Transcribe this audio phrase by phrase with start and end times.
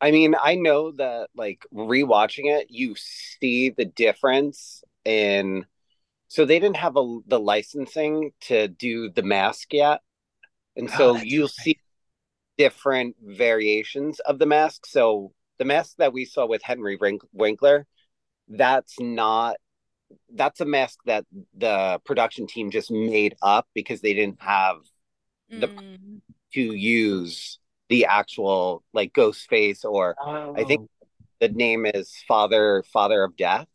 [0.00, 5.66] I mean, I know that like rewatching it, you see the difference in.
[6.28, 10.00] So they didn't have a, the licensing to do the mask yet,
[10.76, 11.78] and Oh, so you'll see
[12.58, 14.86] different variations of the mask.
[14.86, 17.86] So the mask that we saw with Henry Wink- Winkler,
[18.48, 19.56] that's not
[20.32, 21.24] that's a mask that
[21.56, 24.78] the production team just made up because they didn't have
[25.50, 26.20] the Mm.
[26.54, 27.58] to use
[27.88, 30.16] the actual like ghost face or
[30.56, 31.06] I think Oh.
[31.40, 33.68] the name is Father Father of Death.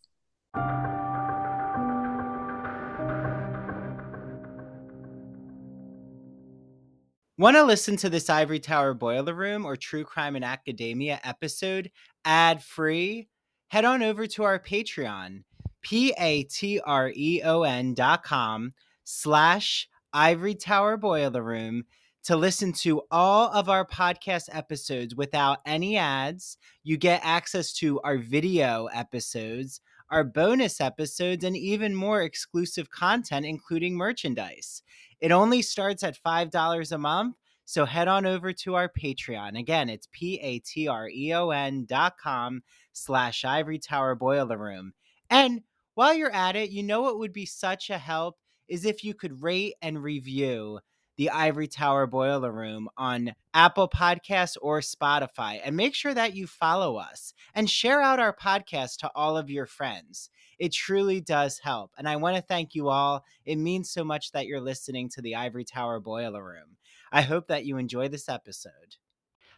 [7.37, 11.89] Want to listen to this Ivory Tower Boiler Room or True Crime and Academia episode
[12.23, 13.27] ad free?
[13.70, 15.43] Head on over to our Patreon,
[15.81, 18.73] p a t r e o n dot com
[19.05, 21.85] slash Ivory Tower Boiler Room
[22.23, 26.57] to listen to all of our podcast episodes without any ads.
[26.84, 29.81] You get access to our video episodes,
[30.12, 34.84] our bonus episodes, and even more exclusive content, including merchandise.
[35.20, 37.35] It only starts at $5 a month.
[37.65, 39.57] So head on over to our Patreon.
[39.57, 44.93] Again, it's P-A-T-R-E-O-N dot com slash Ivory Tower Boiler Room.
[45.29, 45.62] And
[45.95, 49.13] while you're at it, you know what would be such a help is if you
[49.13, 50.79] could rate and review
[51.21, 55.61] the Ivory Tower Boiler Room on Apple Podcasts or Spotify.
[55.63, 59.47] And make sure that you follow us and share out our podcast to all of
[59.47, 60.31] your friends.
[60.57, 61.91] It truly does help.
[61.95, 63.23] And I want to thank you all.
[63.45, 66.77] It means so much that you're listening to the Ivory Tower Boiler Room.
[67.11, 68.95] I hope that you enjoy this episode.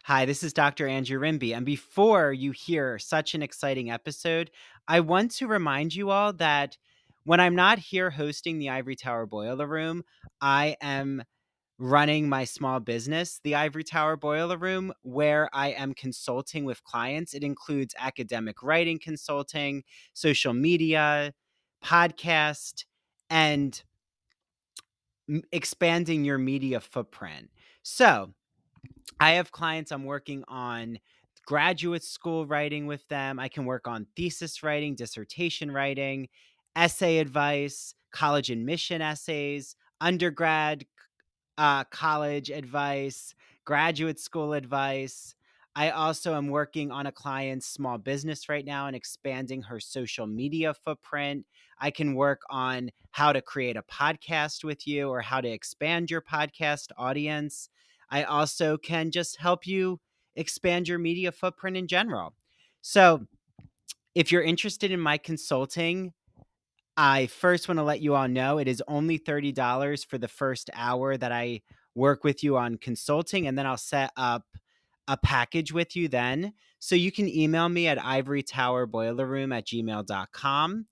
[0.02, 0.86] Hi, this is Dr.
[0.86, 1.56] Andrew Rimby.
[1.56, 4.50] And before you hear such an exciting episode,
[4.86, 6.76] I want to remind you all that
[7.24, 10.04] when I'm not here hosting the Ivory Tower Boiler Room,
[10.42, 11.24] I am
[11.78, 17.34] running my small business, the Ivory Tower Boiler Room, where I am consulting with clients.
[17.34, 21.34] It includes academic writing consulting, social media,
[21.82, 22.84] podcast,
[23.28, 23.82] and
[25.52, 27.50] expanding your media footprint.
[27.82, 28.34] So,
[29.20, 30.98] I have clients I'm working on
[31.46, 33.38] graduate school writing with them.
[33.38, 36.28] I can work on thesis writing, dissertation writing,
[36.76, 40.84] essay advice, college admission essays, undergrad
[41.58, 43.34] uh, college advice,
[43.64, 45.34] graduate school advice.
[45.76, 50.26] I also am working on a client's small business right now and expanding her social
[50.26, 51.46] media footprint.
[51.80, 56.10] I can work on how to create a podcast with you or how to expand
[56.10, 57.68] your podcast audience.
[58.08, 60.00] I also can just help you
[60.36, 62.34] expand your media footprint in general.
[62.82, 63.26] So,
[64.14, 66.12] if you're interested in my consulting,
[66.96, 70.70] I first want to let you all know it is only $30 for the first
[70.74, 71.62] hour that I
[71.94, 74.44] work with you on consulting, and then I'll set up
[75.08, 76.52] a package with you then.
[76.78, 80.86] So you can email me at ivorytowerboilerroom at gmail.com.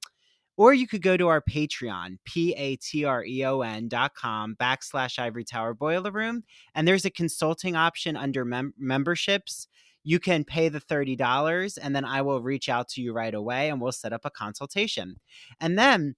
[0.58, 6.42] Or you could go to our Patreon, P-A-T-R-E-O-N dot com backslash Ivory Tower Boiler Room.
[6.74, 9.66] And there's a consulting option under mem- memberships.
[10.04, 13.70] You can pay the $30 and then I will reach out to you right away
[13.70, 15.16] and we'll set up a consultation.
[15.60, 16.16] And then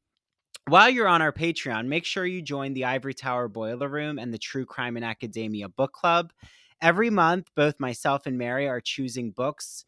[0.67, 4.33] while you're on our Patreon, make sure you join the Ivory Tower Boiler Room and
[4.33, 6.33] the True Crime and Academia Book Club.
[6.81, 9.85] Every month, both myself and Mary are choosing books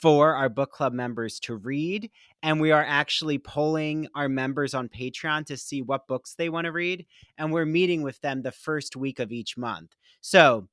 [0.00, 2.10] for our book club members to read.
[2.42, 6.64] And we are actually polling our members on Patreon to see what books they want
[6.64, 7.06] to read.
[7.36, 9.94] And we're meeting with them the first week of each month.
[10.20, 10.68] So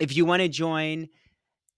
[0.00, 1.08] if you want to join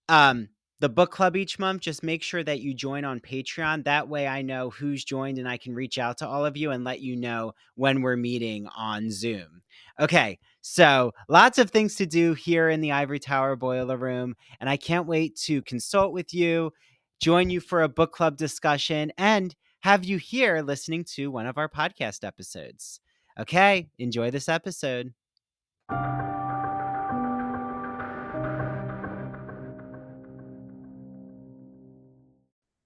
[0.09, 3.83] um, the book club each month, just make sure that you join on Patreon.
[3.83, 6.71] That way I know who's joined and I can reach out to all of you
[6.71, 9.61] and let you know when we're meeting on Zoom.
[9.99, 14.69] Okay, so lots of things to do here in the Ivory Tower Boiler Room, and
[14.69, 16.71] I can't wait to consult with you,
[17.19, 21.57] join you for a book club discussion, and have you here listening to one of
[21.57, 22.99] our podcast episodes.
[23.39, 25.13] Okay, enjoy this episode.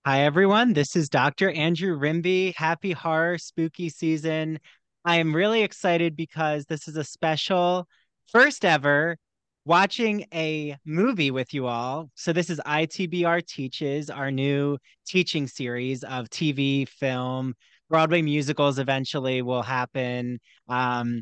[0.04, 0.74] Hi, everyone.
[0.74, 1.52] This is Dr.
[1.52, 2.56] Andrew Rimby.
[2.56, 4.60] Happy horror spooky season.
[5.06, 7.88] I am really excited because this is a special
[8.32, 9.18] first ever
[9.64, 12.10] watching a movie with you all.
[12.16, 17.54] So, this is ITBR Teaches, our new teaching series of TV, film,
[17.88, 20.40] Broadway musicals eventually will happen.
[20.68, 21.22] Um,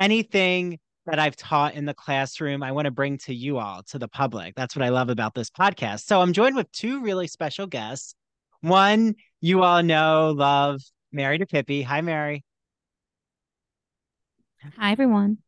[0.00, 3.98] anything that I've taught in the classroom, I want to bring to you all, to
[3.98, 4.54] the public.
[4.56, 6.04] That's what I love about this podcast.
[6.04, 8.14] So I'm joined with two really special guests.
[8.60, 10.80] One, you all know, love
[11.12, 11.84] Mary DiPipi.
[11.84, 12.44] Hi, Mary.
[14.78, 15.38] Hi, everyone.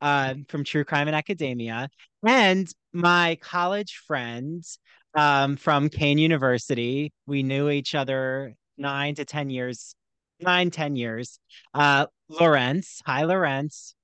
[0.00, 1.88] uh, from True Crime and Academia,
[2.26, 4.78] and my college friends
[5.14, 7.12] um, from Kean University.
[7.26, 9.94] We knew each other nine to 10 years,
[10.40, 11.38] nine, 10 years.
[11.72, 13.00] Uh, Lorentz.
[13.06, 13.94] Hi, Lorentz.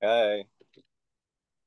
[0.00, 0.46] Hey.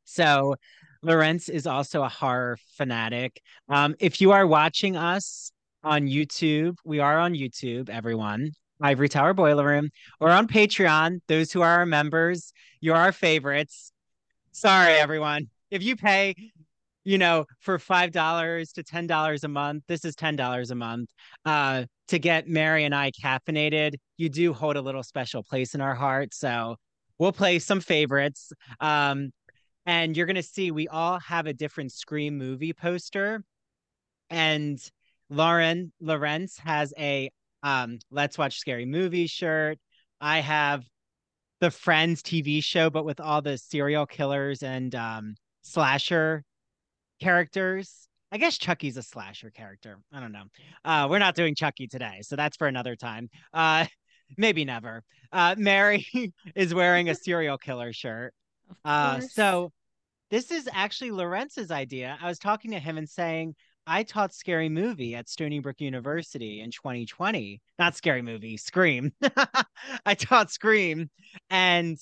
[0.06, 0.56] So,
[1.04, 3.42] Lorentz is also a horror fanatic.
[3.70, 5.52] Um, if you are watching us
[5.84, 8.52] on YouTube, we are on YouTube, everyone.
[8.82, 11.20] Ivory Tower Boiler Room, or on Patreon.
[11.28, 12.52] Those who are our members,
[12.82, 13.92] you're our favorites.
[14.52, 15.50] Sorry, everyone.
[15.72, 16.36] If you pay,
[17.04, 20.76] you know, for five dollars to ten dollars a month, this is ten dollars a
[20.76, 21.10] month.
[21.46, 25.82] Uh, to get Mary and I caffeinated, you do hold a little special place in
[25.82, 26.34] our heart.
[26.34, 26.76] So
[27.24, 28.52] we'll play some favorites.
[28.82, 29.32] Um,
[29.86, 33.44] and you're gonna see we all have a different Scream movie poster,
[34.30, 34.78] and
[35.30, 37.32] Lauren Lorentz has a
[37.64, 39.80] um, Let's Watch Scary Movie shirt.
[40.20, 40.84] I have
[41.62, 46.44] the Friends TV show, but with all the serial killers and um, slasher
[47.22, 48.08] characters.
[48.34, 50.00] I guess Chucky's a slasher character.
[50.12, 50.46] I don't know.
[50.84, 53.30] Uh, we're not doing Chucky today, so that's for another time.
[53.54, 53.86] Uh,
[54.38, 55.04] maybe never.
[55.32, 56.06] Uh, Mary
[56.56, 58.34] is wearing a serial killer shirt.
[58.86, 59.72] Uh, so
[60.30, 62.18] this is actually Lorentz's idea.
[62.22, 66.62] I was talking to him and saying, I taught scary movie at Stony Brook University
[66.62, 67.62] in 2020.
[67.78, 69.12] Not scary movie, Scream.
[70.06, 71.10] I taught Scream.
[71.50, 71.98] And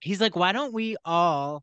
[0.00, 1.62] he's like, why don't we all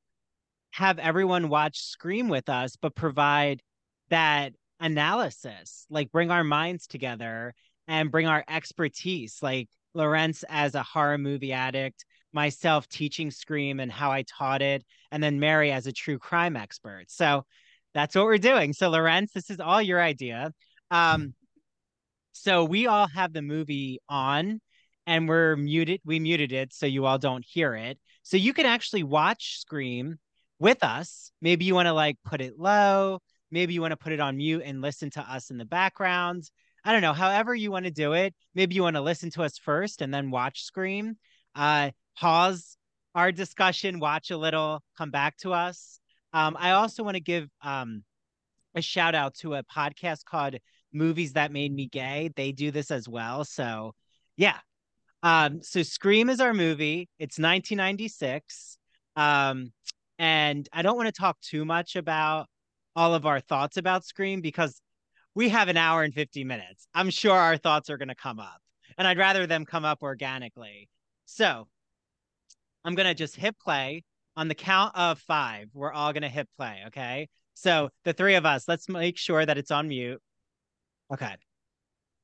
[0.72, 3.62] have everyone watch Scream with us, but provide
[4.10, 7.54] that analysis, like bring our minds together
[7.92, 13.92] and bring our expertise, like Lorentz as a horror movie addict, myself teaching Scream and
[13.92, 17.08] how I taught it, and then Mary as a true crime expert.
[17.10, 17.44] So
[17.94, 18.72] that's what we're doing.
[18.72, 20.54] So, Lorentz, this is all your idea.
[20.90, 21.34] Um,
[22.32, 24.62] so we all have the movie on
[25.06, 26.00] and we're muted.
[26.06, 28.00] We muted it so you all don't hear it.
[28.24, 30.18] So you can actually watch Scream
[30.60, 31.34] with us.
[31.42, 33.20] Maybe you want to like put it low.
[33.52, 36.50] Maybe you want to put it on mute and listen to us in the background.
[36.84, 37.14] I don't know.
[37.14, 38.34] However you want to do it.
[38.56, 41.18] Maybe you want to listen to us first and then watch Scream.
[41.56, 42.78] Uh, pause
[43.14, 46.00] our discussion, watch a little, come back to us.
[46.34, 48.04] Um, I also want to give um,
[48.76, 50.56] a shout out to a podcast called
[50.94, 52.32] Movies That Made Me Gay.
[52.36, 53.44] They do this as well.
[53.44, 53.94] So,
[54.38, 54.58] yeah.
[55.24, 57.10] Um, so Scream is our movie.
[57.20, 58.78] It's 1996.
[59.16, 59.72] Um,
[60.18, 62.48] and I don't want to talk too much about
[62.96, 64.80] all of our thoughts about Scream because
[65.36, 66.88] we have an hour and 50 minutes.
[66.94, 68.62] I'm sure our thoughts are going to come up,
[68.98, 70.90] and I'd rather them come up organically.
[71.26, 71.68] So
[72.84, 74.04] I'm going to just hit play
[74.36, 76.82] on the count of five, we're all going to hit play.
[76.88, 77.30] Okay.
[77.54, 80.22] So the three of us, let's make sure that it's on mute.
[81.14, 81.36] Okay.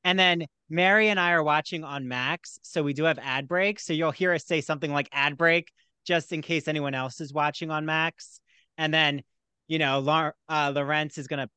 [0.03, 2.59] And then Mary and I are watching on Max.
[2.63, 3.85] So we do have ad breaks.
[3.85, 5.71] So you'll hear us say something like ad break
[6.05, 8.39] just in case anyone else is watching on Max.
[8.77, 9.21] And then,
[9.67, 10.73] you know, La- uh,
[11.17, 11.49] is going to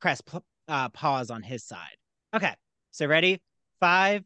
[0.00, 0.20] press
[0.68, 1.96] uh, pause on his side.
[2.34, 2.54] Okay.
[2.90, 3.40] So ready?
[3.80, 4.24] Five,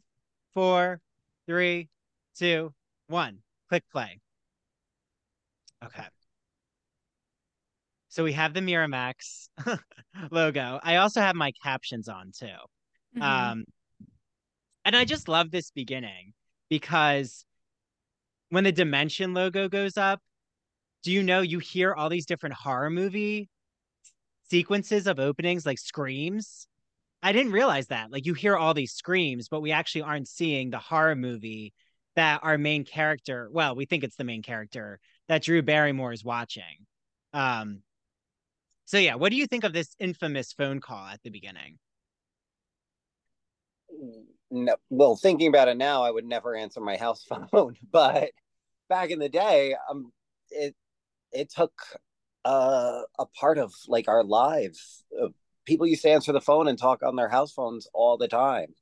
[0.55, 1.01] four,
[1.47, 1.89] three,
[2.37, 2.73] two,
[3.09, 3.39] one.
[3.69, 4.21] Click play.
[5.85, 6.05] Okay.
[8.09, 9.49] So we have the Miramax
[10.31, 10.81] logo.
[10.83, 12.47] I also have my captions on too.
[13.17, 13.23] Mm-hmm.
[13.23, 13.65] Um,
[14.85, 16.33] and I just love this beginning
[16.69, 17.45] because
[18.49, 20.21] when the Dimension logo goes up,
[21.03, 23.49] do you know you hear all these different horror movie
[24.51, 26.67] sequences of openings like screams?
[27.23, 28.11] I didn't realize that.
[28.11, 31.73] Like you hear all these screams, but we actually aren't seeing the horror movie
[32.17, 34.99] that our main character, well, we think it's the main character
[35.29, 36.87] that Drew Barrymore is watching.
[37.33, 37.83] Um,
[38.87, 41.79] so yeah, what do you think of this infamous phone call at the beginning?
[44.51, 48.31] No, well, thinking about it now, I would never answer my house phone, but
[48.89, 50.11] back in the day, um,
[50.51, 50.75] it
[51.33, 51.73] it took
[52.45, 55.05] uh, a part of like our lives.
[55.21, 55.29] Uh,
[55.67, 58.75] people used to answer the phone and talk on their house phones all the time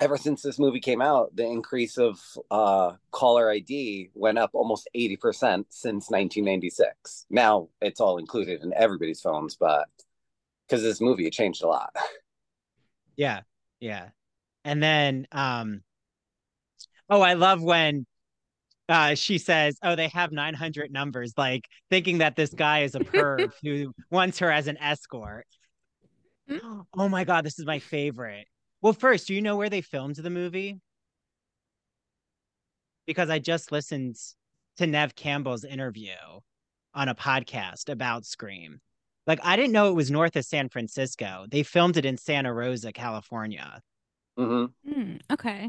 [0.00, 4.88] ever since this movie came out, the increase of uh, caller ID went up almost
[4.96, 7.26] 80% since 1996.
[7.30, 9.88] Now it's all included in everybody's phones, but
[10.66, 11.94] because this movie, it changed a lot.
[13.16, 13.40] Yeah.
[13.80, 14.10] Yeah.
[14.64, 15.82] And then, um,
[17.10, 18.06] oh, I love when
[18.88, 23.00] uh, she says, "Oh, they have 900 numbers," like thinking that this guy is a
[23.00, 25.46] perv who wants her as an escort.
[26.50, 26.80] Mm-hmm.
[26.96, 28.46] Oh my god, this is my favorite.
[28.80, 30.80] Well, first, do you know where they filmed the movie?
[33.06, 34.16] Because I just listened
[34.78, 36.14] to Neve Campbell's interview
[36.94, 38.80] on a podcast about Scream.
[39.26, 41.46] Like, I didn't know it was north of San Francisco.
[41.50, 43.82] They filmed it in Santa Rosa, California.
[44.38, 44.90] Mm-hmm.
[44.90, 45.68] Mm, okay.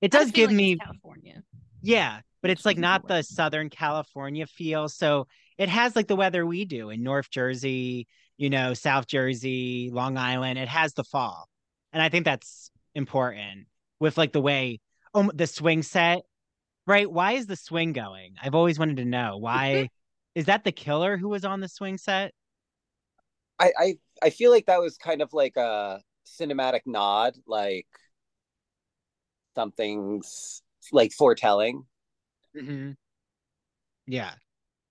[0.00, 1.42] It does give like me California.
[1.82, 4.88] Yeah, but it's like not the Southern California feel.
[4.88, 5.26] So
[5.58, 10.16] it has like the weather we do in North Jersey, you know, South Jersey, Long
[10.16, 10.58] Island.
[10.58, 11.48] It has the fall.
[11.92, 13.66] And I think that's important
[14.00, 14.80] with like the way
[15.14, 16.22] oh the swing set,
[16.86, 17.10] right?
[17.10, 18.34] Why is the swing going?
[18.42, 19.36] I've always wanted to know.
[19.38, 19.88] Why
[20.34, 22.32] is that the killer who was on the swing set?
[23.58, 27.86] I, I I feel like that was kind of like a cinematic nod, like
[29.54, 31.84] something's like foretelling.
[32.56, 32.92] Mm-hmm.
[34.06, 34.32] Yeah,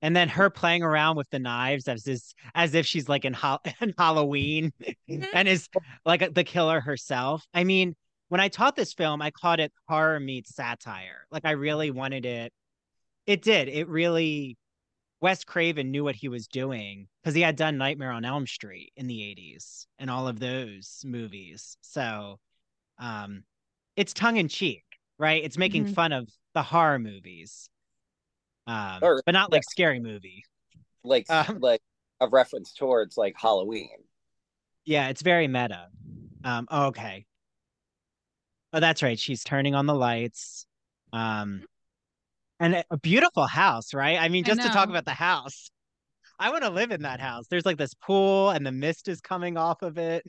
[0.02, 3.34] and then her playing around with the knives as this as if she's like in,
[3.34, 4.74] ho- in Halloween
[5.10, 5.24] mm-hmm.
[5.34, 5.70] and is
[6.06, 7.46] like the killer herself.
[7.54, 7.96] I mean,
[8.30, 11.28] when I taught this film, I called it horror meets satire.
[11.32, 12.52] Like I really wanted it.
[13.28, 13.68] It did.
[13.68, 14.58] It really
[15.22, 18.92] Wes Craven knew what he was doing because he had done Nightmare on Elm Street
[18.96, 21.78] in the 80s and all of those movies.
[21.82, 22.40] So
[23.00, 23.44] um
[23.96, 24.84] it's tongue in cheek,
[25.22, 25.44] right?
[25.44, 25.94] It's making mm-hmm.
[25.94, 27.70] fun of the horror movies.
[28.68, 29.72] Um or, but not like yeah.
[29.72, 30.44] scary movie.
[31.04, 31.82] Like um, like
[32.20, 33.98] a reference towards like Halloween.
[34.84, 35.88] Yeah, it's very meta.
[36.44, 37.26] Um oh, okay.
[38.74, 39.20] Oh, that's right.
[39.20, 40.66] She's turning on the lights.
[41.14, 41.64] Um
[42.60, 44.20] and a beautiful house, right?
[44.20, 45.72] I mean, just I to talk about the house,
[46.38, 47.48] I want to live in that house.
[47.50, 50.24] There's like this pool, and the mist is coming off of it.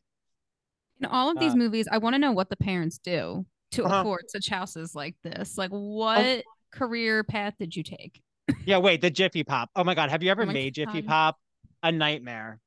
[0.99, 3.85] In all of these uh, movies, I want to know what the parents do to
[3.85, 4.00] uh-huh.
[4.00, 5.59] afford such houses like this.
[5.59, 6.43] Like, what oh.
[6.73, 8.23] career path did you take?
[8.64, 9.71] yeah, wait, the Jiffy Pop.
[9.76, 11.37] Oh my god, have you ever oh made Jiffy Pop?
[11.83, 12.61] A nightmare.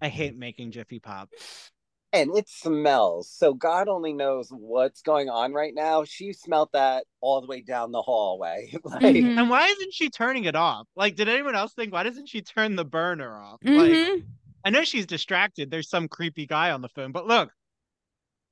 [0.00, 1.28] I hate making Jiffy Pop
[2.12, 3.30] and it smells.
[3.30, 6.04] So God only knows what's going on right now.
[6.04, 8.72] She smelled that all the way down the hallway.
[8.84, 9.38] like, mm-hmm.
[9.38, 10.86] And why isn't she turning it off?
[10.94, 13.60] Like, did anyone else think why doesn't she turn the burner off?
[13.64, 14.12] Mm-hmm.
[14.12, 14.22] Like,
[14.64, 15.70] I know she's distracted.
[15.70, 17.50] There's some creepy guy on the phone, but look,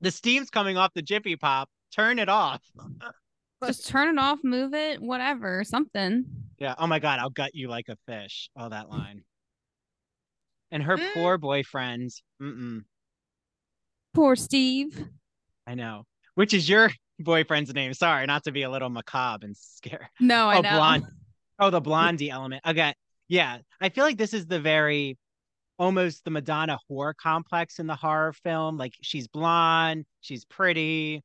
[0.01, 1.69] the steam's coming off the Jiffy Pop.
[1.95, 2.61] Turn it off.
[3.65, 6.25] Just turn it off, move it, whatever, something.
[6.57, 6.73] Yeah.
[6.77, 8.49] Oh my God, I'll gut you like a fish.
[8.57, 9.23] Oh, that line.
[10.71, 11.13] And her mm.
[11.13, 12.09] poor boyfriend.
[12.41, 12.81] Mm-mm.
[14.13, 15.05] Poor Steve.
[15.67, 16.05] I know.
[16.35, 17.93] Which is your boyfriend's name?
[17.93, 20.09] Sorry, not to be a little macabre and scare.
[20.19, 20.71] No, I oh, know.
[20.71, 21.05] Blonde.
[21.59, 22.63] Oh, the blondie element.
[22.67, 22.95] Okay.
[23.27, 23.59] Yeah.
[23.79, 25.17] I feel like this is the very
[25.81, 28.77] almost the Madonna horror complex in the horror film.
[28.77, 31.23] Like she's blonde, she's pretty,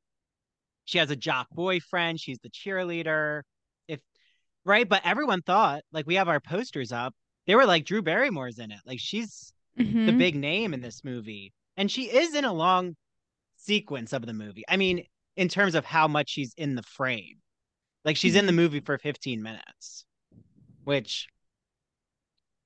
[0.86, 3.42] she has a jock boyfriend, she's the cheerleader.
[3.86, 4.00] If
[4.64, 7.14] right, but everyone thought like we have our posters up.
[7.46, 8.80] They were like Drew Barrymore's in it.
[8.86, 10.06] Like she's mm-hmm.
[10.06, 12.96] the big name in this movie and she is in a long
[13.58, 14.64] sequence of the movie.
[14.66, 15.04] I mean,
[15.36, 17.42] in terms of how much she's in the frame,
[18.06, 18.56] like she's in the mm-hmm.
[18.56, 20.06] movie for 15 minutes,
[20.84, 21.28] which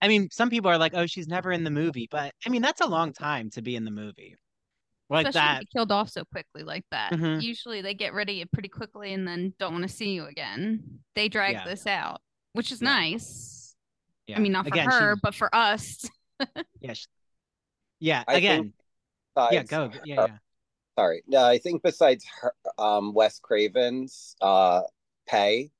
[0.02, 2.62] I mean, some people are like, "Oh, she's never in the movie," but I mean,
[2.62, 4.36] that's a long time to be in the movie.
[5.10, 7.12] Like Especially that, killed off so quickly like that.
[7.12, 7.40] Mm-hmm.
[7.40, 10.26] Usually, they get rid of you pretty quickly and then don't want to see you
[10.26, 11.00] again.
[11.16, 11.64] They drag yeah.
[11.64, 12.20] this out,
[12.52, 12.88] which is yeah.
[12.88, 13.74] nice.
[14.28, 14.36] Yeah.
[14.36, 15.20] I mean, not for again, her, she...
[15.20, 16.08] but for us.
[16.80, 17.06] yeah, she...
[17.98, 18.22] yeah.
[18.28, 18.74] I again, think
[19.34, 19.90] besides, yeah, go.
[20.04, 20.36] Yeah, yeah.
[20.96, 21.22] Sorry.
[21.26, 24.82] No, I think besides her, um, Wes Craven's uh,
[25.28, 25.70] pay,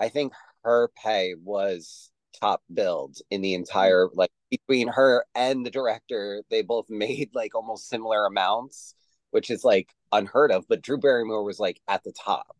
[0.00, 0.32] I think
[0.64, 2.10] her pay was
[2.40, 6.42] top build in the entire like between her and the director.
[6.50, 8.94] They both made like almost similar amounts,
[9.30, 10.66] which is like unheard of.
[10.68, 12.56] But Drew Barrymore was like at the top,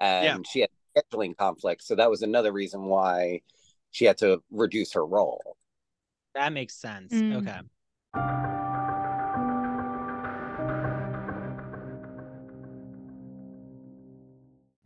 [0.00, 0.36] and yeah.
[0.50, 3.40] she had scheduling conflicts, so that was another reason why
[3.90, 5.56] she had to reduce her role.
[6.34, 7.12] That makes sense.
[7.12, 7.42] Mm.
[7.42, 8.49] Okay.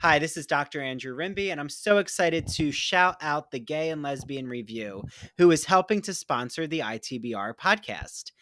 [0.04, 0.82] Hi, this is Dr.
[0.82, 5.02] Andrew Rimby, and I'm so excited to shout out the Gay and Lesbian Review,
[5.38, 8.32] who is helping to sponsor the ITBR podcast.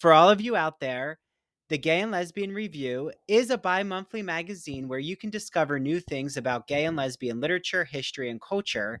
[0.00, 1.20] For all of you out there,
[1.68, 6.00] the Gay and Lesbian Review is a bi monthly magazine where you can discover new
[6.00, 8.98] things about gay and lesbian literature, history, and culture.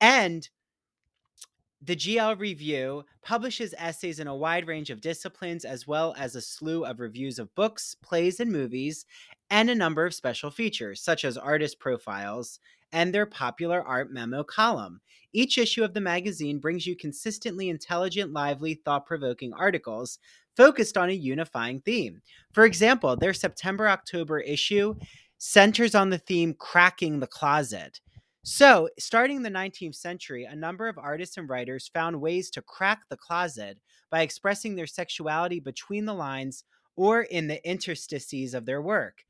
[0.00, 0.48] And
[1.82, 6.40] the GL Review publishes essays in a wide range of disciplines, as well as a
[6.40, 9.04] slew of reviews of books, plays, and movies,
[9.50, 12.60] and a number of special features, such as artist profiles
[12.92, 15.00] and their popular art memo column.
[15.32, 20.18] Each issue of the magazine brings you consistently intelligent, lively, thought provoking articles
[20.56, 22.20] focused on a unifying theme.
[22.52, 24.94] For example, their September October issue
[25.38, 28.00] centers on the theme Cracking the Closet.
[28.42, 33.02] So, starting the 19th century, a number of artists and writers found ways to crack
[33.08, 33.78] the closet
[34.10, 36.64] by expressing their sexuality between the lines
[36.96, 39.24] or in the interstices of their work.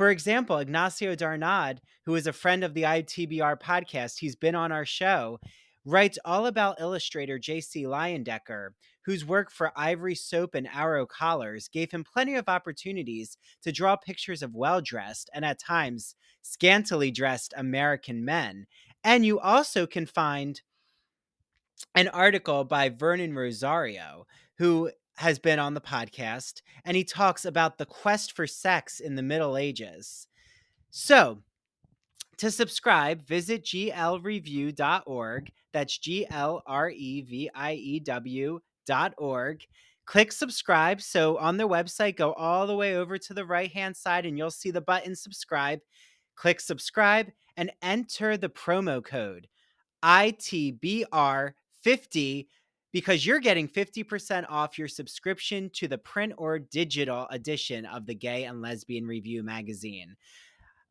[0.00, 4.72] For example, Ignacio Darnaude, who is a friend of the ITBR podcast, he's been on
[4.72, 5.38] our show,
[5.84, 7.82] writes all about illustrator J.C.
[7.82, 8.70] Leyendecker,
[9.04, 13.94] whose work for Ivory Soap and Arrow Collars gave him plenty of opportunities to draw
[13.94, 18.68] pictures of well dressed and at times scantily dressed American men.
[19.04, 20.62] And you also can find
[21.94, 24.26] an article by Vernon Rosario,
[24.56, 24.90] who
[25.20, 29.22] has been on the podcast, and he talks about the quest for sex in the
[29.22, 30.26] Middle Ages.
[30.88, 31.42] So,
[32.38, 35.52] to subscribe, visit glreview.org.
[35.74, 39.66] That's G L R E V I E W.org.
[40.06, 41.02] Click subscribe.
[41.02, 44.38] So on their website, go all the way over to the right hand side and
[44.38, 45.80] you'll see the button subscribe.
[46.34, 49.48] Click subscribe and enter the promo code
[50.02, 52.46] ITBR50
[52.92, 58.14] because you're getting 50% off your subscription to the print or digital edition of the
[58.14, 60.16] Gay and Lesbian Review magazine.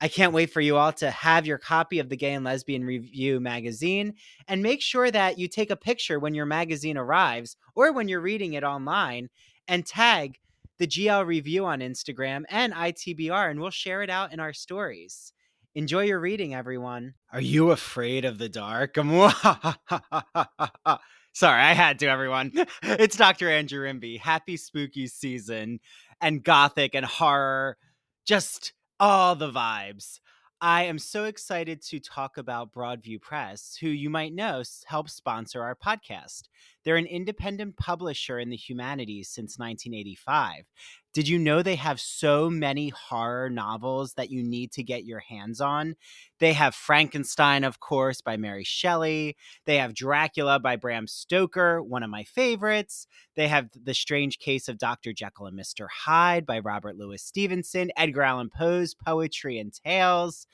[0.01, 2.85] I can't wait for you all to have your copy of the Gay and Lesbian
[2.85, 4.13] Review magazine
[4.47, 8.21] and make sure that you take a picture when your magazine arrives or when you're
[8.21, 9.29] reading it online
[9.67, 10.37] and tag
[10.77, 15.33] the GL Review on Instagram and ITBR, and we'll share it out in our stories.
[15.75, 17.15] Enjoy your reading, everyone.
[17.33, 18.95] Are you afraid of the dark?
[21.39, 22.51] Sorry, I had to, everyone.
[22.84, 23.50] It's Dr.
[23.50, 24.19] Andrew Rimby.
[24.19, 25.79] Happy spooky season
[26.19, 27.77] and gothic and horror.
[28.25, 30.19] Just all the vibes.
[30.60, 35.63] I am so excited to talk about Broadview Press, who you might know helps sponsor
[35.63, 36.50] our podcast.
[36.83, 40.65] They're an independent publisher in the humanities since 1985.
[41.12, 45.19] Did you know they have so many horror novels that you need to get your
[45.19, 45.95] hands on?
[46.39, 49.36] They have Frankenstein, of course, by Mary Shelley.
[49.65, 53.07] They have Dracula by Bram Stoker, one of my favorites.
[53.36, 55.12] They have The Strange Case of Dr.
[55.12, 55.88] Jekyll and Mr.
[55.91, 60.45] Hyde by Robert Louis Stevenson, Edgar Allan Poe's Poetry and Tales.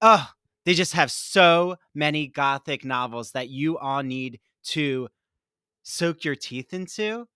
[0.00, 0.30] Oh,
[0.64, 5.08] they just have so many gothic novels that you all need to
[5.84, 7.28] soak your teeth into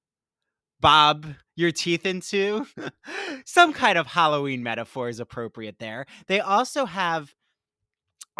[0.81, 1.27] bob
[1.57, 2.67] your teeth into.
[3.45, 6.07] Some kind of Halloween metaphor is appropriate there.
[6.27, 7.35] They also have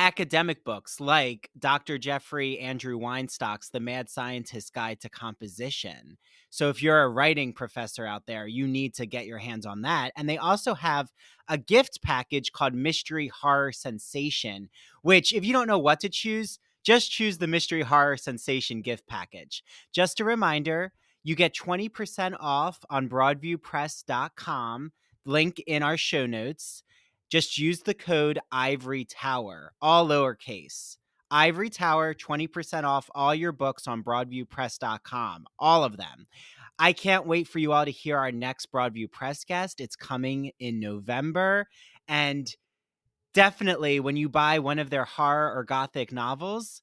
[0.01, 1.99] academic books like Dr.
[1.99, 6.19] Jeffrey Andrew Weinstock's The Mad Scientist's Guide to Composition.
[6.51, 9.83] So if you're a writing professor out there, you need to get your hands on
[9.83, 10.13] that.
[10.17, 11.11] And they also have
[11.49, 14.69] a gift package called Mystery Horror Sensation,
[15.03, 19.07] which if you don't know what to choose, just choose the Mystery Horror Sensation gift
[19.07, 19.63] package.
[19.93, 24.93] Just a reminder, you get 20% off on broadviewpress.com,
[25.27, 26.83] link in our show notes.
[27.29, 30.97] Just use the code Ivory Tower, all lowercase.
[31.31, 36.27] Ivory Tower, 20% off all your books on broadviewpress.com, all of them.
[36.79, 39.83] I can't wait for you all to hear our next Broadview Press guest.
[39.83, 41.67] It's coming in November.
[42.09, 42.51] And
[43.39, 46.83] definitely, when you buy one of their horror or gothic novels,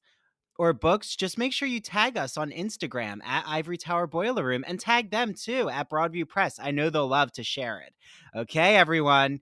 [0.58, 4.64] or books, just make sure you tag us on Instagram at Ivory Tower Boiler Room
[4.66, 6.58] and tag them too at Broadview Press.
[6.58, 7.92] I know they'll love to share it.
[8.34, 9.40] Okay, everyone,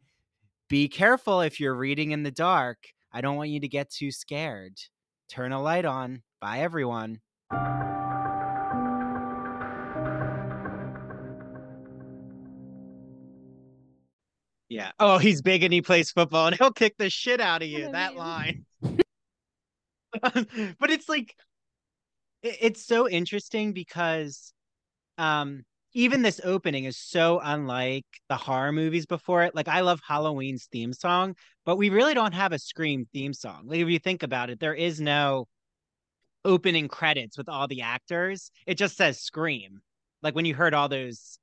[0.69, 2.79] be careful if you're reading in the dark.
[3.13, 4.77] I don't want you to get too scared.
[5.29, 6.25] Turn a light on.
[6.41, 7.21] Bye, everyone.
[14.69, 14.93] Yeah.
[14.99, 17.91] Oh, he's big and he plays football and he'll kick the shit out of you.
[17.93, 18.65] That line.
[20.23, 21.35] but it's like
[22.43, 24.53] it, it's so interesting because
[25.19, 29.55] um even this opening is so unlike the horror movies before it.
[29.55, 33.65] Like I love Halloween's theme song, but we really don't have a Scream theme song.
[33.67, 35.47] Like if you think about it, there is no
[36.45, 38.51] opening credits with all the actors.
[38.67, 39.83] It just says Scream.
[40.21, 41.39] Like when you heard all those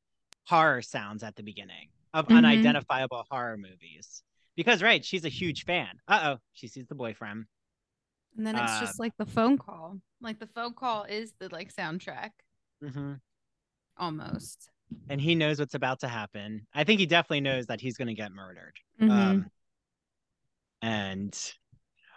[0.48, 2.38] horror sounds at the beginning of mm-hmm.
[2.38, 4.24] unidentifiable horror movies.
[4.56, 5.90] Because right, she's a huge fan.
[6.08, 7.46] Uh oh, she sees the boyfriend.
[8.38, 9.98] And then it's uh, just like the phone call.
[10.22, 12.32] Like the phone call is the like soundtrack.
[12.84, 13.14] Mm-hmm.
[13.98, 14.70] Almost.
[15.10, 16.68] And he knows what's about to happen.
[16.74, 18.74] I think he definitely knows that he's going to get murdered.
[19.02, 19.12] Mm-hmm.
[19.12, 19.52] Um,
[20.82, 21.54] and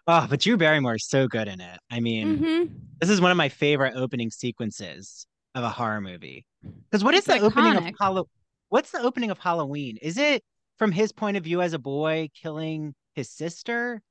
[0.06, 1.78] oh, but Drew Barrymore is so good in it.
[1.90, 2.74] I mean, mm-hmm.
[3.00, 6.46] this is one of my favorite opening sequences of a horror movie.
[6.90, 7.44] Because what is it's the iconic.
[7.44, 8.28] opening of Halloween?
[8.68, 9.98] What's the opening of Halloween?
[10.00, 10.42] Is it
[10.78, 14.02] from his point of view as a boy killing his sister?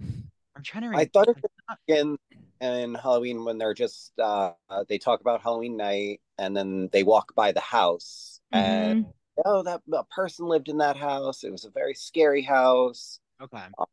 [0.00, 0.88] I'm trying to.
[0.88, 1.02] Remember.
[1.02, 2.18] I thought it was in
[2.60, 4.52] in Halloween when they're just uh
[4.88, 8.64] they talk about Halloween night and then they walk by the house mm-hmm.
[8.64, 9.06] and
[9.44, 11.44] oh that a person lived in that house.
[11.44, 13.20] It was a very scary house.
[13.42, 13.62] Okay.
[13.78, 13.86] Um,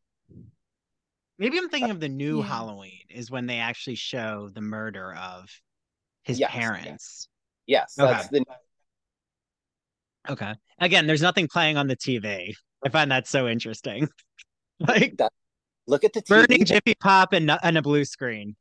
[1.39, 2.45] Maybe I'm thinking of the new yeah.
[2.45, 5.49] Halloween is when they actually show the murder of
[6.21, 7.27] his yes, parents.
[7.65, 8.27] Yes, yes okay.
[8.31, 8.45] the
[10.29, 10.53] Okay.
[10.79, 12.53] Again, there's nothing playing on the TV.
[12.85, 14.07] I find that so interesting.
[14.79, 15.31] like that
[15.87, 16.27] Look at the TV.
[16.27, 18.55] burning Jiffy Pop and, and a blue screen.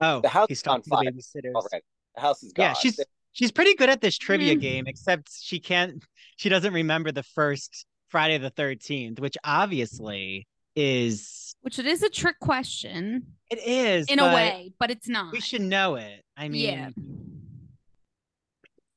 [0.00, 1.52] Oh, the house he's talking to the babysitters.
[1.54, 1.82] All right.
[2.16, 2.64] The house is gone.
[2.64, 2.98] Yeah, she's
[3.32, 4.60] she's pretty good at this trivia mm.
[4.60, 6.04] game, except she can't.
[6.36, 12.08] She doesn't remember the first Friday the Thirteenth, which obviously is which it is a
[12.08, 13.26] trick question.
[13.50, 15.32] It is in a way, but it's not.
[15.32, 16.22] We should know it.
[16.36, 16.88] I mean, yeah.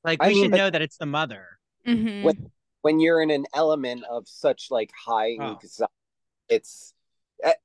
[0.04, 1.55] like we I mean, should know that it's the mother.
[1.88, 2.24] Mm-hmm.
[2.24, 5.58] When, when you're in an element of such like high oh.
[5.62, 5.92] anxiety,
[6.50, 6.94] it's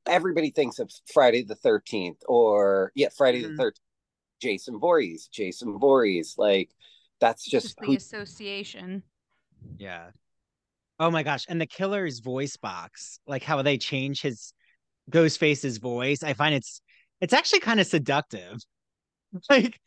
[0.06, 3.52] everybody thinks of Friday the Thirteenth or yeah, Friday mm-hmm.
[3.52, 3.84] the Thirteenth.
[4.40, 6.70] Jason Voorhees, Jason Voorhees, like
[7.20, 7.96] that's just, just the who...
[7.96, 9.02] association.
[9.78, 10.06] Yeah.
[10.98, 11.46] Oh my gosh.
[11.48, 14.52] And the killer's voice box, like how they change his
[15.10, 16.22] Ghostface's voice.
[16.22, 16.80] I find it's
[17.20, 18.58] it's actually kind of seductive.
[19.48, 19.78] Like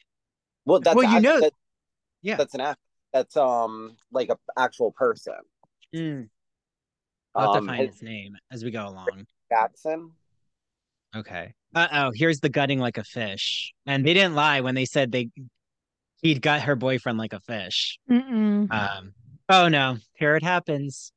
[0.63, 1.52] well that's well, you know that,
[2.22, 2.38] yeah.
[2.38, 2.80] That's an act
[3.13, 5.36] that's um like a actual person.
[5.95, 6.30] Mm.
[7.36, 9.26] I'll um, define his name as we go along.
[9.52, 10.12] Jackson.
[11.15, 11.54] Okay.
[11.76, 13.73] Uh oh, here's the gutting like a fish.
[13.86, 15.30] And they didn't lie when they said they
[16.21, 17.99] he'd gut her boyfriend like a fish.
[18.10, 18.71] Mm-mm.
[18.71, 19.13] Um
[19.49, 21.12] oh no, here it happens.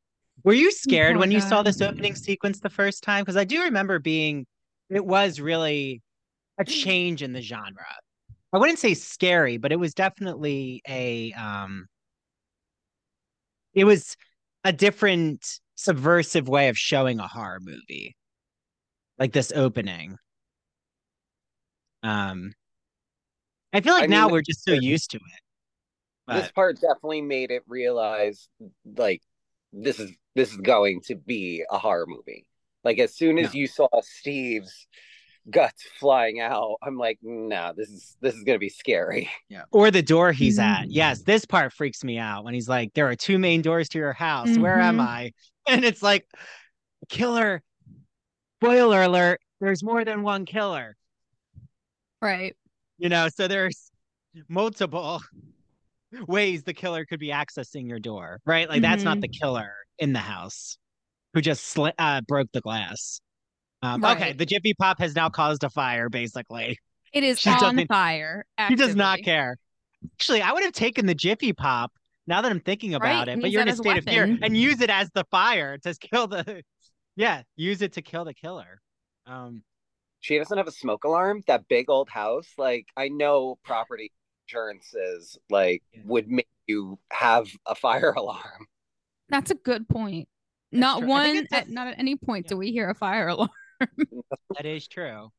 [0.44, 1.34] Were you scared oh, when God.
[1.34, 3.22] you saw this opening sequence the first time?
[3.22, 4.46] Because I do remember being
[4.90, 6.02] it was really
[6.58, 7.84] a change in the genre.
[8.56, 11.88] I wouldn't say scary, but it was definitely a um
[13.74, 14.16] it was
[14.64, 18.16] a different subversive way of showing a horror movie.
[19.18, 20.16] Like this opening.
[22.02, 22.54] Um,
[23.74, 25.40] I feel like I now mean, we're just so used to it.
[26.26, 26.40] But...
[26.40, 28.48] This part definitely made it realize,
[28.96, 29.20] like,
[29.70, 32.46] this is this is going to be a horror movie.
[32.84, 33.60] Like, as soon as no.
[33.60, 34.86] you saw Steve's
[35.50, 39.30] guts flying out, I'm like, no, nah, this is this is gonna be scary.
[39.48, 39.62] Yeah.
[39.70, 40.82] Or the door he's at.
[40.82, 40.90] Mm-hmm.
[40.90, 43.98] Yes, this part freaks me out when he's like, there are two main doors to
[43.98, 44.48] your house.
[44.48, 44.62] Mm-hmm.
[44.62, 45.06] Where am mm-hmm.
[45.06, 45.32] I?
[45.68, 46.26] And it's like,
[47.08, 47.62] killer.
[48.60, 50.96] Spoiler alert, there's more than one killer.
[52.22, 52.56] Right.
[52.98, 53.90] You know, so there's
[54.48, 55.20] multiple
[56.26, 58.68] ways the killer could be accessing your door, right?
[58.68, 58.82] Like mm-hmm.
[58.82, 59.44] that's not the mm-hmm.
[59.44, 60.78] killer in the house
[61.34, 63.20] who just sli- uh, broke the glass.
[63.86, 64.16] Um, right.
[64.16, 66.78] Okay, the Jiffy Pop has now caused a fire, basically.
[67.12, 68.44] It is she on fire.
[68.58, 68.82] Actively.
[68.82, 69.56] He does not care.
[70.14, 71.92] Actually, I would have taken the Jiffy Pop
[72.26, 73.28] now that I'm thinking about right?
[73.28, 73.98] it, but you're in a state weapon.
[73.98, 76.62] of fear and use it as the fire to kill the.
[77.18, 78.78] Yeah, use it to kill the killer.
[79.24, 79.62] Um,
[80.20, 81.40] she doesn't have a smoke alarm.
[81.46, 84.12] That big old house, like I know property
[84.46, 86.02] insurances, like yeah.
[86.04, 88.66] would make you have a fire alarm.
[89.30, 90.28] That's a good point.
[90.72, 91.08] That's not true.
[91.08, 92.50] one, at, not at any point yeah.
[92.50, 93.48] do we hear a fire alarm.
[93.80, 95.30] That is true.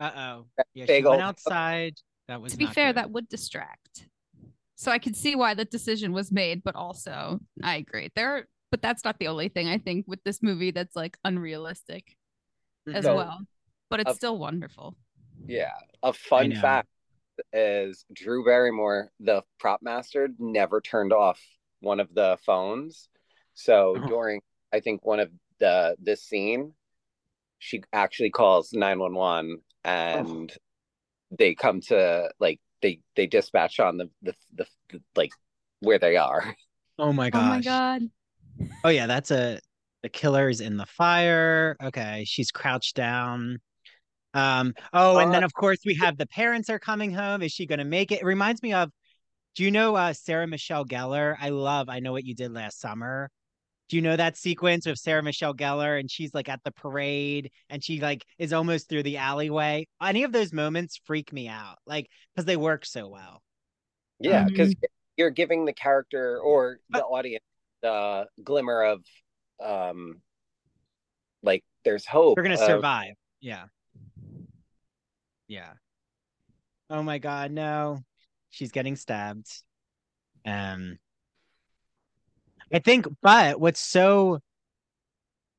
[0.00, 0.46] Uh oh.
[0.74, 1.94] Yeah, she went outside.
[2.28, 2.96] That was to be fair, good.
[2.96, 4.08] that would distract.
[4.76, 8.10] So I could see why the decision was made, but also I agree.
[8.16, 12.16] There, but that's not the only thing I think with this movie that's like unrealistic
[12.92, 13.38] as so, well.
[13.90, 14.96] But it's a, still wonderful.
[15.46, 15.72] Yeah.
[16.02, 16.88] A fun fact
[17.52, 21.40] is Drew Barrymore, the prop master, never turned off
[21.80, 23.08] one of the phones.
[23.54, 24.06] So oh.
[24.08, 24.40] during
[24.72, 26.72] I think one of the this scene,
[27.64, 30.56] she actually calls 911 and oh.
[31.30, 35.30] they come to like they they dispatch on the, the the, the like
[35.80, 36.54] where they are.
[36.96, 37.42] Oh my gosh.
[37.42, 38.02] Oh my god.
[38.84, 39.58] Oh yeah, that's a
[40.02, 41.76] the killer's in the fire.
[41.82, 43.58] Okay, she's crouched down.
[44.34, 47.42] Um, oh, and uh, then of course we have the parents are coming home.
[47.42, 48.20] Is she gonna make it?
[48.20, 48.90] It reminds me of
[49.56, 51.36] do you know uh Sarah Michelle Gellar?
[51.40, 53.30] I love I know what you did last summer.
[53.88, 57.50] Do you know that sequence with Sarah Michelle Gellar and she's like at the parade
[57.68, 59.86] and she like is almost through the alleyway?
[60.02, 63.42] Any of those moments freak me out, like because they work so well.
[64.20, 64.74] Yeah, because um,
[65.16, 67.44] you're giving the character or the but, audience
[67.82, 69.04] the glimmer of
[69.62, 70.20] um
[71.42, 72.36] like there's hope.
[72.36, 72.60] We're gonna of...
[72.60, 73.12] survive.
[73.40, 73.64] Yeah.
[75.46, 75.72] Yeah.
[76.88, 78.00] Oh my god, no.
[78.48, 79.46] She's getting stabbed.
[80.46, 80.98] Um
[82.74, 84.40] I think but what's so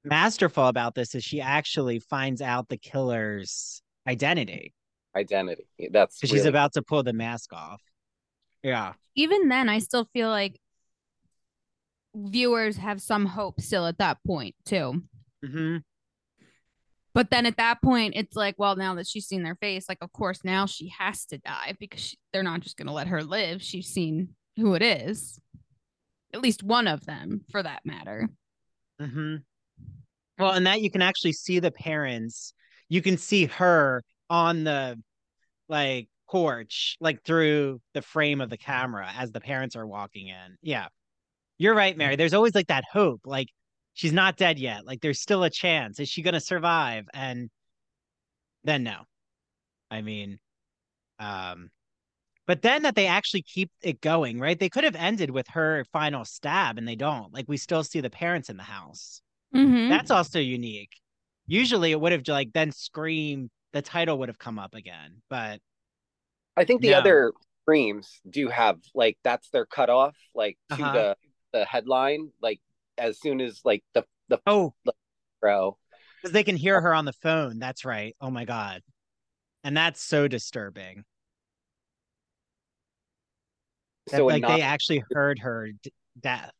[0.03, 4.73] masterful about this is she actually finds out the killer's identity.
[5.15, 5.63] Identity.
[5.91, 6.37] That's really...
[6.37, 7.81] she's about to pull the mask off.
[8.61, 8.93] Yeah.
[9.15, 10.59] Even then I still feel like
[12.13, 15.01] viewers have some hope still at that point too.
[15.43, 15.77] Mm-hmm.
[17.13, 19.99] But then at that point, it's like, well, now that she's seen their face, like,
[20.01, 23.07] of course, now she has to die because she, they're not just going to let
[23.07, 23.63] her live.
[23.63, 25.39] She's seen who it is,
[26.35, 28.29] at least one of them, for that matter.
[29.01, 29.37] Mm-hmm.
[30.37, 32.53] Well, and that you can actually see the parents.
[32.89, 35.01] You can see her on the
[35.69, 40.57] like porch, like through the frame of the camera as the parents are walking in.
[40.61, 40.87] Yeah.
[41.57, 42.17] You're right, Mary.
[42.17, 43.21] There's always like that hope.
[43.25, 43.47] Like
[43.93, 44.85] she's not dead yet.
[44.85, 45.99] Like there's still a chance.
[45.99, 47.05] Is she going to survive?
[47.13, 47.49] And
[48.65, 48.97] then no.
[49.89, 50.39] I mean,
[51.17, 51.69] um
[52.47, 54.59] but then that they actually keep it going, right?
[54.59, 57.33] They could have ended with her final stab and they don't.
[57.33, 59.21] Like we still see the parents in the house.
[59.53, 59.89] Mm-hmm.
[59.89, 60.91] That's also unique.
[61.47, 65.59] Usually it would have like then scream the title would have come up again, but
[66.55, 66.99] I think the no.
[66.99, 70.93] other screams do have like that's their cutoff, like to uh-huh.
[70.93, 71.15] the
[71.51, 72.59] the headline, like
[72.97, 74.73] as soon as like the the oh
[75.41, 75.77] bro
[76.21, 77.59] because they can hear her on the phone.
[77.59, 78.15] That's right.
[78.21, 78.81] Oh my god,
[79.63, 81.03] and that's so disturbing.
[84.07, 86.51] That, so like they actually heard her d- death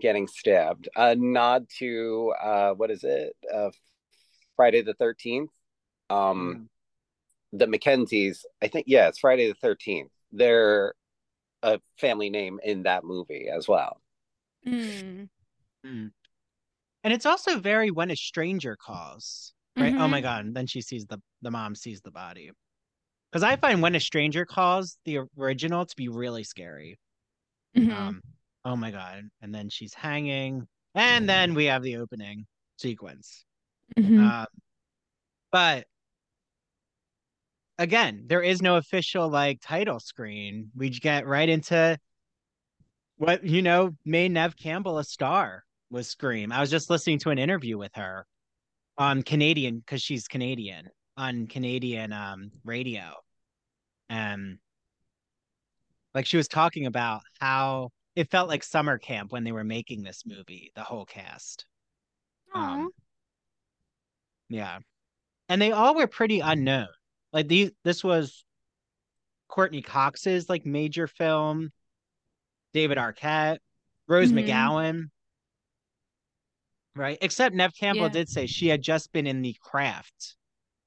[0.00, 0.88] getting stabbed.
[0.96, 3.34] A nod to uh, what is it?
[3.52, 3.70] Uh,
[4.56, 5.50] Friday the Thirteenth.
[6.08, 6.68] Um,
[7.52, 7.58] mm.
[7.58, 8.44] the Mackenzies.
[8.62, 10.10] I think yeah, it's Friday the Thirteenth.
[10.32, 10.94] They're
[11.62, 14.00] a family name in that movie as well.
[14.66, 15.28] Mm.
[15.84, 16.10] Mm.
[17.04, 19.92] And it's also very when a stranger calls, right?
[19.92, 20.02] Mm-hmm.
[20.02, 20.24] Oh my mm-hmm.
[20.24, 20.44] god!
[20.46, 22.50] And then she sees the the mom sees the body.
[23.30, 26.98] Because I find when a stranger calls the original to be really scary.
[27.76, 27.92] Mm-hmm.
[27.92, 28.22] Um,
[28.66, 33.44] oh my god and then she's hanging and then we have the opening sequence
[33.96, 34.18] mm-hmm.
[34.18, 34.46] um,
[35.52, 35.86] but
[37.78, 41.96] again there is no official like title screen we get right into
[43.18, 47.30] what you know made Neve campbell a star was scream i was just listening to
[47.30, 48.26] an interview with her
[48.98, 53.12] on canadian because she's canadian on canadian um radio
[54.08, 54.58] and
[56.14, 60.02] like she was talking about how it felt like summer camp when they were making
[60.02, 61.66] this movie, the whole cast.
[62.54, 62.88] Um,
[64.48, 64.78] yeah.
[65.50, 66.88] And they all were pretty unknown.
[67.34, 68.44] Like these this was
[69.48, 71.70] Courteney Cox's like major film,
[72.72, 73.58] David Arquette,
[74.08, 74.48] Rose mm-hmm.
[74.48, 75.10] McGowan.
[76.94, 77.18] Right?
[77.20, 78.08] Except Neve Campbell yeah.
[78.08, 80.36] did say she had just been in the craft.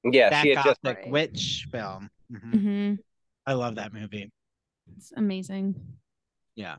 [0.04, 1.08] Yeah, that she had just right.
[1.08, 2.10] witch film.
[2.32, 2.56] Mm-hmm.
[2.56, 2.94] Mm-hmm.
[3.46, 4.30] I love that movie.
[4.96, 5.74] It's amazing.
[6.54, 6.76] Yeah.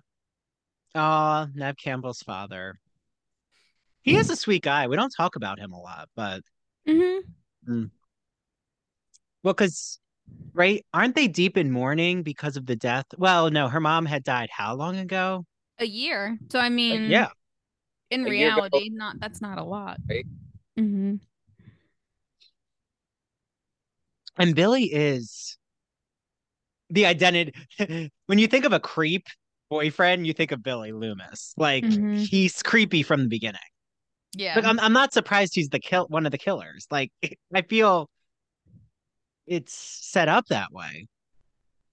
[0.95, 2.79] Oh, Neve Campbell's father.
[4.01, 4.87] He is a sweet guy.
[4.87, 6.41] We don't talk about him a lot, but
[6.87, 7.71] mm-hmm.
[7.71, 7.91] mm.
[9.43, 9.99] well, because
[10.53, 13.05] right, aren't they deep in mourning because of the death?
[13.17, 15.45] Well, no, her mom had died how long ago?
[15.77, 16.39] A year.
[16.51, 17.27] So I mean, like, yeah.
[18.09, 19.97] In a reality, not that's not a lot.
[20.09, 20.25] Right.
[20.77, 21.15] Mm-hmm.
[24.37, 25.57] And Billy is
[26.89, 27.53] the identity.
[28.27, 29.27] when you think of a creep,
[29.69, 31.53] boyfriend, you think of Billy Loomis.
[31.57, 32.15] Like mm-hmm.
[32.15, 33.59] he's creepy from the beginning.
[34.33, 34.55] Yeah.
[34.55, 36.87] But I'm I'm not surprised he's the kill one of the killers.
[36.89, 37.11] Like
[37.55, 38.09] I feel
[39.47, 41.07] it's set up that way.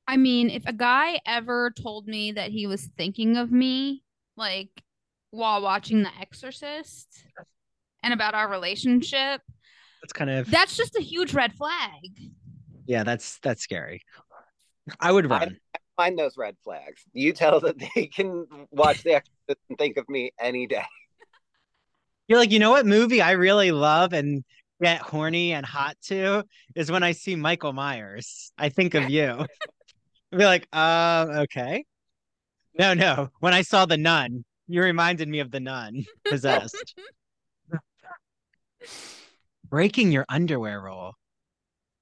[0.06, 4.02] I mean, if a guy ever told me that he was thinking of me,
[4.36, 4.70] like
[5.30, 7.24] while watching The Exorcist
[8.02, 9.42] and about our relationship,
[10.02, 12.02] that's kind of that's just a huge red flag.
[12.86, 14.02] Yeah, that's that's scary.
[15.00, 15.58] I would run.
[15.74, 17.02] I, find those red flags.
[17.12, 20.84] You tell that they can watch the Exorcist and think of me any day.
[22.28, 24.44] You're like, you know what movie I really love and
[24.80, 26.44] get horny and hot to
[26.76, 28.52] is when I see Michael Myers.
[28.56, 29.46] I think of you.
[30.32, 31.84] I'll be like, uh, okay.
[32.78, 33.30] No, no.
[33.40, 36.94] When I saw the nun, you reminded me of the nun possessed.
[39.68, 41.14] Breaking your underwear rule.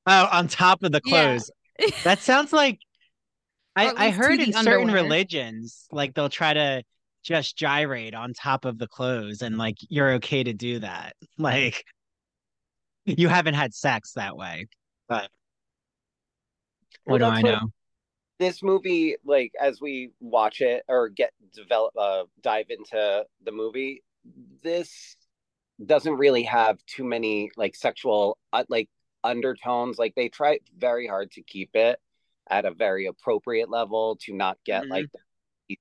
[0.06, 1.50] Oh, on top of the clothes.
[1.78, 1.88] Yeah.
[2.04, 2.78] that sounds like
[3.74, 6.82] I, I heard in certain religions, like they'll try to
[7.22, 11.14] just gyrate on top of the clothes, and like you're okay to do that.
[11.38, 11.84] Like
[13.04, 14.68] you haven't had sex that way,
[15.06, 15.28] but
[17.04, 17.52] what well, do I know?
[17.52, 17.70] What,
[18.38, 24.02] this movie, like as we watch it or get develop, uh, dive into the movie,
[24.62, 25.16] this
[25.84, 28.88] doesn't really have too many like sexual uh, like
[29.22, 29.98] undertones.
[29.98, 31.98] Like they try very hard to keep it
[32.48, 34.92] at a very appropriate level to not get mm-hmm.
[34.92, 35.06] like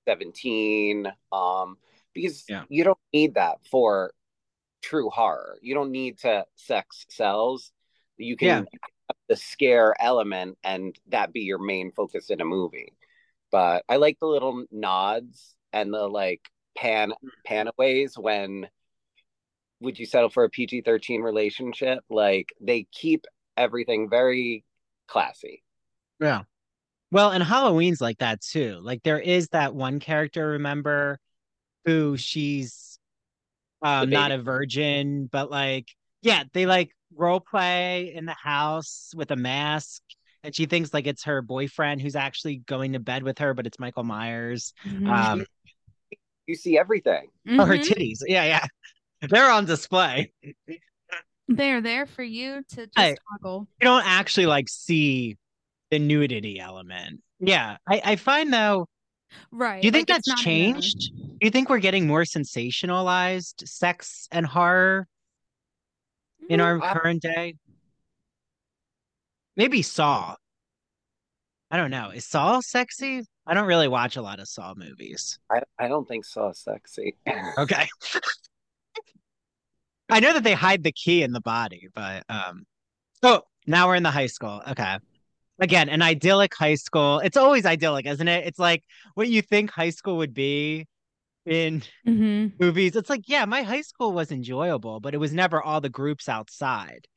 [0.08, 1.78] 17 um
[2.14, 2.64] because yeah.
[2.70, 4.12] you don't need that for
[4.82, 7.72] true horror you don't need to sex sells
[8.18, 9.16] you can yeah.
[9.30, 12.94] the scare element and that be your main focus in a movie
[13.52, 16.42] but i like the little nods and the like
[16.76, 17.30] pan mm.
[17.48, 18.68] panaways when
[19.80, 23.26] would you settle for a pg-13 relationship like they keep
[23.58, 24.64] everything very
[25.08, 25.64] classy
[26.20, 26.42] yeah
[27.12, 28.80] well, and Halloween's like that too.
[28.82, 31.18] Like there is that one character, remember,
[31.86, 33.00] who she's
[33.82, 35.88] um not a virgin, but like
[36.22, 40.02] yeah, they like role play in the house with a mask
[40.44, 43.66] and she thinks like it's her boyfriend who's actually going to bed with her, but
[43.66, 44.74] it's Michael Myers.
[44.86, 45.10] Mm-hmm.
[45.10, 45.46] Um
[46.48, 47.30] you see everything.
[47.48, 47.60] Mm-hmm.
[47.60, 48.20] Oh, her titties.
[48.28, 48.66] Yeah, yeah.
[49.22, 50.32] They're on display.
[51.48, 53.68] They're there for you to just I, toggle.
[53.82, 55.38] You don't actually like see
[55.92, 57.22] the nudity element.
[57.40, 58.88] Yeah, I, I find though.
[59.52, 59.82] Right.
[59.82, 61.12] Do you think like that's changed?
[61.16, 65.08] Do you think we're getting more sensationalized sex and horror
[66.50, 66.94] in mm, our I...
[66.94, 67.56] current day?
[69.58, 70.36] Maybe Saw.
[71.72, 72.12] I don't know.
[72.12, 73.24] Is Saw sexy?
[73.48, 75.40] I don't really watch a lot of Saw movies.
[75.52, 77.16] I, I don't think Saw sexy.
[77.58, 77.88] okay.
[80.10, 82.66] I know that they hide the key in the body, but um
[83.24, 84.62] oh now we're in the high school.
[84.68, 84.98] Okay.
[85.60, 87.20] Again, an idyllic high school.
[87.20, 88.46] It's always idyllic, isn't it?
[88.46, 90.86] It's like what you think high school would be
[91.46, 92.48] in mm-hmm.
[92.60, 92.96] movies.
[92.96, 96.28] It's like, yeah, my high school was enjoyable, but it was never all the groups
[96.28, 97.08] outside.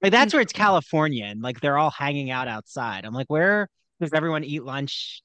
[0.00, 3.04] Like that's where it's California and like they're all hanging out outside.
[3.04, 3.68] I'm like, where
[4.00, 5.22] does everyone eat lunch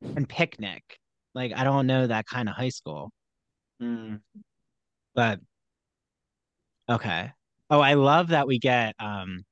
[0.00, 0.82] and picnic?
[1.34, 3.10] Like, I don't know that kind of high school.
[3.80, 4.20] Mm.
[5.14, 5.40] But
[6.88, 7.30] okay.
[7.70, 9.44] Oh, I love that we get um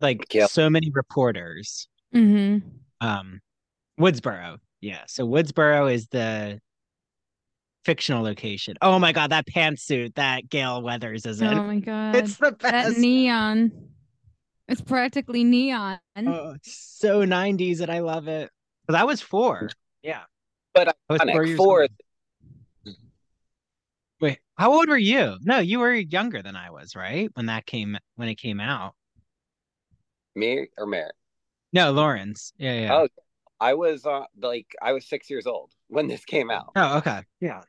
[0.00, 0.50] like yep.
[0.50, 1.88] so many reporters.
[2.14, 2.66] Mm-hmm.
[3.00, 3.40] Um
[3.98, 4.58] Woodsboro.
[4.80, 5.02] Yeah.
[5.08, 6.60] So Woodsboro is the
[7.84, 8.76] fictional location.
[8.82, 11.56] Oh my god, that pantsuit that Gale Weathers is in.
[11.56, 12.16] Oh my god.
[12.16, 12.94] It's the best.
[12.94, 13.72] That neon.
[14.68, 15.98] It's practically neon.
[16.16, 18.50] Oh, so 90s and I love it.
[18.86, 19.70] But I was four.
[20.02, 20.22] Yeah.
[20.74, 21.56] But I was four.
[21.56, 21.88] four.
[24.56, 25.36] How old were you?
[25.42, 27.30] No, you were younger than I was, right?
[27.34, 28.94] When that came when it came out.
[30.34, 31.14] Me or Merritt?
[31.72, 32.52] No, Lorentz.
[32.58, 32.94] Yeah, yeah.
[32.94, 33.08] Oh,
[33.60, 36.72] I was uh, like I was six years old when this came out.
[36.74, 37.22] Oh, okay.
[37.40, 37.62] Yeah.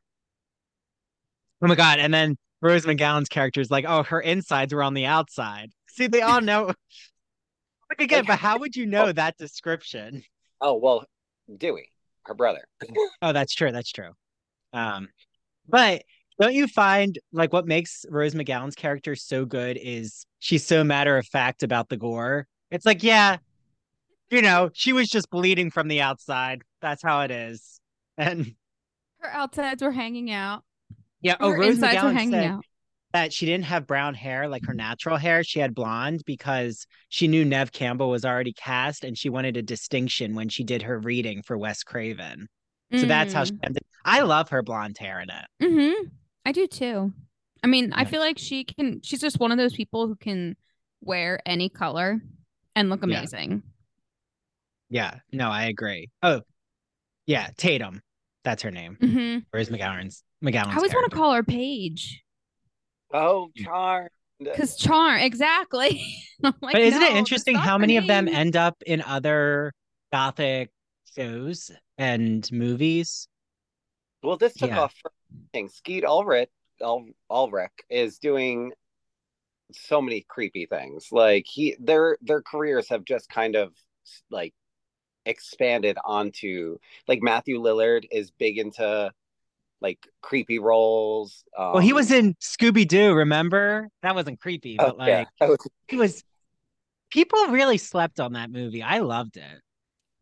[1.61, 1.99] Oh my god!
[1.99, 5.71] And then Rose McGowan's character is like, oh, her insides were on the outside.
[5.89, 6.67] See, they all know.
[7.89, 10.23] like again, but how would you know that description?
[10.61, 11.05] Oh well,
[11.57, 11.91] Dewey,
[12.23, 12.65] her brother.
[13.21, 13.71] oh, that's true.
[13.73, 14.11] That's true.
[14.71, 15.09] Um,
[15.67, 16.03] but
[16.39, 21.17] don't you find like what makes Rose McGowan's character so good is she's so matter
[21.17, 22.47] of fact about the gore.
[22.69, 23.37] It's like, yeah,
[24.29, 26.61] you know, she was just bleeding from the outside.
[26.81, 27.79] That's how it is.
[28.17, 28.55] And
[29.19, 30.63] her outsides were hanging out.
[31.21, 31.35] Yeah.
[31.39, 32.65] Oh, Her Rose McGowan said out.
[33.13, 35.43] that she didn't have brown hair like her natural hair.
[35.43, 39.61] She had blonde because she knew Neve Campbell was already cast and she wanted a
[39.61, 42.47] distinction when she did her reading for Wes Craven.
[42.91, 43.07] So mm.
[43.07, 43.59] that's how she mm.
[43.63, 43.83] ended.
[44.05, 45.63] I love her blonde hair in it.
[45.63, 46.07] Mm-hmm.
[46.47, 47.11] I do too.
[47.61, 47.95] I mean, yeah.
[47.97, 50.55] I feel like she can, she's just one of those people who can
[51.01, 52.21] wear any color
[52.73, 53.63] and look amazing.
[54.89, 55.11] Yeah.
[55.13, 55.19] yeah.
[55.33, 56.09] No, I agree.
[56.23, 56.39] Oh,
[57.25, 57.49] yeah.
[57.57, 58.01] Tatum.
[58.45, 58.97] That's her name.
[59.01, 59.39] Mm-hmm.
[59.51, 60.69] Where's McGowan's McGowan's?
[60.69, 62.23] I always want to call her Paige.
[63.13, 64.07] Oh, Charm.
[64.39, 66.01] Because Charm, exactly.
[66.41, 68.03] like, but isn't no, it interesting how many name.
[68.03, 69.73] of them end up in other
[70.13, 70.69] gothic
[71.13, 73.27] shows and movies?
[74.23, 74.79] Well, this took yeah.
[74.79, 74.93] off.
[75.53, 75.69] Thing.
[75.69, 76.49] Skeet Ulrich,
[76.81, 78.73] Ul- Ulrich is doing
[79.71, 81.07] so many creepy things.
[81.11, 83.73] Like he, their their careers have just kind of
[84.29, 84.53] like
[85.25, 89.11] expanded onto like Matthew Lillard is big into
[89.81, 91.43] like creepy roles.
[91.57, 93.13] Um, well, he was in Scooby Doo.
[93.13, 95.47] Remember that wasn't creepy, but oh, like yeah.
[95.47, 95.67] was...
[95.87, 96.23] he was.
[97.09, 98.83] People really slept on that movie.
[98.83, 99.61] I loved it.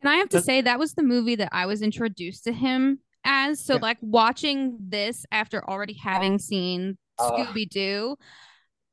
[0.02, 3.00] And I have to say that was the movie that I was introduced to him
[3.26, 3.60] as.
[3.60, 3.82] So yeah.
[3.82, 8.16] like watching this after already having seen uh, Scooby Doo,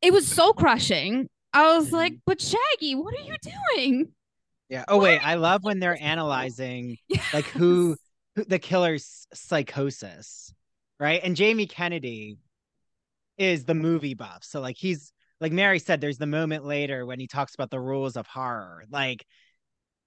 [0.00, 1.28] it was so crushing.
[1.52, 4.12] I was like, "But Shaggy, what are you doing?"
[4.68, 4.84] Yeah.
[4.88, 7.22] Oh wait, I love when they're analyzing yes.
[7.34, 7.96] like who,
[8.36, 10.52] who the killer's psychosis,
[10.98, 11.20] right?
[11.22, 12.38] And Jamie Kennedy
[13.36, 14.38] is the movie buff.
[14.42, 17.80] So like he's like Mary said, there's the moment later when he talks about the
[17.80, 18.84] rules of horror.
[18.90, 19.26] Like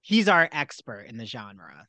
[0.02, 1.88] he's our expert in the genre.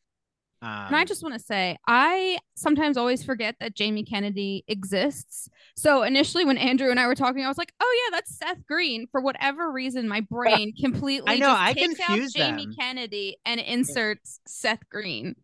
[0.63, 5.49] Um, and I just want to say, I sometimes always forget that Jamie Kennedy exists.
[5.77, 8.67] So initially, when Andrew and I were talking, I was like, "Oh yeah, that's Seth
[8.67, 12.75] Green." For whatever reason, my brain completely I know I confuse Jamie them.
[12.79, 14.51] Kennedy and inserts yeah.
[14.51, 15.35] Seth Green.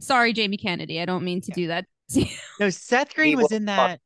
[0.00, 1.00] Sorry, Jamie Kennedy.
[1.00, 1.54] I don't mean to yeah.
[1.54, 1.86] do that.
[2.60, 4.00] no, Seth Green was in that.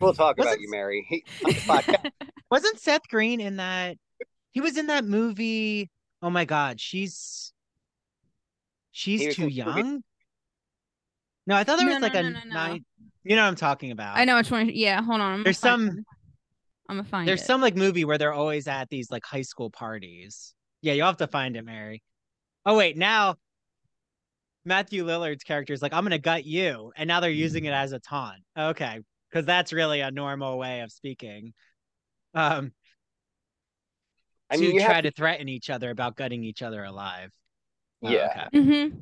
[0.00, 0.54] We'll talk wasn't...
[0.54, 1.06] about you, Mary.
[1.08, 1.24] He,
[2.50, 3.98] wasn't Seth Green in that?
[4.50, 5.90] He was in that movie.
[6.22, 7.52] Oh my God, she's
[9.00, 10.02] She's too young.
[11.46, 12.84] No, I thought there no, was like no, a no, nine.
[13.24, 14.18] You know what I'm talking about?
[14.18, 14.68] I know which one.
[14.68, 15.32] Yeah, hold on.
[15.36, 16.04] I'm there's some.
[16.86, 17.26] I'm gonna find.
[17.26, 17.46] There's it.
[17.46, 20.54] some like movie where they're always at these like high school parties.
[20.82, 22.02] Yeah, you'll have to find it, Mary.
[22.66, 23.36] Oh wait, now
[24.66, 27.92] Matthew Lillard's character is like, "I'm gonna gut you," and now they're using it as
[27.92, 28.42] a taunt.
[28.54, 29.00] Okay,
[29.30, 31.54] because that's really a normal way of speaking.
[32.34, 32.72] Um,
[34.50, 35.10] I mean, to try to...
[35.10, 37.30] to threaten each other about gutting each other alive.
[38.02, 38.46] Oh, yeah.
[38.48, 38.58] okay.
[38.58, 38.96] mm-hmm.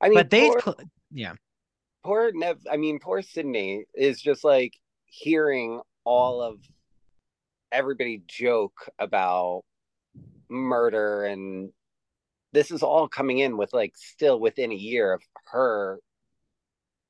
[0.00, 0.74] I mean, but they, poor,
[1.12, 1.34] yeah.
[2.04, 2.58] Poor Neve.
[2.70, 4.74] I mean, poor Sidney is just like
[5.06, 6.58] hearing all of
[7.72, 9.62] everybody joke about
[10.48, 11.70] murder and
[12.52, 15.98] this is all coming in with like still within a year of her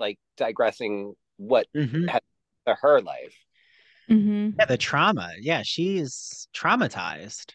[0.00, 2.06] like digressing what mm-hmm.
[2.06, 2.22] had
[2.66, 3.34] to her life.
[4.10, 4.50] Mm-hmm.
[4.58, 5.32] Yeah, the trauma.
[5.40, 7.52] Yeah, she's traumatized.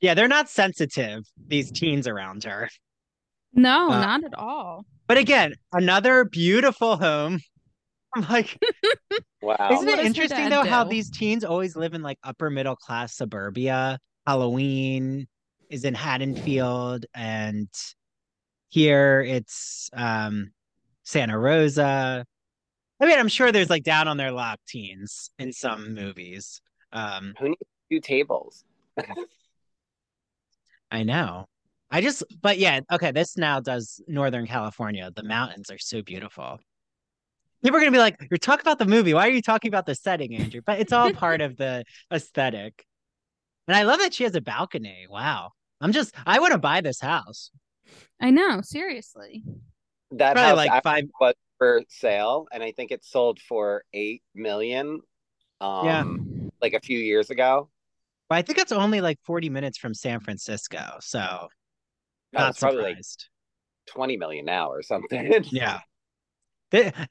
[0.00, 2.68] Yeah, they're not sensitive, these teens around her.
[3.54, 4.86] No, uh, not at all.
[5.06, 7.40] But again, another beautiful home.
[8.14, 8.58] I'm like,
[9.42, 9.70] wow.
[9.72, 10.68] Isn't it interesting though do?
[10.68, 13.98] how these teens always live in like upper middle class suburbia?
[14.26, 15.26] Halloween
[15.70, 17.68] is in Haddonfield, and
[18.68, 20.52] here it's um
[21.04, 22.26] Santa Rosa.
[23.00, 26.60] I mean, I'm sure there's like down on their luck teens in some movies.
[26.92, 28.64] Um, Who needs two tables?
[30.90, 31.46] I know.
[31.92, 33.12] I just, but yeah, okay.
[33.12, 35.10] This now does Northern California.
[35.14, 36.58] The mountains are so beautiful.
[37.62, 39.14] People are gonna be like, "You're talking about the movie.
[39.14, 42.84] Why are you talking about the setting, Andrew?" But it's all part of the aesthetic.
[43.68, 45.06] And I love that she has a balcony.
[45.08, 45.50] Wow.
[45.80, 47.50] I'm just, I want to buy this house.
[48.20, 49.42] I know, seriously.
[50.12, 54.22] That Probably house like five was for sale, and I think it sold for eight
[54.34, 55.00] million.
[55.60, 56.04] Um, yeah,
[56.60, 57.68] like a few years ago.
[58.28, 61.48] But I think it's only like 40 minutes from San Francisco, so
[62.32, 62.98] not probably like
[63.86, 65.44] 20 million now or something.
[65.50, 65.80] yeah.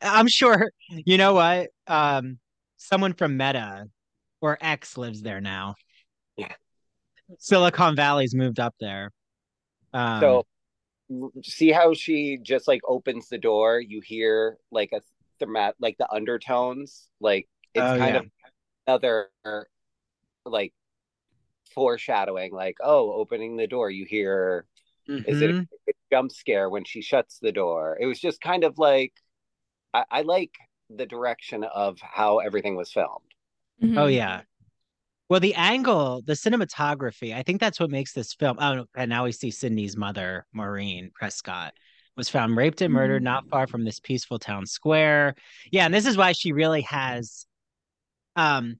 [0.01, 1.69] I'm sure you know what?
[1.87, 2.39] Um
[2.77, 3.85] someone from Meta
[4.41, 5.75] or X lives there now.
[6.37, 6.53] Yeah.
[7.37, 9.11] Silicon Valley's moved up there.
[9.93, 10.45] Um, so
[11.43, 15.01] see how she just like opens the door, you hear like a
[15.43, 18.19] thermat like the undertones, like it's oh, kind yeah.
[18.21, 18.25] of
[18.87, 19.29] another
[20.45, 20.73] like
[21.73, 24.65] foreshadowing, like, oh, opening the door, you hear
[25.11, 25.29] mm-hmm.
[25.29, 25.89] is it a, mm-hmm.
[25.89, 27.97] a, jump scare when she shuts the door?
[27.99, 29.13] It was just kind of like
[29.93, 30.53] I, I like
[30.89, 33.31] the direction of how everything was filmed.
[33.81, 33.97] Mm-hmm.
[33.97, 34.41] Oh yeah.
[35.29, 38.57] Well, the angle, the cinematography, I think that's what makes this film.
[38.59, 41.73] Oh, and now we see Sidney's mother, Maureen Prescott,
[42.17, 43.23] was found raped and murdered mm-hmm.
[43.25, 45.35] not far from this peaceful town square.
[45.71, 47.45] Yeah, and this is why she really has
[48.35, 48.79] um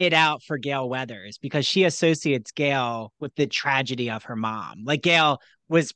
[0.00, 4.82] it out for Gale Weathers because she associates Gale with the tragedy of her mom.
[4.84, 5.38] Like Gale
[5.68, 5.92] was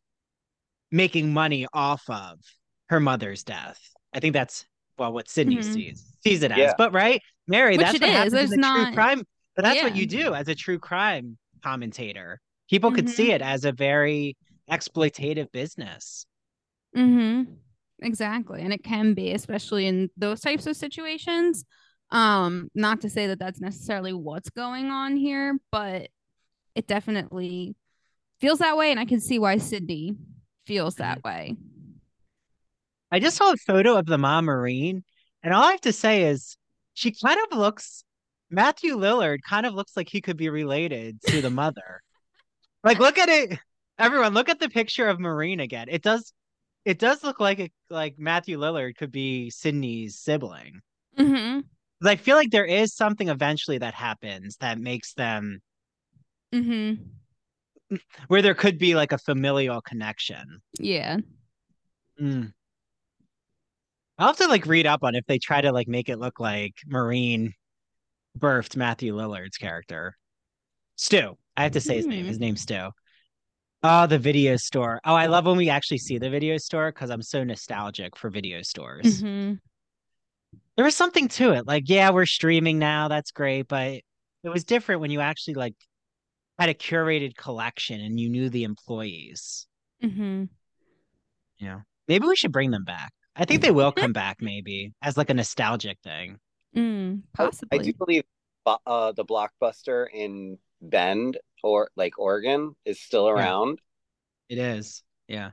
[0.92, 2.38] making money off of
[2.90, 3.80] her mother's death.
[4.12, 4.66] I think that's
[4.98, 5.72] well what Sidney mm-hmm.
[5.72, 6.58] sees sees it as.
[6.58, 6.72] Yeah.
[6.78, 8.14] But right, Mary, Which that's what is.
[8.14, 8.84] happens There's in not...
[8.84, 9.24] true crime.
[9.56, 9.84] But that's yeah.
[9.84, 12.40] what you do as a true crime commentator.
[12.68, 12.96] People mm-hmm.
[12.96, 14.36] could see it as a very
[14.70, 16.26] exploitative business.
[16.96, 17.52] Mm-hmm.
[18.02, 21.64] Exactly, and it can be, especially in those types of situations.
[22.10, 26.08] Um, not to say that that's necessarily what's going on here, but
[26.74, 27.74] it definitely
[28.40, 30.16] feels that way, and I can see why Sidney
[30.66, 31.56] feels that way.
[33.10, 35.04] I just saw a photo of the mom Maureen,
[35.42, 36.56] and all I have to say is
[36.94, 38.04] she kind of looks
[38.50, 42.00] Matthew Lillard kind of looks like he could be related to the mother.
[42.84, 43.58] like look at it
[43.98, 45.88] everyone look at the picture of Maureen again.
[45.88, 46.32] It does
[46.84, 50.80] it does look like it like Matthew Lillard could be Sidney's sibling.
[51.18, 51.60] Mm-hmm.
[52.06, 55.60] I feel like there is something eventually that happens that makes them
[56.54, 57.96] mm-hmm.
[58.28, 60.60] where there could be like a familial connection.
[60.78, 61.18] Yeah.
[62.20, 62.52] Mm.
[64.18, 66.38] I'll have to like read up on if they try to like make it look
[66.38, 67.52] like Maureen
[68.38, 70.16] birthed Matthew Lillard's character.
[70.96, 71.36] Stu.
[71.56, 72.26] I have to say his name.
[72.26, 72.42] His hmm.
[72.42, 72.90] name's Stu.
[73.82, 75.00] Oh, the video store.
[75.04, 78.30] Oh, I love when we actually see the video store because I'm so nostalgic for
[78.30, 79.22] video stores.
[79.22, 79.54] Mm-hmm.
[80.76, 81.66] There was something to it.
[81.66, 83.08] Like, yeah, we're streaming now.
[83.08, 83.68] That's great.
[83.68, 84.00] But
[84.42, 85.76] it was different when you actually like
[86.58, 89.66] had a curated collection and you knew the employees.
[90.02, 90.44] Mm-hmm.
[91.58, 91.80] Yeah.
[92.08, 93.12] Maybe we should bring them back.
[93.36, 96.38] I think they will come back maybe as like a nostalgic thing.
[96.76, 97.78] Mm, possibly.
[97.78, 98.24] I do believe
[98.66, 103.78] uh, the blockbuster in Bend or like Oregon is still around.
[104.48, 104.56] Yeah.
[104.56, 105.02] It is.
[105.26, 105.50] Yeah.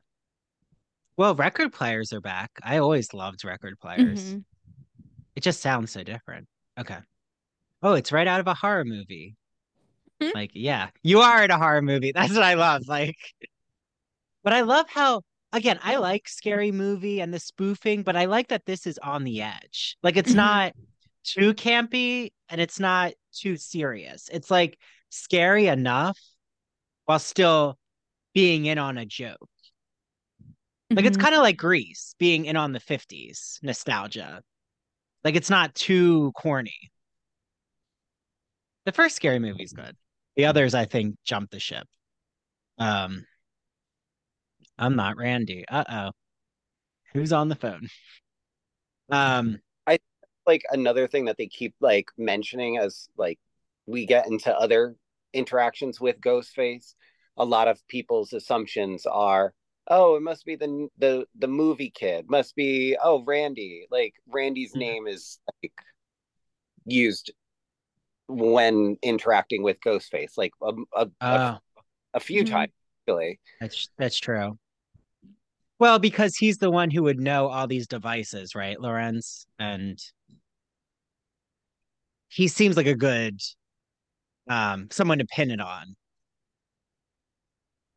[1.17, 2.51] Well, record players are back.
[2.63, 4.24] I always loved record players.
[4.24, 4.39] Mm-hmm.
[5.42, 6.48] It just sounds so different.
[6.80, 7.00] Okay.
[7.82, 9.36] Oh, it's right out of a horror movie.
[10.22, 10.38] Mm-hmm.
[10.38, 12.12] Like, yeah, you are in a horror movie.
[12.16, 12.84] That's what I love.
[12.88, 13.18] Like,
[14.44, 18.50] but I love how again, I like scary movie and the spoofing, but I like
[18.50, 19.98] that this is on the edge.
[20.04, 20.38] Like it's mm-hmm.
[20.38, 20.74] not
[21.24, 24.30] too campy and it's not too serious.
[24.32, 24.78] It's like
[25.10, 26.20] scary enough
[27.06, 27.80] while still
[28.36, 29.39] being in on a joke.
[30.92, 31.08] Like mm-hmm.
[31.08, 34.44] it's kind of like Grease being in on the 50s nostalgia.
[35.24, 36.91] Like it's not too corny.
[38.86, 39.95] The first scary movie's good.
[40.36, 41.88] The others I think jump the ship.
[42.78, 43.26] Um
[44.78, 45.65] I'm not Randy.
[45.67, 46.11] Uh oh.
[47.13, 47.88] Who's on the phone?
[49.11, 49.99] Um, I
[50.47, 53.38] like another thing that they keep like mentioning as like
[53.86, 54.95] we get into other
[55.34, 56.93] interactions with Ghostface
[57.38, 59.53] a lot of people's assumptions are
[59.88, 62.29] oh it must be the the the movie kid.
[62.29, 63.88] Must be oh randy.
[63.91, 64.79] Like randy's mm-hmm.
[64.79, 65.73] name is like
[66.86, 67.32] used
[68.27, 71.61] when interacting with ghostface like a, a, a,
[72.13, 72.53] a few mm-hmm.
[72.53, 72.71] times
[73.07, 73.39] really.
[73.59, 74.57] That's that's true.
[75.79, 79.99] Well because he's the one who would know all these devices right Lorentz and
[82.29, 83.39] he seems like a good
[84.49, 85.95] um someone to pin it on.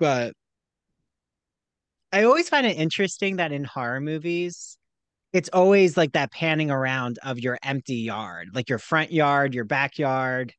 [0.01, 0.35] But
[2.15, 4.79] I always find it interesting that in horror movies,
[5.33, 9.65] it's always like that panning around of your empty yard, like your front yard, your
[9.65, 10.55] backyard.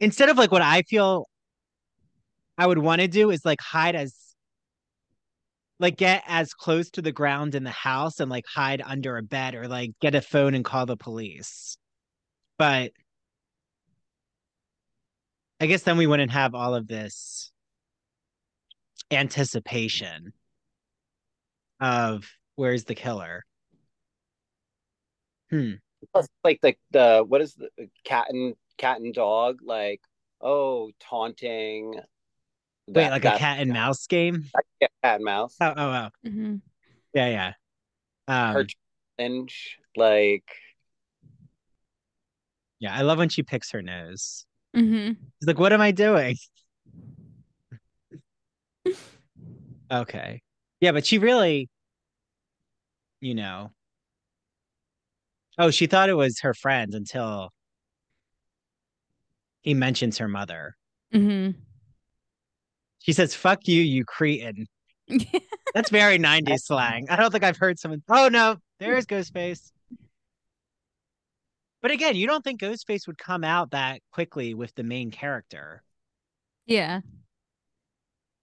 [0.00, 1.28] Instead of like what I feel
[2.58, 4.12] I would want to do is like hide as
[5.78, 9.22] like get as close to the ground in the house and like hide under a
[9.22, 11.76] bed or like get a phone and call the police.
[12.58, 12.90] But
[15.60, 17.52] I guess then we wouldn't have all of this
[19.16, 20.32] anticipation
[21.80, 23.44] of where's the killer.
[25.50, 25.72] Hmm.
[26.42, 27.70] Like the the what is the
[28.04, 30.00] cat and cat and dog like?
[30.40, 31.94] Oh, taunting.
[32.88, 34.44] That, Wait, like that, a cat and mouse game?
[34.80, 35.56] Yeah, cat and mouse.
[35.60, 36.28] Oh, oh, oh.
[36.28, 36.56] Mm-hmm.
[37.14, 37.52] Yeah, yeah.
[38.28, 38.66] Um, Her
[39.18, 40.44] challenge, like.
[42.78, 44.44] Yeah, I love when she picks her nose.
[44.76, 45.12] Mm-hmm.
[45.12, 46.36] She's like, "What am I doing?"
[49.90, 50.42] Okay.
[50.80, 51.68] Yeah, but she really,
[53.20, 53.70] you know.
[55.56, 57.50] Oh, she thought it was her friend until
[59.62, 60.76] he mentions her mother.
[61.12, 61.58] Mm-hmm.
[62.98, 64.66] She says, fuck you, you cretin.
[65.74, 67.06] That's very 90s slang.
[67.10, 68.02] I don't think I've heard someone.
[68.08, 69.70] Oh, no, there's Ghostface.
[71.82, 75.82] But again, you don't think Ghostface would come out that quickly with the main character.
[76.66, 77.00] Yeah.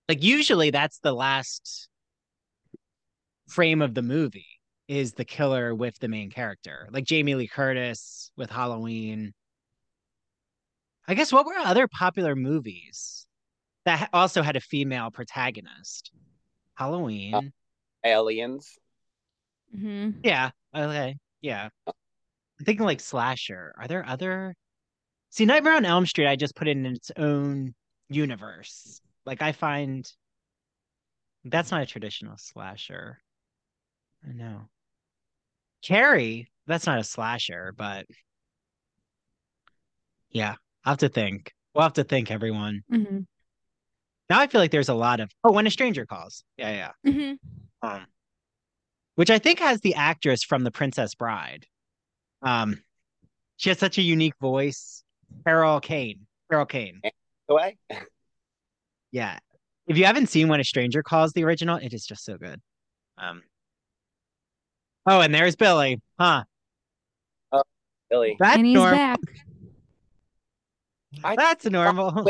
[0.10, 1.88] Like usually that's the last
[3.47, 4.47] frame of the movie
[4.88, 6.88] is the killer with the main character.
[6.91, 9.34] Like Jamie Lee Curtis with Halloween.
[11.08, 13.26] I guess what were other popular movies
[13.86, 16.12] that also had a female protagonist?
[16.76, 17.34] Halloween.
[17.34, 17.41] Uh,
[18.04, 18.78] aliens.
[19.76, 20.20] Mm-hmm.
[20.24, 20.52] Yeah.
[20.76, 21.18] Okay.
[21.41, 21.70] Yeah.
[21.88, 23.74] I'm thinking like slasher.
[23.78, 24.56] Are there other?
[25.30, 26.28] See, Nightmare on Elm Street.
[26.28, 27.74] I just put it in its own
[28.10, 29.02] universe.
[29.26, 30.10] Like I find
[31.46, 33.20] that's not a traditional slasher.
[34.28, 34.70] I know.
[35.84, 38.06] Carrie, that's not a slasher, but
[40.30, 40.56] yeah,
[40.86, 41.54] I'll have to think.
[41.74, 42.84] We'll have to think, everyone.
[42.92, 43.20] Mm-hmm.
[44.30, 46.44] Now I feel like there's a lot of oh, when a stranger calls.
[46.58, 47.12] Yeah, yeah.
[47.12, 47.88] Mm-hmm.
[47.88, 48.06] Um,
[49.16, 51.66] which I think has the actress from The Princess Bride.
[52.42, 52.82] Um,
[53.58, 55.04] she has such a unique voice.
[55.46, 56.28] Carol Kane.
[56.50, 57.02] Carol Kane.
[57.50, 57.78] Away.
[59.12, 59.39] yeah.
[59.88, 62.62] If you haven't seen when a stranger calls the original it is just so good.
[63.18, 63.43] Um
[65.05, 66.43] oh and there's billy huh?
[67.51, 67.64] Oh
[68.09, 68.38] billy.
[68.39, 68.95] That's and he's normal.
[68.95, 69.20] back.
[71.36, 72.26] That's normal.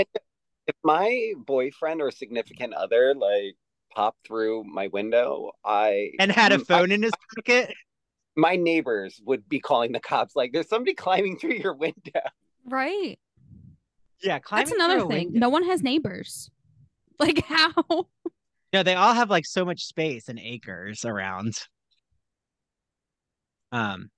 [0.68, 3.56] If my boyfriend or significant other like
[3.94, 7.74] popped through my window i and had a phone I, in his pocket?
[8.38, 12.22] My neighbors would be calling the cops like there's somebody climbing through your window.
[12.66, 13.20] Right.
[14.24, 15.28] Yeah that's another thing.
[15.28, 15.40] window.
[15.40, 16.50] no one has neighbors
[17.28, 18.08] like how?
[18.72, 21.54] Yeah, they all have like so much space and acres around.
[23.72, 24.10] Um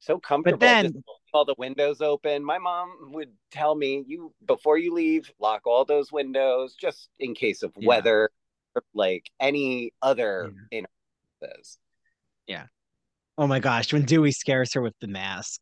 [0.00, 0.58] so comfortable.
[0.58, 2.42] But then all the windows open.
[2.44, 7.34] My mom would tell me, "You before you leave, lock all those windows just in
[7.34, 7.86] case of yeah.
[7.86, 8.30] weather,
[8.74, 10.82] or like any other yeah.
[11.40, 11.78] this."
[12.46, 12.66] Yeah.
[13.38, 15.60] Oh my gosh, when Dewey scares her with the mask.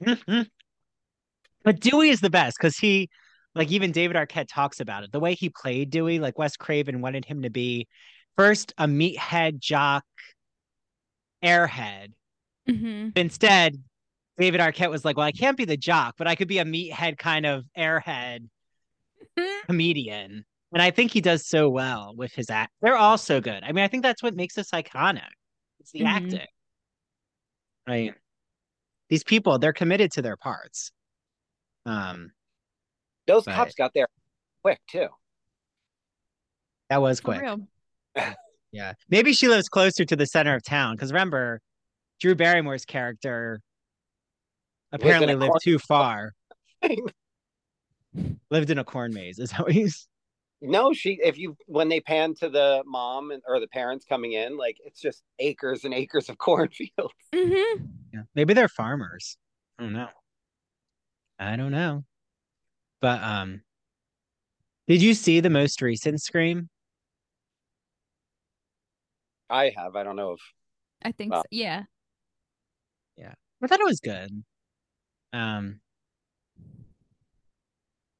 [1.64, 3.10] but Dewey is the best because he
[3.54, 5.12] like even David Arquette talks about it.
[5.12, 7.86] The way he played Dewey, like Wes Craven wanted him to be
[8.36, 10.04] first a meathead jock
[11.42, 12.12] airhead.
[12.68, 13.10] Mm-hmm.
[13.16, 13.82] Instead,
[14.38, 16.64] David Arquette was like, "Well, I can't be the jock, but I could be a
[16.64, 18.48] meathead kind of airhead
[19.66, 22.72] comedian." And I think he does so well with his act.
[22.82, 23.62] They're all so good.
[23.62, 25.22] I mean, I think that's what makes us iconic.
[25.78, 26.08] It's the mm-hmm.
[26.08, 26.46] acting.
[27.86, 28.14] Right.
[29.08, 30.90] These people, they're committed to their parts.
[31.86, 32.32] Um,
[33.26, 33.54] those but...
[33.54, 34.08] cops got there
[34.62, 35.08] quick too.
[36.90, 37.42] That was quick.
[38.72, 38.92] yeah.
[39.08, 41.60] Maybe she lives closer to the center of town because remember,
[42.20, 43.60] Drew Barrymore's character
[44.92, 46.32] apparently lived too far.
[48.50, 50.08] lived in a corn maze, is how he's.
[50.60, 51.18] No, she.
[51.22, 54.78] If you when they pan to the mom and or the parents coming in, like
[54.84, 57.14] it's just acres and acres of cornfields.
[57.34, 57.84] Mm-hmm.
[58.12, 59.36] Yeah, maybe they're farmers.
[59.78, 60.08] I don't know.
[61.38, 62.04] I don't know.
[63.04, 63.60] But um
[64.88, 66.70] Did you see the most recent Scream?
[69.50, 69.94] I have.
[69.94, 70.40] I don't know if.
[71.02, 71.42] I think well.
[71.42, 71.48] so.
[71.50, 71.82] Yeah.
[73.18, 74.42] Yeah, I thought it was good.
[75.34, 75.80] Um,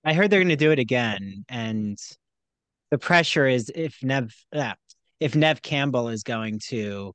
[0.04, 1.98] I heard they're going to do it again, and
[2.90, 4.74] the pressure is if Neve, uh,
[5.18, 7.14] if Neve Campbell is going to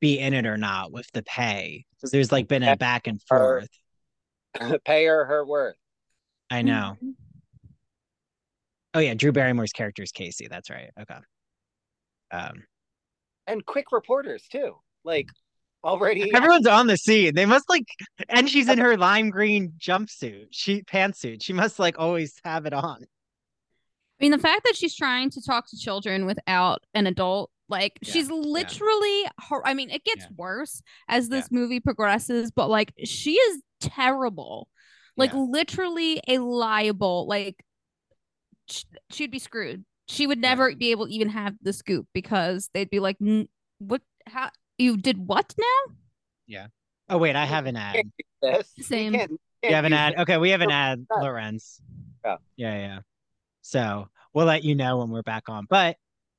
[0.00, 1.84] be in it or not with the pay.
[1.94, 3.68] Because there's like been a back and forth.
[4.84, 5.76] pay her her worth.
[6.50, 6.96] I know.
[6.96, 7.10] Mm-hmm.
[8.94, 10.48] Oh yeah, Drew Barrymore's character is Casey.
[10.48, 10.90] That's right.
[10.98, 11.18] Okay.
[12.32, 12.64] Um,
[13.46, 14.76] and quick reporters too.
[15.04, 15.26] Like
[15.84, 17.34] already, everyone's on the scene.
[17.34, 17.86] They must like,
[18.28, 21.42] and she's in her lime green jumpsuit, she pantsuit.
[21.42, 22.98] She must like always have it on.
[23.02, 27.98] I mean, the fact that she's trying to talk to children without an adult like
[28.00, 29.30] yeah, she's literally yeah.
[29.50, 29.66] her.
[29.66, 30.36] I mean, it gets yeah.
[30.36, 34.68] worse as this movie progresses, but like she is terrible.
[35.16, 37.26] Like literally a liable.
[37.26, 37.64] Like
[39.10, 39.84] she'd be screwed.
[40.08, 43.16] She would never be able to even have the scoop because they'd be like,
[43.78, 44.02] "What?
[44.26, 45.94] How you did what now?"
[46.46, 46.66] Yeah.
[47.08, 48.02] Oh wait, I have an ad.
[48.80, 49.12] Same.
[49.12, 50.14] You, can't, you have an ad.
[50.18, 51.80] Okay, we have an ad, Lorentz.
[52.24, 52.36] Yeah.
[52.56, 52.98] Yeah, yeah.
[53.62, 55.66] So we'll let you know when we're back on.
[55.68, 55.96] But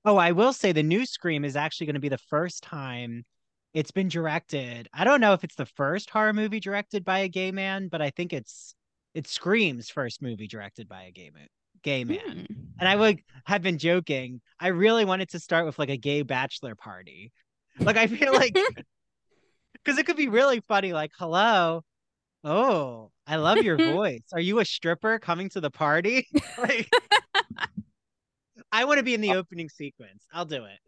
[0.07, 3.25] Oh, I will say the new Scream is actually going to be the first time
[3.73, 4.87] it's been directed.
[4.93, 8.01] I don't know if it's the first horror movie directed by a gay man, but
[8.01, 8.75] I think it's
[9.13, 11.47] it Scream's first movie directed by a gay man.
[11.83, 12.47] Gay man.
[12.51, 12.55] Mm.
[12.79, 14.41] And I would have been joking.
[14.59, 17.31] I really wanted to start with like a gay bachelor party.
[17.79, 18.57] Like I feel like
[19.73, 20.93] because it could be really funny.
[20.93, 21.83] Like, hello,
[22.43, 24.23] oh, I love your voice.
[24.33, 26.27] Are you a stripper coming to the party?
[26.57, 26.89] like,
[28.71, 30.25] I want to be in the opening sequence.
[30.33, 30.79] I'll do it.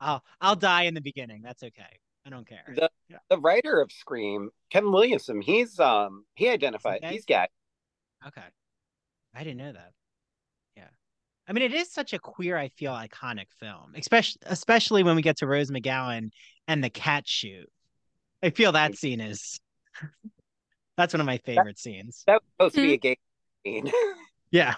[0.00, 1.42] I'll I'll die in the beginning.
[1.42, 1.98] That's okay.
[2.26, 2.64] I don't care.
[2.74, 3.18] The yeah.
[3.30, 7.12] the writer of Scream, Kevin Williamson, he's um he identified okay.
[7.12, 7.46] he's gay.
[8.26, 8.42] Okay.
[9.34, 9.92] I didn't know that.
[10.76, 10.88] Yeah.
[11.48, 15.22] I mean, it is such a queer, I feel, iconic film, especially especially when we
[15.22, 16.30] get to Rose McGowan
[16.66, 17.68] and the cat shoot.
[18.42, 19.58] I feel that scene is
[20.96, 22.24] that's one of my favorite that, scenes.
[22.26, 23.00] That was supposed to be a hmm.
[23.00, 23.18] gay
[23.64, 23.92] scene.
[24.50, 24.74] yeah.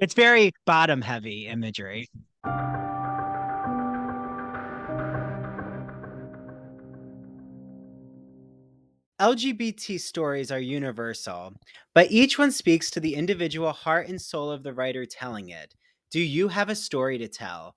[0.00, 2.08] It's very bottom heavy imagery.
[9.20, 11.54] LGBT stories are universal,
[11.94, 15.74] but each one speaks to the individual heart and soul of the writer telling it.
[16.10, 17.76] Do you have a story to tell?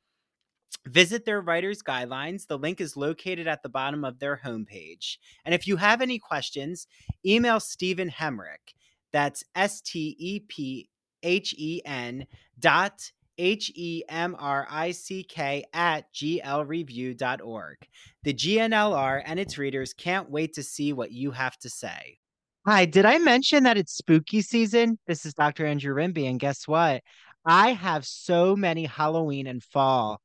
[0.87, 2.47] Visit their writer's guidelines.
[2.47, 5.17] The link is located at the bottom of their homepage.
[5.45, 6.87] And if you have any questions,
[7.25, 8.73] email Stephen Hemrick.
[9.11, 10.89] That's S T E P
[11.23, 12.25] H E N
[12.59, 17.77] dot H E M R I C K at glreview.org.
[18.23, 22.17] The GNLR and its readers can't wait to see what you have to say.
[22.65, 24.99] Hi, did I mention that it's spooky season?
[25.07, 25.65] This is Dr.
[25.65, 27.01] Andrew Rimby, and guess what?
[27.43, 30.21] I have so many Halloween and fall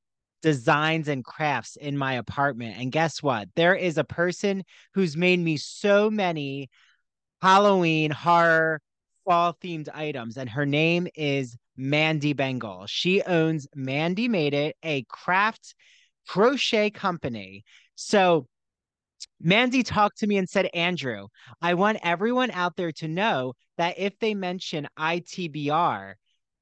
[0.47, 2.79] designs and crafts in my apartment.
[2.79, 3.49] And guess what?
[3.57, 4.63] There is a person
[4.95, 6.71] who's made me so many
[7.43, 8.81] Halloween horror
[9.25, 12.87] fall themed items, and her name is Mandy Bengal.
[12.87, 15.75] She owns Mandee Made It, a craft
[16.29, 17.65] crochet company.
[17.97, 18.47] So
[19.41, 21.27] Mandy talked to me and said, Andrew,
[21.61, 26.15] I want everyone out there to know that if they mention ITBR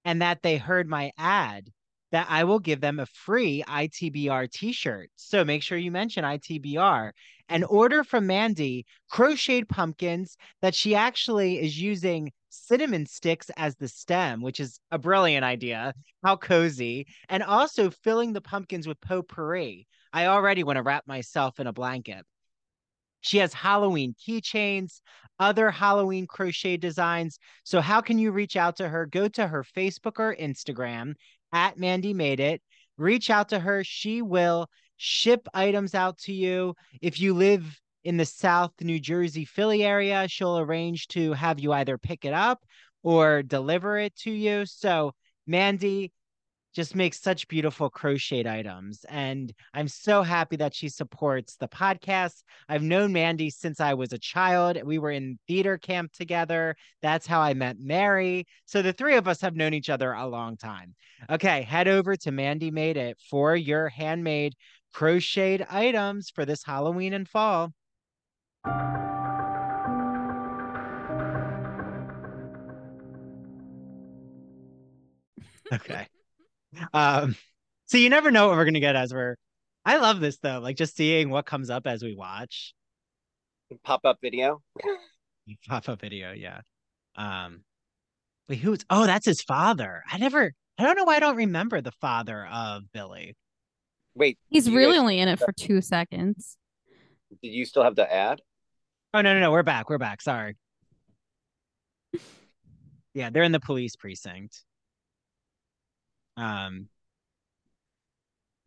[0.06, 1.68] and that they heard my ad,
[2.14, 5.10] that I will give them a free ITBR t shirt.
[5.16, 7.10] So make sure you mention ITBR
[7.48, 13.88] and order from Mandy crocheted pumpkins that she actually is using cinnamon sticks as the
[13.88, 15.92] stem, which is a brilliant idea.
[16.22, 17.08] How cozy.
[17.28, 19.88] And also filling the pumpkins with potpourri.
[20.12, 22.24] I already want to wrap myself in a blanket.
[23.22, 25.00] She has Halloween keychains,
[25.40, 27.40] other Halloween crochet designs.
[27.64, 29.06] So, how can you reach out to her?
[29.06, 31.14] Go to her Facebook or Instagram
[31.54, 32.60] at Mandee Made It.
[32.98, 33.82] Reach out to her.
[33.82, 36.74] She will ship items out to you.
[37.00, 41.72] If you live in the South New Jersey, Philly area, she'll arrange to have you
[41.72, 42.62] either pick it up
[43.02, 44.66] or deliver it to you.
[44.66, 45.12] So,
[45.46, 46.12] Mandy,
[46.74, 49.04] just makes such beautiful crocheted items.
[49.08, 52.42] And I'm so happy that she supports the podcast.
[52.68, 54.82] I've known Mandy since I was a child.
[54.84, 56.74] We were in theater camp together.
[57.00, 58.46] That's how I met Mary.
[58.66, 60.94] So the three of us have known each other a long time.
[61.30, 64.54] Okay, head over to Mandee Made It for your handmade
[64.92, 67.72] crocheted items for this Halloween and fall.
[75.72, 76.06] Okay.
[76.92, 77.36] Um,
[77.86, 79.36] so you never know what we're gonna get as we're.
[79.84, 82.74] I love this though, like just seeing what comes up as we watch.
[83.82, 84.62] Pop up video.
[85.68, 86.60] Pop up video, yeah.
[87.16, 87.62] Um,
[88.48, 88.84] wait, who's?
[88.88, 90.02] Oh, that's his father.
[90.10, 90.52] I never.
[90.78, 93.36] I don't know why I don't remember the father of Billy.
[94.14, 96.56] Wait, he's really only in it for two seconds.
[97.42, 98.40] Did you still have the ad?
[99.12, 99.50] Oh no, no, no.
[99.50, 99.90] We're back.
[99.90, 100.22] We're back.
[100.22, 100.56] Sorry.
[103.16, 104.64] Yeah, they're in the police precinct.
[106.36, 106.88] Um,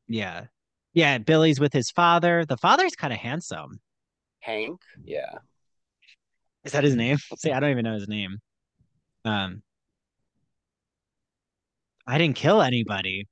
[0.07, 0.45] yeah,
[0.93, 1.18] yeah.
[1.18, 2.45] Billy's with his father.
[2.45, 3.80] The father's kind of handsome.
[4.39, 4.82] Hank.
[5.03, 5.39] Yeah.
[6.63, 7.18] Is that his name?
[7.38, 8.39] See, I don't even know his name.
[9.26, 9.61] Um,
[12.05, 13.28] I didn't kill anybody.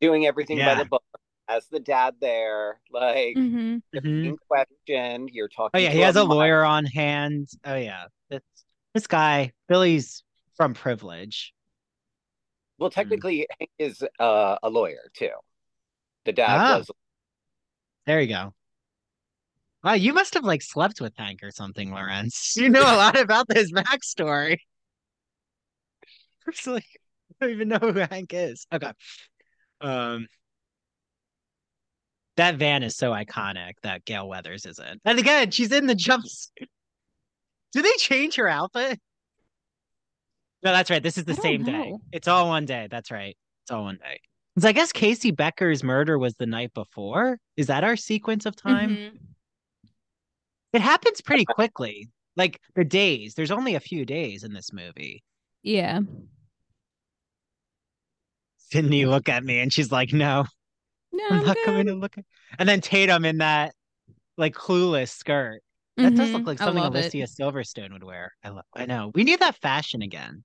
[0.00, 0.74] Doing everything yeah.
[0.74, 1.02] by the book.
[1.48, 3.78] As the dad there, like mm-hmm.
[3.92, 4.34] mm-hmm.
[4.48, 5.70] question, you're talking.
[5.74, 7.48] Oh yeah, he has a lawyer on hand.
[7.64, 8.42] Oh yeah, this
[8.94, 10.22] this guy Billy's
[10.56, 11.52] from privilege.
[12.80, 12.94] Well, hmm.
[12.94, 13.44] technically, mm.
[13.60, 15.30] Hank is uh, a lawyer too.
[16.24, 16.78] The dad ah.
[16.78, 16.90] was.
[18.06, 18.54] There you go.
[19.84, 22.56] Wow, you must have like slept with Hank or something, Lorentz.
[22.60, 24.58] You know a lot about this backstory.
[26.48, 26.86] It's like
[27.40, 28.66] I don't even know who Hank is.
[28.72, 28.90] Okay.
[29.80, 30.26] Um
[32.36, 34.98] that van is so iconic that Gale Weathers is in.
[35.04, 36.66] And again, she's in the jumpsuit.
[37.72, 38.98] Do they change her outfit?
[40.62, 41.02] No, that's right.
[41.02, 41.72] This is the same know.
[41.72, 41.94] day.
[42.12, 42.88] It's all one day.
[42.90, 43.36] That's right.
[43.64, 44.20] It's all one day.
[44.54, 47.38] Because I guess Casey Becker's murder was the night before.
[47.56, 48.90] Is that our sequence of time?
[48.90, 49.16] Mm-hmm.
[50.72, 52.08] It happens pretty quickly.
[52.36, 53.34] Like the days.
[53.34, 55.22] There's only a few days in this movie.
[55.62, 56.00] Yeah.
[58.70, 60.44] Sidney look at me and she's like, "No,
[61.12, 61.64] no, I'm, I'm not good.
[61.64, 62.24] coming to look." At...
[62.58, 63.74] And then Tatum in that
[64.36, 65.60] like clueless skirt.
[65.96, 66.16] That mm-hmm.
[66.16, 67.30] does look like something Alicia it.
[67.30, 68.32] Silverstone would wear.
[68.44, 68.64] I love.
[68.74, 69.10] I know.
[69.14, 70.44] We need that fashion again.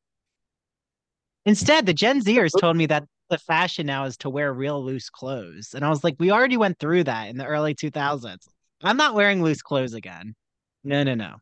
[1.45, 5.09] Instead, the Gen Zers told me that the fashion now is to wear real loose
[5.09, 5.73] clothes.
[5.73, 8.47] And I was like, we already went through that in the early 2000s.
[8.83, 10.35] I'm not wearing loose clothes again.
[10.83, 11.37] No, no, no.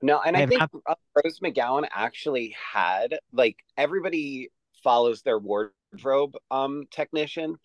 [0.00, 0.98] No, and I, I think not...
[1.14, 4.50] Rose McGowan actually had like everybody
[4.84, 7.56] follows their wardrobe um technician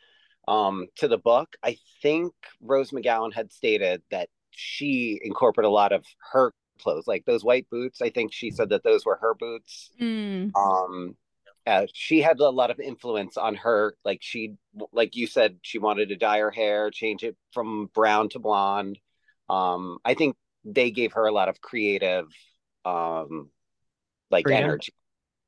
[0.48, 1.56] um to the book.
[1.64, 7.26] I think Rose McGowan had stated that she incorporated a lot of her clothes, like
[7.26, 8.02] those white boots.
[8.02, 9.92] I think she said that those were her boots.
[10.00, 10.52] Mm.
[10.56, 11.16] Um,
[11.66, 13.96] uh, she had a lot of influence on her.
[14.04, 14.56] Like she,
[14.92, 19.00] like you said, she wanted to dye her hair, change it from brown to blonde.
[19.50, 22.28] Um, I think they gave her a lot of creative,
[22.86, 23.50] um,
[24.30, 24.64] like freedom.
[24.64, 24.94] energy,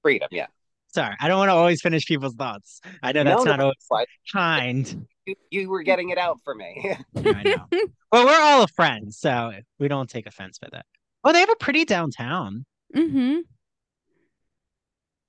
[0.02, 0.30] freedom.
[0.32, 0.48] Yeah.
[0.94, 2.80] Sorry, I don't want to always finish people's thoughts.
[3.04, 4.06] I know that's no, not always fine.
[4.32, 5.08] kind.
[5.26, 6.96] You, you, were getting it out for me.
[7.18, 7.80] I know.
[8.14, 10.86] Well, we're all friends, so we don't take offense by that.
[11.26, 12.66] Oh, they have a pretty downtown.
[12.96, 13.40] Mm-hmm.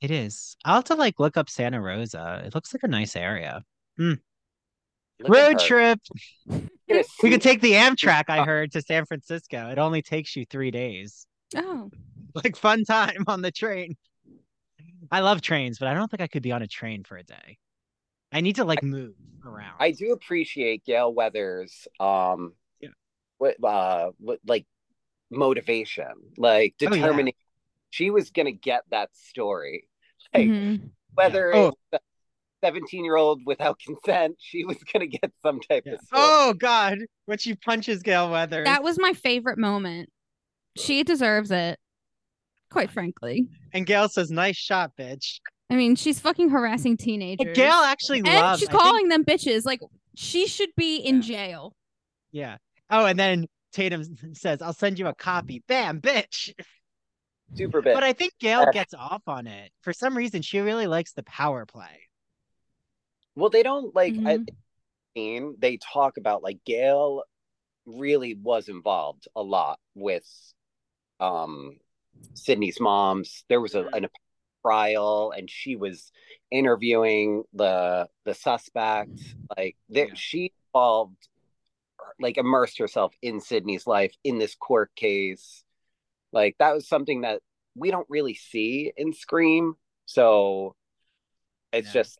[0.02, 0.56] It is.
[0.64, 2.42] I'll have to like look up Santa Rosa.
[2.44, 3.62] It looks like a nice area.
[3.96, 4.12] Hmm.
[5.26, 5.98] Road trip.
[6.46, 9.70] we could take the Amtrak, I heard, to San Francisco.
[9.70, 11.26] It only takes you three days.
[11.56, 11.90] Oh.
[12.44, 13.96] Like fun time on the train.
[15.10, 17.22] I love trains, but I don't think I could be on a train for a
[17.22, 17.56] day.
[18.30, 19.76] I need to like move around.
[19.80, 22.90] I do appreciate Gale Weathers um yeah.
[23.38, 24.66] what uh what like
[25.30, 27.86] motivation, like determining oh, yeah.
[27.90, 29.88] she was gonna get that story.
[30.34, 30.86] Like mm-hmm.
[31.14, 31.70] whether yeah.
[31.92, 31.98] oh.
[32.64, 35.94] 17 year old without consent, she was gonna get some type yeah.
[35.94, 36.22] of story.
[36.24, 38.64] Oh god, when she punches Gale Weather.
[38.64, 40.10] That was my favorite moment.
[40.76, 41.78] She deserves it.
[42.70, 43.48] Quite frankly.
[43.72, 45.40] And Gale says, nice shot, bitch.
[45.70, 47.56] I mean, she's fucking harassing teenagers.
[47.56, 49.26] Gale actually and loves, she's calling think...
[49.26, 49.64] them bitches.
[49.64, 49.80] Like
[50.14, 51.74] she should be in jail.
[52.30, 52.56] Yeah.
[52.90, 53.46] Oh, and then
[53.76, 54.04] Tatum
[54.34, 55.62] says, I'll send you a copy.
[55.68, 56.52] Bam, bitch.
[57.54, 57.94] Super bitch.
[57.94, 59.70] But I think Gale gets off on it.
[59.82, 62.08] For some reason, she really likes the power play.
[63.36, 64.26] Well, they don't like mm-hmm.
[64.26, 64.38] I
[65.14, 67.22] mean, they talk about like Gale
[67.84, 70.26] really was involved a lot with
[71.20, 71.76] um
[72.34, 73.44] Sidney's moms.
[73.48, 74.08] There was a, an
[74.62, 76.10] trial and she was
[76.50, 79.20] interviewing the the suspect
[79.56, 80.14] like that yeah.
[80.14, 81.28] she involved
[82.20, 85.64] like immersed herself in sidney's life in this court case
[86.32, 87.40] like that was something that
[87.74, 89.74] we don't really see in scream
[90.06, 90.74] so
[91.72, 92.00] it's yeah.
[92.00, 92.18] just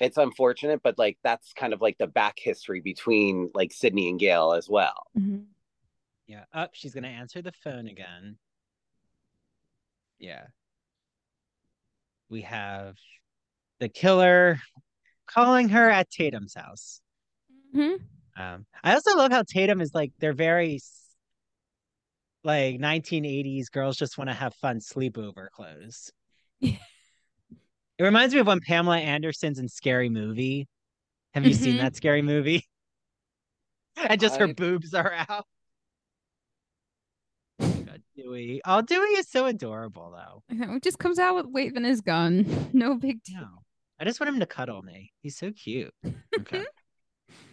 [0.00, 4.20] it's unfortunate but like that's kind of like the back history between like sidney and
[4.20, 5.42] gale as well mm-hmm.
[6.26, 8.36] yeah up oh, she's gonna answer the phone again
[10.18, 10.44] yeah
[12.28, 12.96] we have
[13.80, 14.60] the killer
[15.28, 17.00] calling her at Tatum's house.
[17.74, 18.02] Mm-hmm.
[18.38, 20.80] Um, I also love how Tatum is like they're very
[22.44, 26.12] like 1980s girls just want to have fun sleepover clothes.
[26.60, 26.78] it
[27.98, 30.68] reminds me of when Pamela Anderson's in Scary Movie.
[31.34, 31.62] Have you mm-hmm.
[31.62, 32.64] seen that scary movie?
[34.08, 34.46] and just I...
[34.46, 35.44] her boobs are out.
[38.18, 38.60] Dewey.
[38.64, 40.42] Oh, Dewey is so adorable, though.
[40.48, 42.68] He just comes out with waving his gun.
[42.72, 43.40] No big deal.
[43.40, 43.48] No.
[44.00, 45.12] I just want him to cuddle me.
[45.22, 45.92] He's so cute.
[46.38, 46.64] Okay.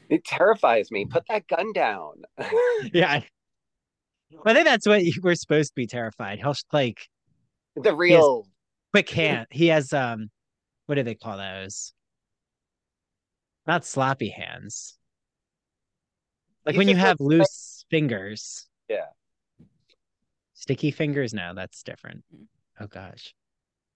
[0.09, 1.05] it terrifies me.
[1.05, 2.23] Put that gun down.
[2.93, 3.21] yeah.
[4.45, 6.39] I think that's what we're supposed to be terrified.
[6.39, 7.07] He'll like
[7.75, 8.47] the real
[8.91, 9.47] quick hand.
[9.51, 10.29] He has um,
[10.85, 11.93] what do they call those?
[13.67, 14.97] Not sloppy hands.
[16.65, 17.29] Like He's when you have like...
[17.29, 18.67] loose fingers.
[18.89, 19.05] Yeah.
[20.53, 21.33] Sticky fingers?
[21.33, 22.23] No, that's different.
[22.79, 23.33] Oh gosh.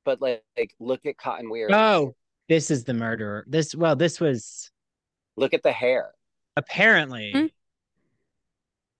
[0.05, 1.73] But like, like look at Cotton Weary.
[1.73, 2.15] Oh,
[2.47, 3.45] this is the murderer.
[3.47, 4.71] This well, this was
[5.39, 6.11] look at the hair.
[6.55, 7.45] Apparently hmm?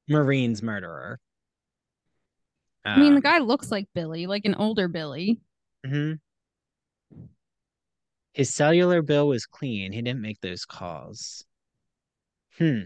[0.07, 1.19] Maureen's murderer.
[2.85, 5.39] I mean, the um, guy looks like Billy, like an older Billy.
[5.85, 6.13] Mm-hmm.
[8.33, 9.91] His cellular bill was clean.
[9.91, 11.45] He didn't make those calls.
[12.57, 12.83] Hmm.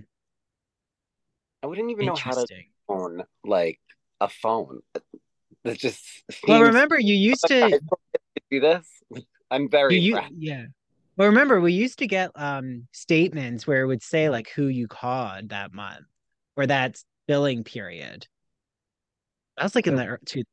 [1.61, 2.45] I wouldn't even know how to
[2.87, 3.79] phone like
[4.19, 4.81] a phone.
[5.65, 6.03] That just
[6.45, 6.61] well.
[6.61, 7.79] Remember, you used to
[8.51, 8.85] do this.
[9.49, 10.65] I'm very you, yeah.
[11.15, 14.87] Well, remember, we used to get um statements where it would say like who you
[14.87, 16.05] called that month
[16.55, 16.97] or that
[17.27, 18.27] billing period.
[19.57, 20.43] That was like in the two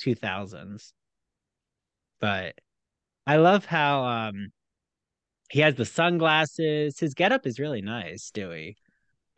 [0.00, 0.92] two thousands.
[2.20, 2.54] But
[3.26, 4.52] I love how um
[5.50, 6.98] he has the sunglasses.
[6.98, 8.76] His getup is really nice, Dewey.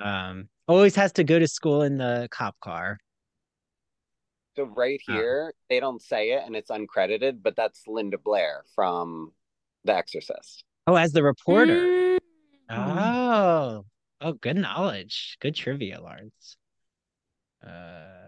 [0.00, 2.98] Um, always has to go to school in the cop car.
[4.56, 5.18] So right uh-huh.
[5.18, 9.32] here, uh, they don't say it and it's uncredited, but that's Linda Blair from
[9.84, 10.64] The Exorcist.
[10.86, 12.18] Oh, as the reporter.
[12.70, 12.98] Mm-hmm.
[12.98, 13.84] Oh.
[14.20, 15.36] Oh, good knowledge.
[15.40, 16.56] Good trivia, Lorentz.
[17.66, 18.22] Uh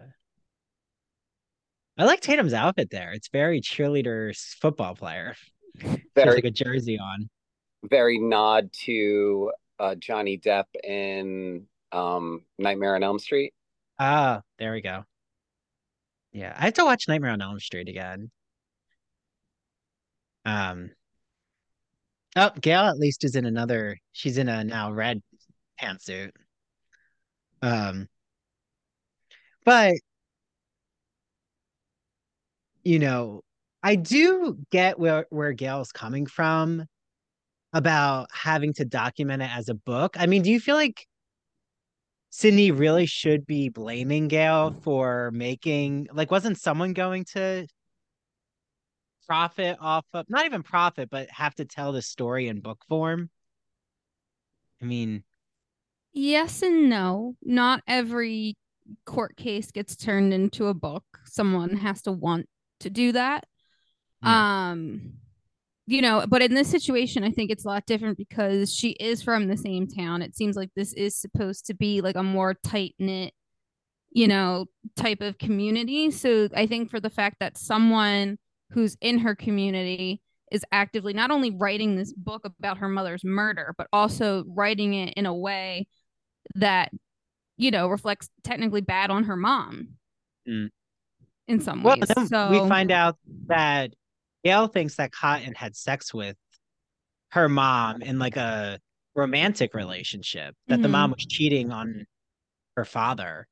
[1.97, 3.13] I like Tatum's outfit there.
[3.13, 5.37] It's very cheerleader's football player.
[6.15, 7.29] Very like a jersey on.
[7.89, 13.55] Very nod to uh, Johnny Depp in um, Nightmare on Elm Street.
[13.99, 15.05] Ah, there we go.
[16.33, 18.31] Yeah, I have to watch Nightmare on Elm Street again.
[20.45, 20.91] Um.
[22.37, 23.99] Oh, Gale at least is in another.
[24.13, 25.23] She's in a now red
[25.81, 26.33] pantsuit.
[27.63, 28.09] Um.
[29.65, 29.95] But
[32.83, 33.43] you know,
[33.83, 36.87] I do get where where Gale's coming from
[37.73, 40.17] about having to document it as a book.
[40.19, 41.07] I mean, do you feel like
[42.31, 47.67] Sidney really should be blaming Gale for making like wasn't someone going to
[49.27, 53.31] profit off of not even profit but have to tell the story in book form?
[54.83, 55.25] I mean
[56.13, 57.37] Yes and no.
[57.43, 58.57] Not every
[59.05, 61.05] court case gets turned into a book.
[61.25, 62.49] Someone has to want
[62.81, 63.45] to do that.
[64.23, 64.71] Yeah.
[64.71, 65.15] Um
[65.87, 69.23] you know, but in this situation, I think it's a lot different because she is
[69.23, 70.23] from the same town.
[70.23, 73.35] It seems like this is supposed to be like a more tight knit,
[74.11, 74.67] you know,
[74.97, 76.11] type of community.
[76.11, 78.39] So I think for the fact that someone
[78.75, 80.21] who's in her community
[80.51, 85.15] is actively not only writing this book about her mother's murder, but also writing it
[85.15, 85.87] in a way
[86.57, 86.91] that,
[87.57, 89.89] you know, reflects technically bad on her mom.
[90.49, 90.69] Mm.
[91.47, 92.29] In some well, ways.
[92.29, 93.17] so we find out
[93.47, 93.91] that
[94.45, 96.37] Gale thinks that Cotton had sex with
[97.31, 98.79] her mom in like a
[99.15, 100.83] romantic relationship, that mm-hmm.
[100.83, 101.17] the mom mm-hmm.
[101.17, 102.07] was cheating on
[102.77, 103.47] her father,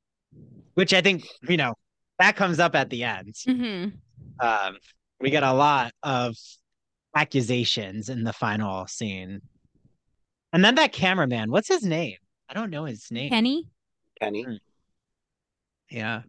[0.75, 1.75] which I think, you know,
[2.19, 3.35] that comes up at the end.
[3.47, 3.91] Mm-hmm.
[4.47, 4.77] Um,
[5.23, 6.37] we get a lot of
[7.15, 9.41] accusations in the final scene.
[10.53, 12.17] And then that cameraman, what's his name?
[12.49, 13.31] I don't know his name.
[13.31, 13.69] Kenny.
[14.21, 14.43] Kenny.
[14.43, 14.55] Hmm.
[15.89, 16.23] Yeah.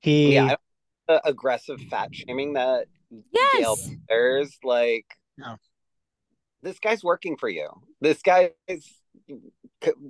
[0.00, 0.56] He yeah,
[1.24, 2.86] aggressive fat shaming that
[3.32, 3.56] yes.
[3.58, 3.76] Gale
[4.08, 5.06] there's like
[5.38, 5.56] no.
[6.62, 7.70] this guy's working for you.
[8.02, 8.86] This guy is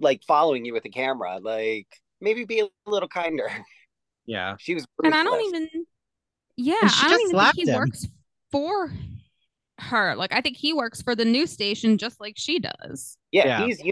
[0.01, 1.39] like following you with the camera.
[1.41, 1.87] Like
[2.21, 3.51] maybe be a little kinder.
[4.27, 4.57] Yeah.
[4.59, 5.15] She was ruthless.
[5.19, 5.84] And I don't even
[6.57, 7.77] Yeah, I don't even think he him.
[7.77, 8.07] works
[8.51, 8.93] for
[9.79, 10.15] her.
[10.17, 13.17] Like I think he works for the news station just like she does.
[13.33, 13.67] Yeah, yeah.
[13.67, 13.83] he's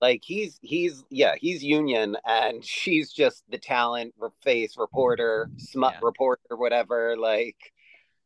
[0.00, 6.00] like he's he's yeah he's union and she's just the talent face reporter smut yeah.
[6.02, 7.56] reporter whatever like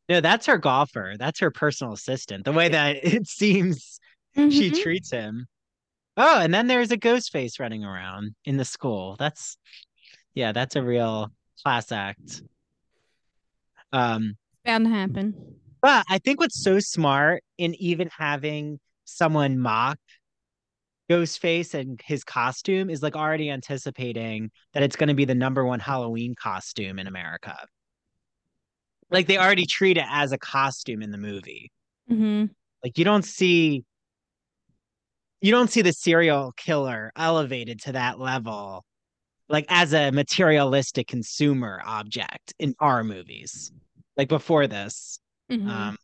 [0.09, 3.99] no that's her golfer that's her personal assistant the way that it seems
[4.37, 4.51] mm-hmm.
[4.51, 5.47] she treats him
[6.17, 9.57] oh and then there's a ghost face running around in the school that's
[10.35, 11.31] yeah that's a real
[11.63, 12.43] class act
[13.95, 14.35] um
[14.65, 15.35] bound to happen
[15.81, 19.99] but i think what's so smart in even having someone mock
[21.11, 25.65] Ghostface and his costume is like already anticipating that it's going to be the number
[25.65, 27.57] one Halloween costume in America.
[29.11, 31.71] Like they already treat it as a costume in the movie.
[32.11, 32.47] Mm-hmm.
[32.83, 33.85] Like you don't see,
[35.43, 38.83] you don't see the serial killer elevated to that level,
[39.49, 43.71] like as a materialistic consumer object in our movies.
[44.17, 45.19] Like before this,
[45.51, 45.69] mm-hmm.
[45.69, 45.97] um,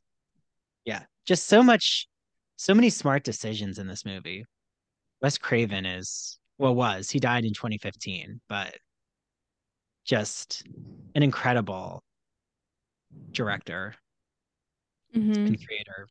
[0.84, 2.08] yeah, just so much,
[2.56, 4.44] so many smart decisions in this movie.
[5.22, 8.76] Wes Craven is well was he died in 2015, but
[10.04, 10.64] just
[11.14, 12.02] an incredible
[13.32, 13.94] director
[15.14, 15.32] mm-hmm.
[15.32, 16.08] and creator.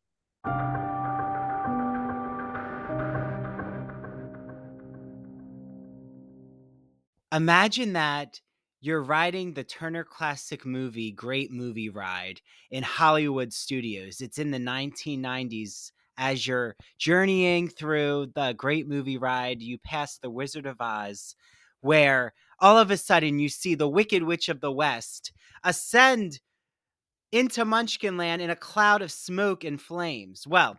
[7.31, 8.39] Imagine that
[8.81, 14.21] you're riding the Turner Classic Movie Great Movie Ride in Hollywood Studios.
[14.21, 20.29] It's in the 1990s as you're journeying through the great movie ride, you pass the
[20.29, 21.33] Wizard of Oz,
[21.79, 25.31] where all of a sudden you see the Wicked Witch of the West
[25.63, 26.41] ascend
[27.31, 30.45] into Munchkinland in a cloud of smoke and flames.
[30.45, 30.77] Well,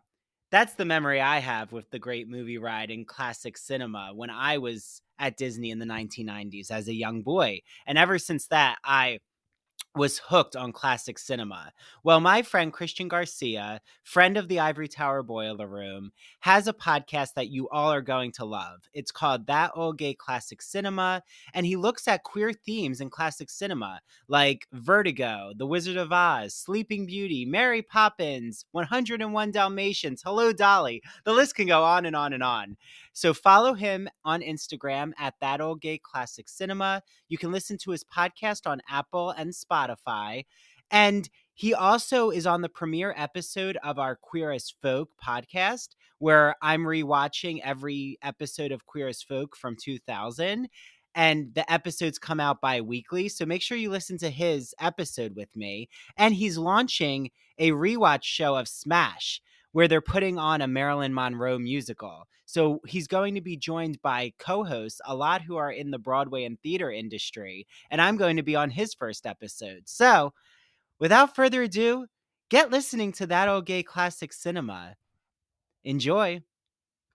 [0.51, 4.59] that's the memory I have with the great movie ride in classic cinema when I
[4.59, 7.61] was at Disney in the 1990s as a young boy.
[7.87, 9.21] And ever since that, I
[9.97, 11.73] was hooked on classic cinema.
[12.05, 17.35] Well, my friend Christian Garcia, friend of the Ivory Tower Boiler Room, has a podcast
[17.35, 18.89] that you all are going to love.
[18.93, 23.51] It's called That Old Gay Classic Cinema, and he looks at queer themes in classic
[23.51, 31.03] cinema like Vertigo, The Wizard of Oz, Sleeping Beauty, Mary Poppins, 101 Dalmatians, Hello Dolly.
[31.25, 32.77] The list can go on and on and on.
[33.21, 37.03] So follow him on Instagram at That Old Gay Classic Cinema.
[37.29, 40.47] You can listen to his podcast on Apple and Spotify.
[40.91, 46.55] And he also is on the premiere episode of our Queer as Folk podcast, where
[46.63, 50.71] I'm rewatching every episode of Queer as Folk from 2000
[51.15, 55.49] and the episodes come out bi-weekly so make sure you listen to his episode with
[55.57, 59.43] me and he's launching a rewatch show of smash
[59.73, 62.27] where they're putting on a Marilyn Monroe musical.
[62.47, 65.99] So he's going to be joined by co hosts, a lot who are in the
[65.99, 67.67] Broadway and theater industry.
[67.91, 69.83] And I'm going to be on his first episode.
[69.87, 70.33] So
[70.99, 72.07] without further ado,
[72.49, 74.97] get listening to that old gay classic cinema.
[75.85, 76.41] Enjoy.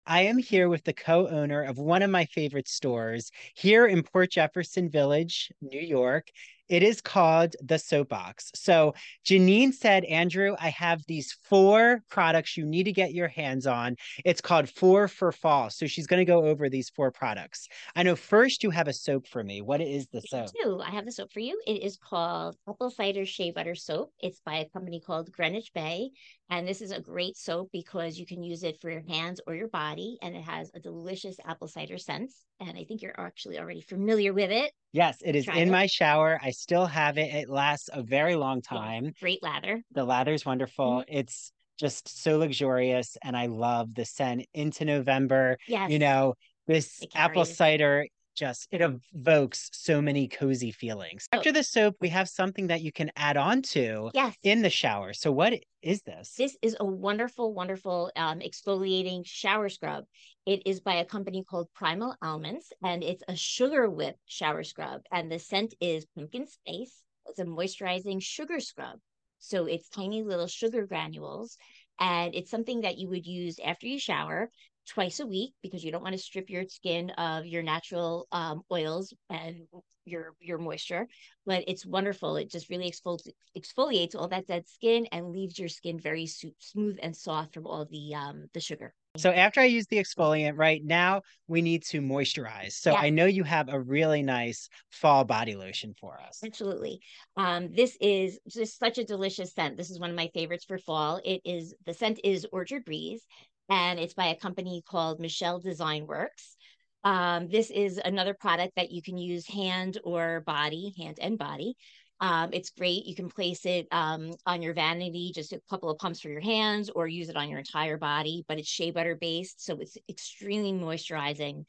[0.06, 4.04] I am here with the co owner of one of my favorite stores here in
[4.04, 6.28] Port Jefferson Village, New York.
[6.70, 8.52] It is called the Soapbox.
[8.56, 8.94] So
[9.26, 13.96] Janine said, Andrew, I have these four products you need to get your hands on.
[14.24, 15.70] It's called Four for Fall.
[15.70, 17.68] So she's going to go over these four products.
[17.96, 19.62] I know first you have a soap for me.
[19.62, 20.50] What is the soap?
[20.50, 20.82] I do.
[20.82, 21.62] I have the soap for you.
[21.68, 24.14] It is called Apple Cider Shea Butter Soap.
[24.20, 26.12] It's by a company called Greenwich Bay.
[26.54, 29.56] And this is a great soap because you can use it for your hands or
[29.56, 30.20] your body.
[30.22, 32.32] And it has a delicious apple cider scent.
[32.60, 34.72] And I think you're actually already familiar with it.
[34.92, 35.72] Yes, it is Try in it.
[35.72, 36.40] my shower.
[36.44, 37.34] I still have it.
[37.34, 39.06] It lasts a very long time.
[39.06, 39.82] Yeah, great lather.
[39.94, 40.98] The lather is wonderful.
[41.00, 41.18] Mm-hmm.
[41.18, 43.18] It's just so luxurious.
[43.24, 45.58] And I love the scent into November.
[45.68, 45.90] Yes.
[45.90, 46.36] You know,
[46.68, 51.28] this apple cider just it evokes so many cozy feelings.
[51.32, 54.36] After the soap, we have something that you can add on to yes.
[54.44, 55.14] in the shower.
[55.14, 55.54] So what
[55.84, 56.34] is this?
[56.38, 60.06] This is a wonderful, wonderful um, exfoliating shower scrub.
[60.46, 65.02] It is by a company called Primal Elements, and it's a sugar whip shower scrub.
[65.12, 67.04] And the scent is pumpkin spice.
[67.28, 69.00] It's a moisturizing sugar scrub.
[69.40, 71.58] So it's tiny little sugar granules.
[72.00, 74.50] And it's something that you would use after you shower
[74.88, 78.62] twice a week because you don't want to strip your skin of your natural um,
[78.72, 79.68] oils and
[80.06, 81.08] your your moisture
[81.46, 82.38] but it's wonderful.
[82.38, 86.98] It just really exfoli- exfoliates all that dead skin and leaves your skin very smooth
[87.02, 88.94] and soft from all the um the sugar.
[89.16, 92.74] So after i use the exfoliant right now we need to moisturize.
[92.74, 93.00] So yeah.
[93.00, 96.42] i know you have a really nice fall body lotion for us.
[96.44, 97.02] Absolutely.
[97.36, 99.78] Um this is just such a delicious scent.
[99.78, 101.20] This is one of my favorites for fall.
[101.24, 103.26] It is the scent is orchard breeze
[103.70, 106.56] and it's by a company called Michel Design Works.
[107.04, 111.76] Um, this is another product that you can use hand or body, hand and body,
[112.24, 113.06] Um, it's great.
[113.06, 116.40] You can place it um, on your vanity, just a couple of pumps for your
[116.40, 118.46] hands, or use it on your entire body.
[118.48, 121.66] But it's shea butter based, so it's extremely moisturizing.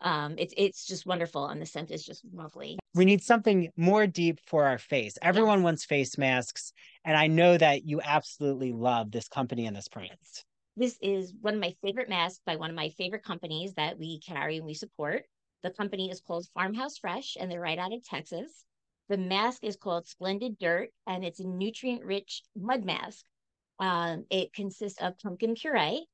[0.00, 2.78] Um, it's it's just wonderful, and the scent is just lovely.
[2.94, 5.18] We need something more deep for our face.
[5.20, 5.64] Everyone yes.
[5.64, 6.72] wants face masks,
[7.04, 10.10] and I know that you absolutely love this company and this brand.
[10.78, 14.20] This is one of my favorite masks by one of my favorite companies that we
[14.20, 15.24] carry and we support.
[15.64, 18.64] The company is called Farmhouse Fresh, and they're right out of Texas.
[19.08, 23.24] The mask is called Splendid Dirt, and it's a nutrient rich mud mask.
[23.80, 26.06] Um, it consists of pumpkin puree.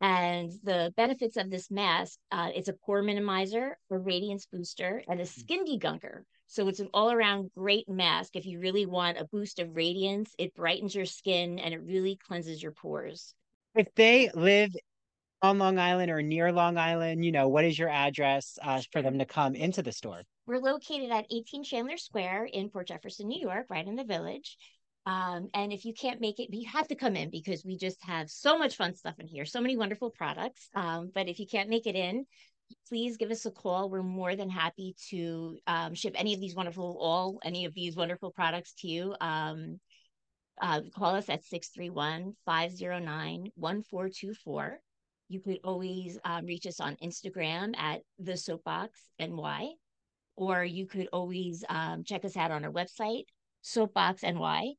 [0.00, 5.20] And the benefits of this mask uh, it's a pore minimizer, a radiance booster, and
[5.20, 6.24] a skin degunker.
[6.48, 8.34] So it's an all around great mask.
[8.34, 12.16] If you really want a boost of radiance, it brightens your skin and it really
[12.16, 13.36] cleanses your pores.
[13.74, 14.74] If they live
[15.42, 19.02] on Long Island or near Long Island, you know, what is your address uh, for
[19.02, 20.22] them to come into the store?
[20.46, 24.56] We're located at 18 Chandler Square in Port Jefferson, New York, right in the village.
[25.06, 28.02] Um, and if you can't make it, you have to come in because we just
[28.02, 30.68] have so much fun stuff in here, so many wonderful products.
[30.74, 32.26] Um, but if you can't make it in,
[32.88, 33.88] please give us a call.
[33.88, 37.96] We're more than happy to um, ship any of these wonderful, all any of these
[37.96, 39.14] wonderful products to you.
[39.20, 39.80] Um,
[40.60, 44.80] uh, call us at 631 509 1424.
[45.28, 49.70] You could always um, reach us on Instagram at the Soapbox NY,
[50.36, 53.24] or you could always um, check us out on our website,
[53.62, 54.72] Soapbox NY.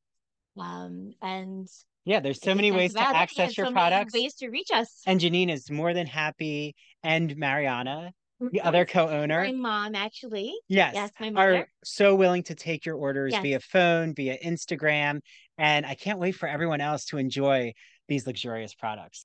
[0.58, 1.68] Um, and
[2.04, 4.14] yeah, there's so many ways to access your so products.
[4.14, 5.02] Ways to reach us.
[5.06, 8.12] And Janine is more than happy, and Mariana,
[8.52, 10.54] the other co-owner, my mom actually.
[10.68, 11.56] Yes, yes, my mother.
[11.56, 13.42] are so willing to take your orders yes.
[13.44, 15.20] via phone, via Instagram,
[15.62, 17.74] and I can't wait for everyone else to enjoy
[18.08, 19.22] these luxurious products.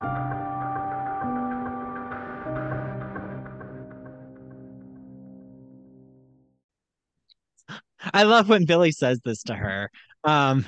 [8.13, 9.91] I love when Billy says this to her.
[10.25, 10.67] Um,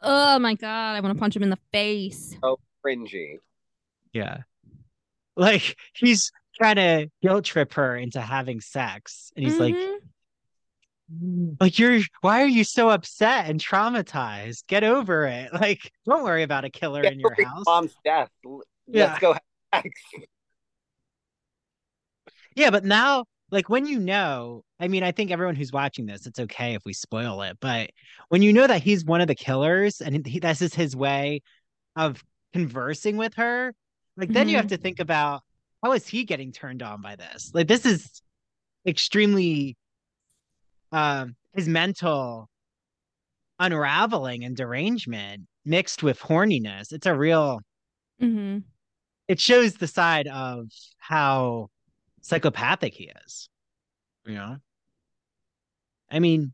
[0.00, 2.34] oh my god, I want to punch him in the face.
[2.42, 3.36] Oh, cringy.
[4.14, 4.38] Yeah,
[5.36, 9.78] like he's trying to guilt trip her into having sex, and he's mm-hmm.
[9.78, 10.00] like,
[11.60, 16.42] like you're why are you so upset and traumatized get over it like don't worry
[16.42, 18.30] about a killer Get in your house mom's death
[18.86, 19.06] yeah.
[19.06, 19.36] let's go
[22.54, 26.26] yeah but now like when you know i mean i think everyone who's watching this
[26.26, 27.90] it's okay if we spoil it but
[28.28, 31.40] when you know that he's one of the killers and he, this is his way
[31.96, 33.74] of conversing with her
[34.16, 34.50] like then mm-hmm.
[34.50, 34.76] you have mm-hmm.
[34.76, 35.42] to think about
[35.82, 38.22] how is he getting turned on by this like this is
[38.86, 39.76] extremely
[40.92, 42.48] um, his mental
[43.58, 46.92] unraveling and derangement mixed with horniness.
[46.92, 47.60] It's a real.
[48.20, 48.58] Mm-hmm.
[49.28, 50.66] It shows the side of
[50.98, 51.68] how
[52.20, 53.48] psychopathic he is.
[54.26, 54.56] You know.
[56.10, 56.52] I mean,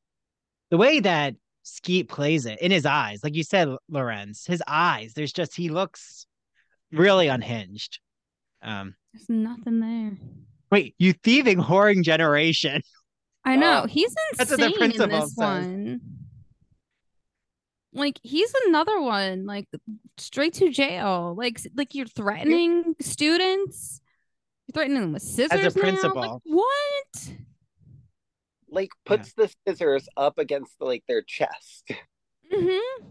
[0.70, 1.34] the way that
[1.64, 5.12] Skeet plays it in his eyes, like you said, Lorentz, his eyes.
[5.14, 6.26] There's just he looks
[6.92, 8.00] really unhinged.
[8.62, 10.12] Um, There's nothing there.
[10.70, 12.82] Wait, you thieving whoring generation.
[13.48, 13.86] I know.
[13.88, 15.36] He's insane in this says.
[15.36, 16.00] one.
[17.94, 19.66] Like he's another one, like
[20.18, 21.34] straight to jail.
[21.36, 24.00] Like like you're threatening students.
[24.66, 25.60] You're threatening them with scissors.
[25.60, 26.20] As a principal.
[26.20, 27.32] Like, what?
[28.70, 29.46] Like puts yeah.
[29.46, 31.90] the scissors up against like their chest.
[32.50, 33.08] Mm-hmm.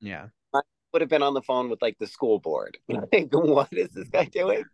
[0.00, 0.28] Yeah.
[0.54, 0.60] I
[0.94, 2.78] would have been on the phone with like the school board.
[2.88, 4.64] Like, what is this guy doing?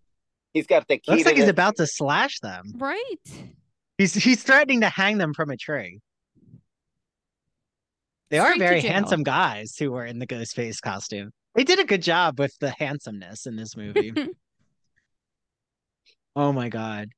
[0.52, 1.10] He's got the key.
[1.10, 2.74] Looks like he's about to slash them.
[2.76, 3.52] Right.
[3.98, 6.00] He's he's threatening to hang them from a tree.
[8.30, 11.30] They Straight are very handsome guys who were in the ghost face costume.
[11.54, 14.12] They did a good job with the handsomeness in this movie.
[16.36, 17.08] oh my god.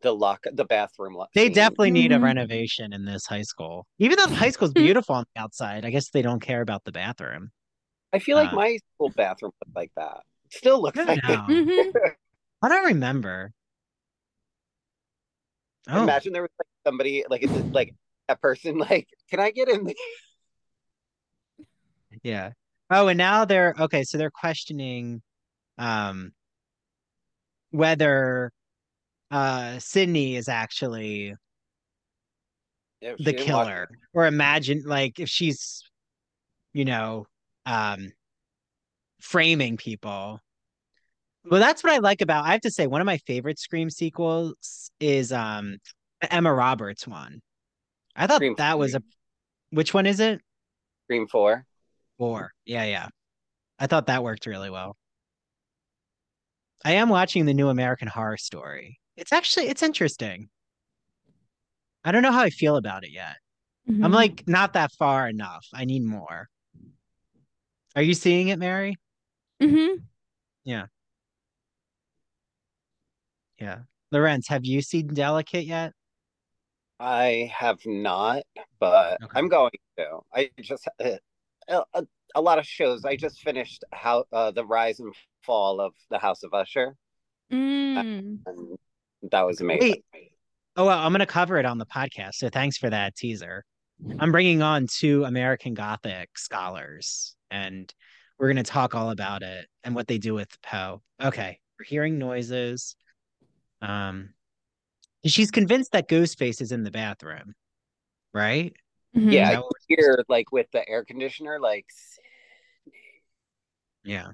[0.00, 1.30] The lock the bathroom lock.
[1.34, 2.24] They definitely need a mm-hmm.
[2.24, 3.86] renovation in this high school.
[3.98, 6.84] Even though the high school's beautiful on the outside, I guess they don't care about
[6.84, 7.50] the bathroom.
[8.12, 10.20] I feel like uh, my school bathroom looked like that.
[10.50, 11.24] Still looks like it.
[11.24, 11.96] Mm-hmm.
[12.62, 13.52] I don't remember.
[15.88, 16.02] Oh.
[16.02, 17.94] Imagine there was like somebody like it's like
[18.28, 19.92] a person like, can I get in?
[22.22, 22.52] yeah.
[22.90, 24.04] Oh, and now they're okay.
[24.04, 25.22] So they're questioning,
[25.78, 26.32] um,
[27.70, 28.52] whether
[29.30, 31.34] uh Sidney is actually
[33.00, 35.82] the killer, or imagine like if she's,
[36.72, 37.26] you know,
[37.66, 38.12] um,
[39.20, 40.40] framing people
[41.44, 42.44] well, that's what I like about.
[42.44, 45.78] I have to say, one of my favorite Scream sequels is um
[46.20, 47.40] Emma Roberts one.
[48.14, 49.02] I thought Scream that was a.
[49.70, 50.40] Which one is it?
[51.06, 51.64] Scream Four.
[52.18, 52.52] Four.
[52.64, 53.08] Yeah, yeah.
[53.78, 54.96] I thought that worked really well.
[56.84, 58.98] I am watching the new American Horror Story.
[59.16, 60.48] It's actually it's interesting.
[62.04, 63.36] I don't know how I feel about it yet.
[63.88, 64.04] Mm-hmm.
[64.04, 65.66] I'm like not that far enough.
[65.74, 66.48] I need more.
[67.94, 68.96] Are you seeing it, Mary?
[69.60, 70.02] Mm-hmm.
[70.64, 70.86] Yeah.
[73.62, 73.78] Yeah.
[74.10, 75.92] Lorentz, have you seen Delicate yet?
[76.98, 78.42] I have not,
[78.80, 79.38] but okay.
[79.38, 80.18] I'm going to.
[80.34, 83.04] I just uh, a, a, lot of shows.
[83.04, 85.14] I just finished how uh, the rise and
[85.44, 86.96] fall of the House of Usher.
[87.52, 88.38] Mm.
[89.30, 90.02] that was amazing.
[90.12, 90.32] Wait.
[90.74, 92.34] Oh well, I'm going to cover it on the podcast.
[92.34, 93.64] So thanks for that teaser.
[94.18, 97.92] I'm bringing on two American Gothic scholars, and
[98.40, 101.00] we're going to talk all about it and what they do with Poe.
[101.22, 102.96] Okay, we're hearing noises.
[103.82, 104.30] Um,
[105.26, 107.54] she's convinced that Ghostface is in the bathroom,
[108.32, 108.72] right?
[109.16, 109.30] Mm-hmm.
[109.30, 111.84] Yeah, I hear like with the air conditioner, like.
[114.04, 114.28] Yeah.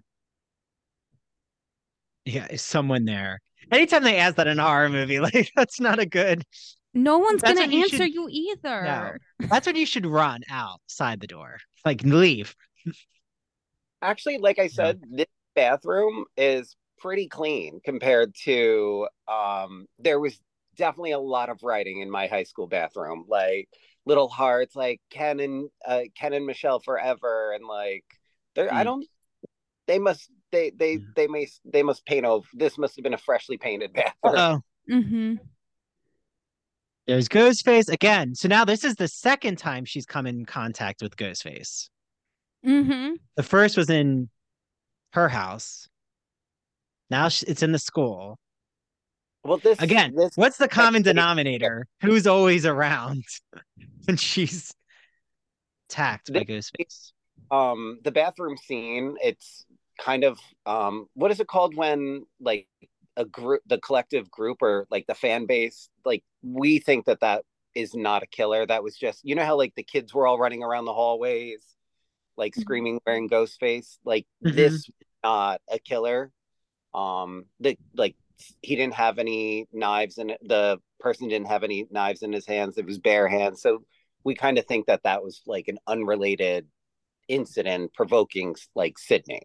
[2.24, 3.40] Yeah, is someone there?
[3.72, 6.44] Anytime they ask that in a horror movie, like that's not a good.
[6.94, 8.14] No one's gonna you answer should...
[8.14, 8.82] you either.
[8.82, 9.12] No.
[9.48, 12.54] That's when you should run outside the door, like leave.
[14.00, 15.16] Actually, like I said, yeah.
[15.18, 20.38] this bathroom is pretty clean compared to um there was
[20.76, 23.68] definitely a lot of writing in my high school bathroom like
[24.06, 28.04] little hearts like ken and uh, ken and michelle forever and like
[28.54, 28.72] there mm.
[28.72, 29.06] i don't
[29.86, 30.98] they must they they yeah.
[31.16, 34.60] they may they must paint over this must have been a freshly painted bathroom oh
[34.90, 35.34] mm-hmm.
[37.06, 41.16] there's ghostface again so now this is the second time she's come in contact with
[41.16, 41.88] ghostface
[42.64, 43.14] mm-hmm.
[43.36, 44.28] the first was in
[45.12, 45.88] her house
[47.10, 48.38] now it's in the school.
[49.44, 50.14] Well, this again.
[50.14, 51.86] This, what's the common denominator?
[52.02, 53.24] Who's always around
[54.04, 54.72] when she's
[55.88, 57.12] attacked by Ghostface?
[57.50, 59.16] Um, the bathroom scene.
[59.22, 59.64] It's
[59.98, 62.68] kind of um, what is it called when like
[63.16, 67.44] a group, the collective group, or like the fan base, like we think that that
[67.74, 68.66] is not a killer.
[68.66, 71.62] That was just you know how like the kids were all running around the hallways,
[72.36, 72.60] like mm-hmm.
[72.60, 73.98] screaming, wearing Ghostface.
[74.04, 74.56] Like mm-hmm.
[74.56, 74.90] this,
[75.22, 76.32] not a killer
[76.94, 78.16] um the like
[78.62, 82.78] he didn't have any knives and the person didn't have any knives in his hands
[82.78, 83.62] it was bare hands.
[83.62, 83.84] So
[84.24, 86.66] we kind of think that that was like an unrelated
[87.28, 89.42] incident provoking like sidney.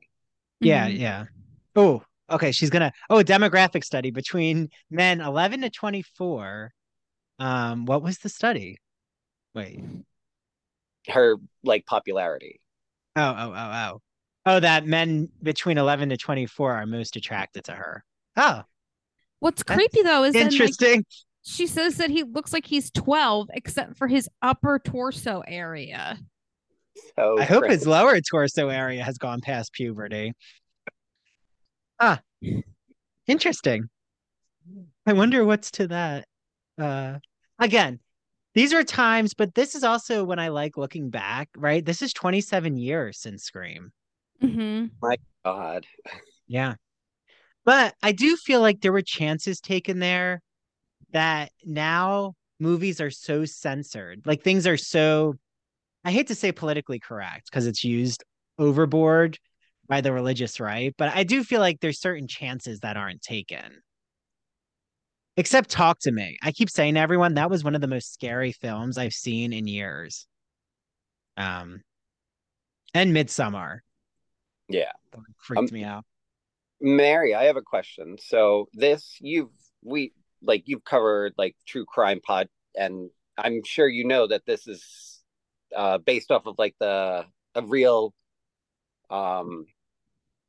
[0.60, 1.02] Yeah mm-hmm.
[1.02, 1.26] yeah.
[1.76, 6.72] Oh okay she's gonna oh demographic study between men 11 to 24
[7.40, 8.78] um what was the study?
[9.56, 9.84] Wait.
[11.08, 12.62] Her like popularity.
[13.16, 14.02] Oh oh oh oh
[14.46, 18.04] Oh, that men between 11 to 24 are most attracted to her.
[18.36, 18.64] Oh.
[19.40, 20.88] What's creepy though is interesting.
[20.88, 21.06] Then, like,
[21.46, 26.18] she says that he looks like he's 12 except for his upper torso area.
[27.18, 30.34] So I hope his lower torso area has gone past puberty.
[32.00, 32.22] Ah.
[33.28, 33.90] Interesting.
[35.06, 36.28] I wonder what's to that.
[36.80, 37.20] Uh
[37.60, 38.00] again,
[38.56, 41.84] these are times, but this is also when I like looking back, right?
[41.84, 43.92] This is 27 years since Scream.
[44.44, 44.86] Mm-hmm.
[45.02, 45.86] My God.
[46.46, 46.76] Yeah.
[47.64, 50.42] But I do feel like there were chances taken there
[51.14, 54.22] that now movies are so censored.
[54.26, 55.36] Like things are so,
[56.04, 58.26] I hate to say politically correct because it's used
[58.60, 59.40] overboard
[59.88, 63.82] by the religious right, but I do feel like there's certain chances that aren't taken.
[65.38, 66.38] Except Talk to Me.
[66.44, 69.54] I keep saying to everyone that was one of the most scary films I've seen
[69.54, 70.28] in years.
[71.38, 71.82] Um,
[72.94, 73.80] and Midsommar.
[74.70, 74.92] Yeah.
[75.38, 76.06] freaked um, me out.
[76.82, 78.18] Mary, I have a question.
[78.20, 79.50] So this you've
[79.84, 84.68] we like you've covered like true crime pod and I'm sure you know that this
[84.68, 85.22] is
[85.76, 87.26] uh based off of like the
[87.56, 88.14] a real
[89.10, 89.66] um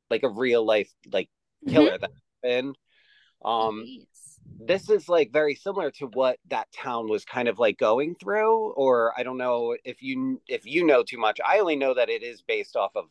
[0.09, 1.29] like a real life like
[1.67, 2.01] killer mm-hmm.
[2.01, 2.11] that
[2.43, 2.75] happened.
[3.43, 3.85] Um
[4.59, 8.71] this is like very similar to what that town was kind of like going through
[8.73, 11.39] or I don't know if you if you know too much.
[11.45, 13.05] I only know that it is based off of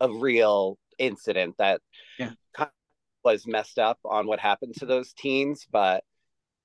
[0.00, 1.80] a real incident that
[2.18, 2.30] yeah.
[3.24, 6.04] was messed up on what happened to those teens but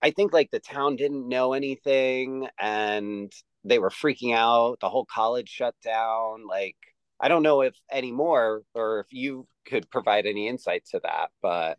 [0.02, 3.32] i think like the town didn't know anything and
[3.64, 6.76] they were freaking out the whole college shut down like
[7.20, 11.78] i don't know if anymore or if you could provide any insight to that but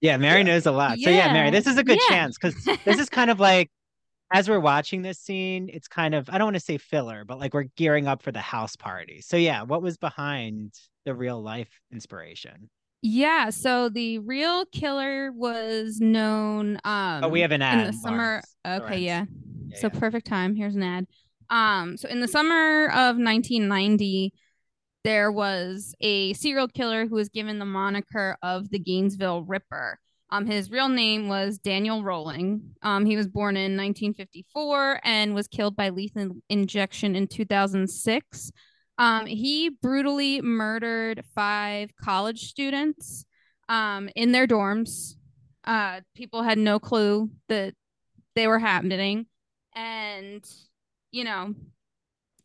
[0.00, 0.44] yeah mary yeah.
[0.44, 1.04] knows a lot yeah.
[1.04, 2.16] so yeah mary this is a good yeah.
[2.16, 3.70] chance because this is kind of like
[4.32, 7.38] as we're watching this scene, it's kind of I don't want to say filler, but
[7.38, 9.20] like we're gearing up for the house party.
[9.20, 10.74] So yeah, what was behind
[11.04, 12.68] the real life inspiration?
[13.02, 17.92] Yeah, so the real killer was known um Oh, we have an ad in the
[17.92, 18.42] summer.
[18.66, 19.26] Okay, yeah.
[19.68, 19.78] yeah.
[19.78, 20.00] So yeah.
[20.00, 20.56] perfect time.
[20.56, 21.06] Here's an ad.
[21.48, 24.32] Um so in the summer of 1990
[25.04, 30.00] there was a serial killer who was given the moniker of the Gainesville Ripper
[30.30, 32.74] Um, his real name was Daniel Rolling.
[32.82, 38.50] Um, he was born in 1954 and was killed by lethal injection in 2006.
[38.98, 43.24] Um, he brutally murdered five college students
[43.68, 45.14] um, in their dorms.
[45.64, 47.74] Uh, people had no clue that
[48.34, 49.26] they were happening.
[49.74, 50.44] And,
[51.12, 51.54] you know,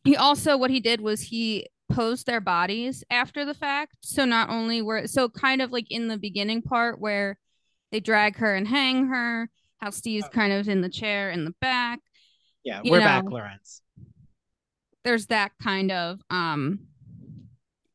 [0.03, 3.97] he also, what he did was he posed their bodies after the fact.
[4.01, 7.37] So not only were, so kind of like in the beginning part where
[7.91, 10.29] they drag her and hang her, how Steve's oh.
[10.29, 11.99] kind of in the chair in the back.
[12.63, 13.81] Yeah, we're know, back, Lorentz.
[15.03, 16.79] There's that kind of um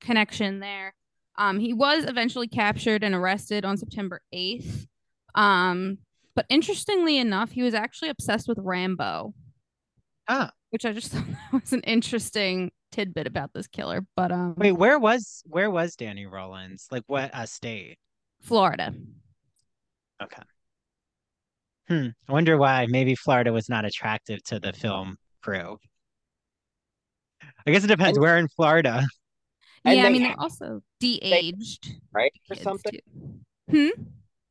[0.00, 0.94] connection there.
[1.38, 4.86] Um, he was eventually captured and arrested on September 8th.
[5.34, 5.98] Um,
[6.34, 9.34] but interestingly enough, he was actually obsessed with Rambo.
[10.28, 10.50] Ah.
[10.70, 14.06] Which I just thought was an interesting tidbit about this killer.
[14.16, 16.78] But um Wait, where was where was Danny Rolling?
[16.90, 17.98] Like what uh, state?
[18.42, 18.94] Florida.
[20.22, 20.42] Okay.
[21.88, 22.08] Hmm.
[22.28, 25.78] I wonder why maybe Florida was not attractive to the film crew.
[27.66, 28.16] I guess it depends.
[28.16, 29.06] And, where in Florida?
[29.84, 32.98] Yeah, I mean they're also de-aged, right, or something.
[33.70, 33.88] Hmm.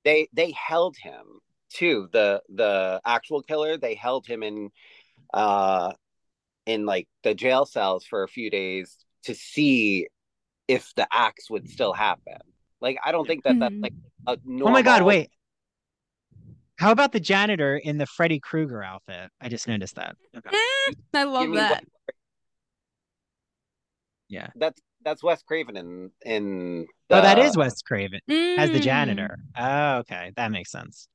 [0.05, 1.23] They they held him
[1.69, 2.07] too.
[2.13, 3.77] The the actual killer.
[3.77, 4.69] They held him in,
[5.33, 5.91] uh,
[6.65, 10.07] in like the jail cells for a few days to see
[10.69, 12.37] if the acts would still happen.
[12.79, 14.27] Like I don't think that that's like hmm.
[14.27, 14.69] a normal...
[14.69, 15.01] Oh my god!
[15.01, 15.31] Wait,
[16.77, 19.29] how about the janitor in the Freddy Krueger outfit?
[19.41, 20.15] I just noticed that.
[20.35, 20.57] Okay.
[21.13, 21.83] I love that.
[24.27, 24.47] Yeah.
[24.55, 27.17] That's that's Wes Craven in in the...
[27.17, 28.57] Oh, that is Wes Craven mm.
[28.57, 29.37] as the janitor.
[29.55, 29.95] Mm.
[29.95, 30.31] Oh, okay.
[30.35, 31.07] That makes sense.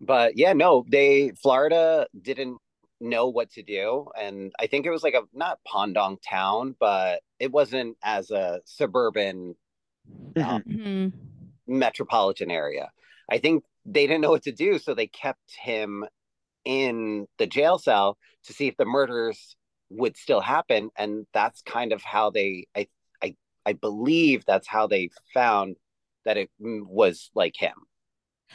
[0.00, 2.58] But yeah, no, they Florida didn't
[3.00, 4.08] know what to do.
[4.20, 8.60] And I think it was like a not Pondong town, but it wasn't as a
[8.64, 9.54] suburban
[10.36, 11.08] um, mm-hmm.
[11.66, 12.90] metropolitan area.
[13.30, 16.04] I think they didn't know what to do, so they kept him
[16.64, 19.56] in the jail cell to see if the murders
[19.90, 22.88] would still happen, and that's kind of how they I
[23.22, 23.36] I
[23.66, 25.76] I believe that's how they found
[26.24, 27.74] that it mm, was like him.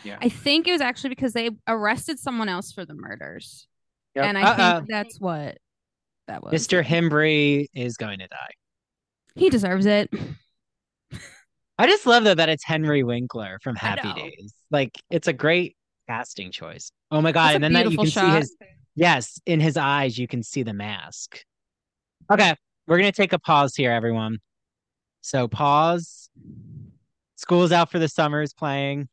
[0.04, 0.18] Yeah.
[0.22, 3.68] I think it was actually because they arrested someone else for the murders.
[4.16, 4.26] Yep.
[4.26, 4.78] And I Uh-oh.
[4.78, 5.58] think that's what
[6.28, 6.54] that was.
[6.54, 6.84] Mr.
[6.84, 8.52] Himbry is going to die.
[9.36, 10.10] He deserves it.
[11.80, 14.54] I just love though that it's Henry Winkler from Happy Days.
[14.70, 15.78] Like it's a great
[16.10, 16.92] casting choice.
[17.10, 17.56] Oh my god!
[17.56, 18.26] and then that you can shot.
[18.26, 18.58] see his
[18.96, 20.18] yes in his eyes.
[20.18, 21.42] You can see the mask.
[22.30, 22.54] Okay,
[22.86, 24.40] we're gonna take a pause here, everyone.
[25.22, 26.30] So pause.
[27.38, 29.08] School's out for the summer is playing.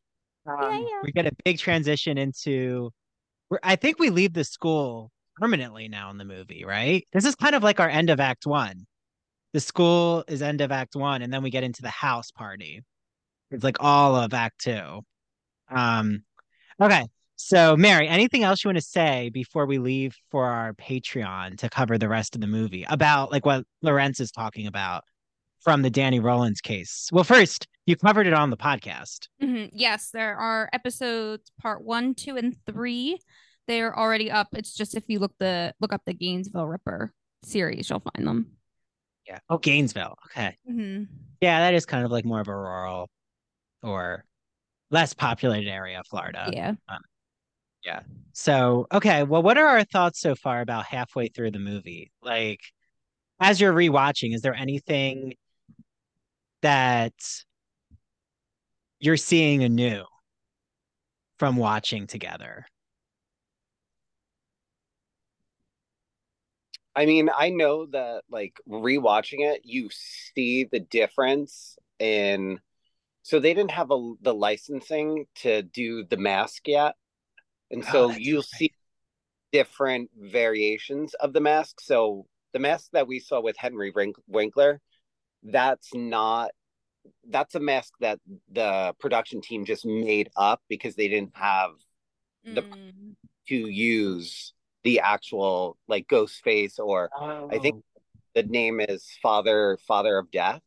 [0.45, 0.99] Um, yeah, yeah.
[1.03, 2.91] We get a big transition into.
[3.63, 7.07] I think we leave the school permanently now in the movie, right?
[7.13, 8.85] This is kind of like our end of Act One
[9.57, 12.83] the school is end of act one and then we get into the house party.
[13.49, 15.01] It's like all of act two.
[15.71, 16.23] Um
[16.79, 17.05] okay
[17.37, 21.69] so mary anything else you want to say before we leave for our patreon to
[21.71, 25.03] cover the rest of the movie about like what lorentz is talking about
[25.61, 27.09] from the danny rolling case?
[27.11, 29.27] Well first you covered it on the podcast.
[29.41, 29.69] Mm-hmm.
[29.73, 33.17] yes there are episodes part one two and three.
[33.67, 34.49] They're already up.
[34.53, 37.11] It's just if you look the look up the gainesville ripper
[37.43, 38.56] series you'll find them
[39.27, 39.39] yeah.
[39.49, 40.15] Oh, Gainesville.
[40.27, 40.55] Okay.
[40.69, 41.03] Mm-hmm.
[41.41, 43.09] Yeah, that is kind of like more of a rural
[43.83, 44.23] or
[44.89, 46.49] less populated area of Florida.
[46.53, 46.73] Yeah.
[46.89, 46.99] Um,
[47.83, 48.01] yeah.
[48.33, 49.23] So, okay.
[49.23, 52.11] Well, what are our thoughts so far about halfway through the movie?
[52.21, 52.61] Like,
[53.39, 55.35] as you're rewatching, is there anything
[56.61, 57.13] that
[58.99, 60.03] you're seeing anew
[61.37, 62.65] from watching together?
[66.97, 72.59] I mean, I know that like rewatching it, you see the difference in.
[73.21, 76.95] So they didn't have a, the licensing to do the mask yet,
[77.69, 78.45] and oh, so you'll right.
[78.45, 78.73] see
[79.51, 81.81] different variations of the mask.
[81.81, 83.93] So the mask that we saw with Henry
[84.27, 84.81] Winkler,
[85.43, 86.49] that's not
[87.29, 88.19] that's a mask that
[88.51, 91.71] the production team just made up because they didn't have
[92.43, 93.15] the mm.
[93.49, 94.53] to use
[94.87, 97.49] the actual like ghost face or oh.
[97.51, 98.01] I think oh.
[98.35, 100.61] the name is Father Father of Death.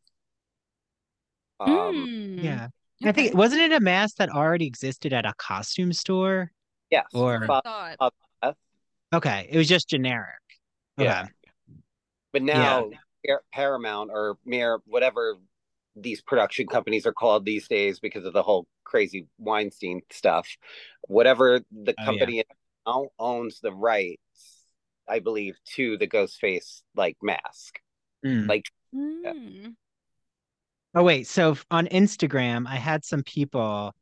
[1.59, 2.43] Um, mm.
[2.43, 2.67] Yeah.
[3.01, 3.09] Okay.
[3.09, 6.51] I think wasn't it a mask that already existed at a costume store?
[6.91, 7.05] Yes.
[7.15, 7.47] Or
[9.11, 10.27] okay, it was just generic.
[10.99, 11.21] Yeah.
[11.21, 11.31] Okay.
[12.31, 12.91] But now
[13.25, 13.37] yeah.
[13.51, 15.37] Paramount or Mir whatever
[15.95, 20.47] these production companies are called these days because of the whole crazy Weinstein stuff.
[21.07, 24.65] Whatever the company oh, yeah now owns the rights,
[25.07, 27.79] I believe, to the Ghostface like mask.
[28.25, 28.47] Mm.
[28.47, 29.23] Like, mm.
[29.23, 29.69] Yeah.
[30.95, 33.93] oh wait, so on Instagram, I had some people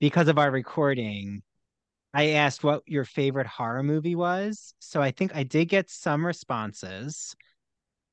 [0.00, 1.42] because of our recording,
[2.12, 4.74] I asked what your favorite horror movie was.
[4.80, 7.36] So I think I did get some responses,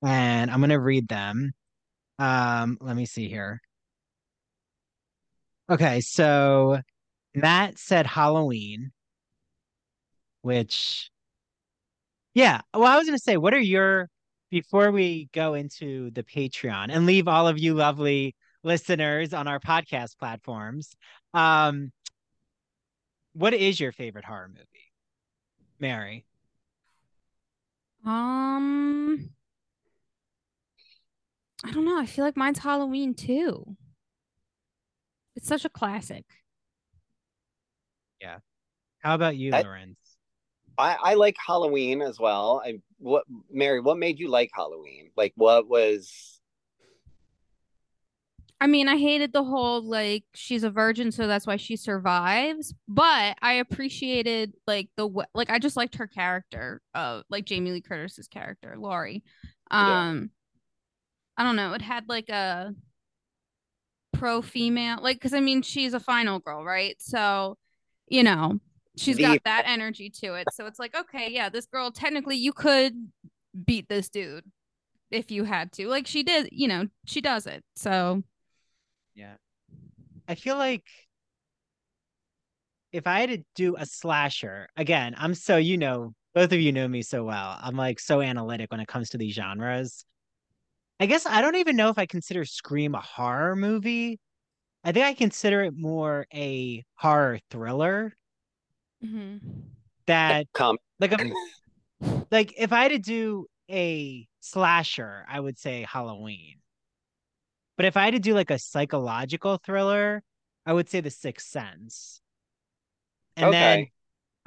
[0.03, 1.53] and I'm gonna read them.
[2.19, 3.61] Um, let me see here.
[5.69, 6.79] Okay, so
[7.35, 8.91] Matt said Halloween,
[10.47, 11.11] which,
[12.33, 12.61] yeah.
[12.73, 14.09] Well, I was gonna say, what are your
[14.49, 18.33] before we go into the Patreon and leave all of you lovely
[18.63, 20.95] listeners on our podcast platforms?
[21.33, 21.91] Um,
[23.33, 24.91] what is your favorite horror movie,
[25.81, 26.25] Mary?
[28.05, 29.29] Um,
[31.65, 31.99] I don't know.
[31.99, 33.75] I feel like mine's Halloween too.
[35.35, 36.23] It's such a classic.
[38.21, 38.37] Yeah.
[38.99, 40.06] How about you, I, Lorentz?
[40.77, 42.61] I, I like Halloween as well.
[42.65, 45.11] I what Mary, what made you like Halloween?
[45.15, 46.37] Like what was
[48.59, 52.73] I mean, I hated the whole like she's a virgin, so that's why she survives.
[52.87, 57.81] But I appreciated like the like I just liked her character, uh, like Jamie Lee
[57.81, 59.23] Curtis's character, Laurie.
[59.69, 60.31] Um,
[61.37, 61.43] yeah.
[61.43, 61.73] I don't know.
[61.73, 62.73] It had like a
[64.13, 66.95] pro female, like because I mean she's a final girl, right?
[66.99, 67.57] So,
[68.07, 68.59] you know,
[68.97, 70.47] she's the- got that energy to it.
[70.53, 72.93] So it's like, okay, yeah, this girl technically you could
[73.65, 74.45] beat this dude
[75.11, 75.87] if you had to.
[75.87, 77.63] Like she did, you know, she does it.
[77.75, 78.23] So
[79.15, 79.35] yeah.
[80.27, 80.83] I feel like
[82.91, 86.71] if I had to do a slasher, again, I'm so, you know, both of you
[86.71, 87.57] know me so well.
[87.61, 90.05] I'm like so analytic when it comes to these genres.
[90.99, 94.19] I guess I don't even know if I consider Scream a horror movie.
[94.83, 98.16] I think I consider it more a horror thriller.
[99.03, 99.37] Mm-hmm.
[100.07, 100.77] That Come.
[100.99, 101.31] like a,
[102.31, 106.55] like if I had to do a slasher, I would say Halloween.
[107.75, 110.23] But if I had to do like a psychological thriller,
[110.65, 112.21] I would say The Sixth Sense.
[113.35, 113.57] And okay.
[113.57, 113.87] then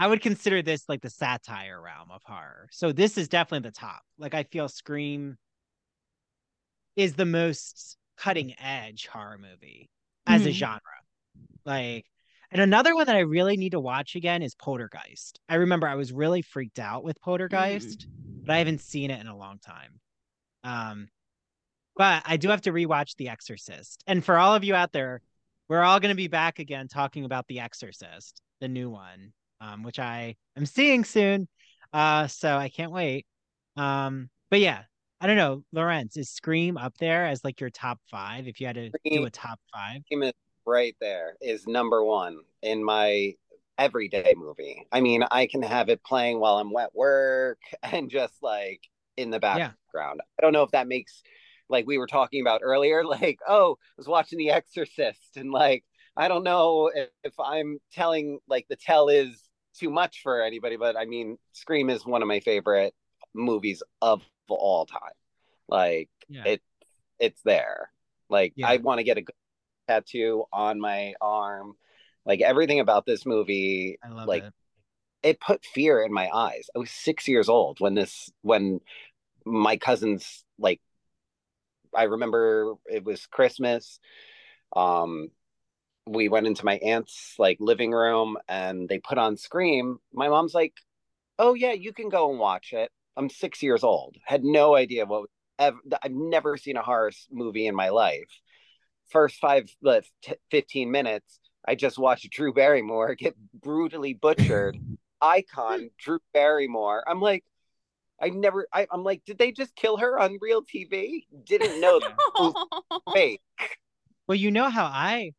[0.01, 2.69] I would consider this like the satire realm of horror.
[2.73, 4.03] So this is definitely the top.
[4.19, 5.37] Like I feel Scream
[6.97, 9.91] is the most cutting edge horror movie
[10.27, 10.51] as mm-hmm.
[10.51, 10.81] a genre.
[11.65, 12.07] Like
[12.51, 15.41] and another one that I really need to watch again is Poltergeist.
[15.49, 18.47] I remember I was really freaked out with Poltergeist, mm.
[18.47, 20.01] but I haven't seen it in a long time.
[20.65, 21.09] Um,
[21.97, 24.03] but I do have to rewatch The Exorcist.
[24.07, 25.21] And for all of you out there,
[25.69, 29.83] we're all going to be back again talking about The Exorcist, the new one, um,
[29.83, 31.47] which I am seeing soon.
[31.93, 33.27] Uh, so I can't wait.
[33.77, 34.83] Um, but yeah,
[35.21, 38.49] I don't know, Lorentz, is Scream up there as like your top five?
[38.49, 40.33] If you had to Scream, do a top five, Scream is
[40.67, 43.35] right there is number one in my
[43.79, 44.87] everyday movie.
[44.93, 48.83] I mean, I can have it playing while I'm at work and just like
[49.17, 50.21] in the background.
[50.21, 50.39] Yeah.
[50.39, 51.23] I don't know if that makes
[51.71, 55.85] like we were talking about earlier like oh i was watching the exorcist and like
[56.17, 60.77] i don't know if, if i'm telling like the tell is too much for anybody
[60.77, 62.93] but i mean scream is one of my favorite
[63.33, 65.01] movies of all time
[65.69, 66.43] like yeah.
[66.45, 66.63] it
[67.21, 67.91] it's there
[68.29, 68.69] like yeah.
[68.69, 69.23] i want to get a
[69.91, 71.75] tattoo on my arm
[72.25, 74.53] like everything about this movie like it.
[75.23, 78.81] it put fear in my eyes i was six years old when this when
[79.45, 80.81] my cousins like
[81.95, 83.99] I remember it was Christmas.
[84.75, 85.31] Um,
[86.07, 89.99] we went into my aunt's like living room and they put on Scream.
[90.13, 90.75] My mom's like,
[91.39, 94.17] "Oh yeah, you can go and watch it." I'm six years old.
[94.25, 95.29] Had no idea what.
[95.59, 98.31] Ever, I've never seen a horror movie in my life.
[99.11, 99.69] First five,
[100.23, 104.79] t- fifteen minutes, I just watched Drew Barrymore get brutally butchered.
[105.23, 107.05] Icon Drew Barrymore.
[107.07, 107.45] I'm like,
[108.21, 108.67] I never.
[108.73, 111.25] I, am like, did they just kill her on real TV?
[111.45, 112.55] Didn't know that.
[113.15, 113.41] fake.
[114.27, 115.33] Well, you know how I.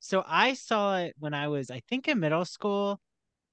[0.00, 3.00] So I saw it when I was, I think, in middle school.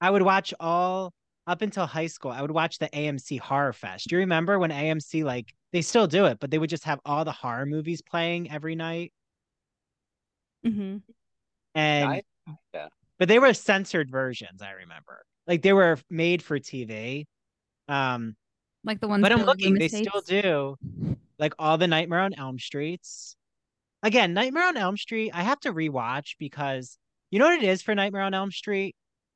[0.00, 1.12] I would watch all
[1.46, 2.30] up until high school.
[2.30, 4.08] I would watch the AMC Horror Fest.
[4.08, 7.00] Do you remember when AMC like they still do it, but they would just have
[7.04, 9.12] all the horror movies playing every night?
[10.66, 10.98] Mm-hmm.
[11.74, 12.22] And I,
[12.74, 12.88] yeah.
[13.18, 14.62] but they were censored versions.
[14.62, 17.26] I remember, like they were made for TV.
[17.88, 18.36] Um,
[18.84, 19.22] like the ones.
[19.22, 20.76] But I'm looking; they still do,
[21.38, 23.36] like all the Nightmare on Elm Streets.
[24.02, 26.98] Again, Nightmare on Elm Street, I have to rewatch because
[27.30, 28.94] you know what it is for Nightmare on Elm Street.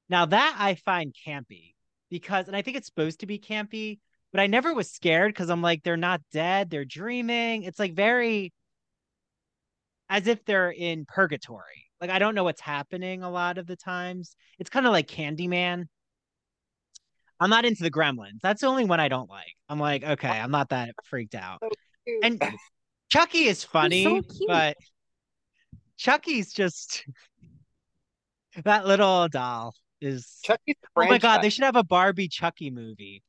[0.08, 1.74] Now that I find campy
[2.10, 3.98] because, and I think it's supposed to be campy,
[4.32, 7.64] but I never was scared because I'm like, they're not dead, they're dreaming.
[7.64, 8.52] It's like very
[10.12, 11.86] as if they're in purgatory.
[11.98, 14.36] Like I don't know what's happening a lot of the times.
[14.58, 15.86] It's kind of like Candyman.
[17.40, 18.38] I'm not into the Gremlins.
[18.42, 19.54] That's the only one I don't like.
[19.70, 21.60] I'm like, okay, I'm not that freaked out.
[21.62, 21.70] So
[22.22, 22.40] and
[23.08, 24.76] Chucky is funny, so but
[25.96, 27.04] Chucky's just
[28.64, 30.76] that little doll is Chucky.
[30.94, 33.22] Oh my god, they should have a Barbie Chucky movie.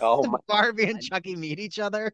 [0.00, 0.94] Oh my Barbie god.
[0.94, 2.12] and Chucky meet each other.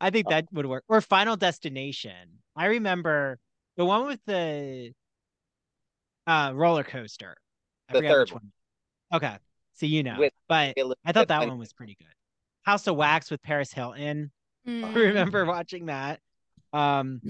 [0.00, 0.84] I think that would work.
[0.88, 2.40] Or Final Destination.
[2.56, 3.38] I remember
[3.76, 4.92] the one with the
[6.26, 7.36] uh roller coaster.
[7.88, 8.52] I the third one.
[9.12, 9.36] Okay.
[9.74, 10.16] So you know.
[10.18, 12.08] With, but I thought that one was pretty good.
[12.62, 14.30] House of Wax with Paris Hilton.
[14.66, 14.84] Mm.
[14.84, 16.20] I remember watching that.
[16.72, 17.20] Um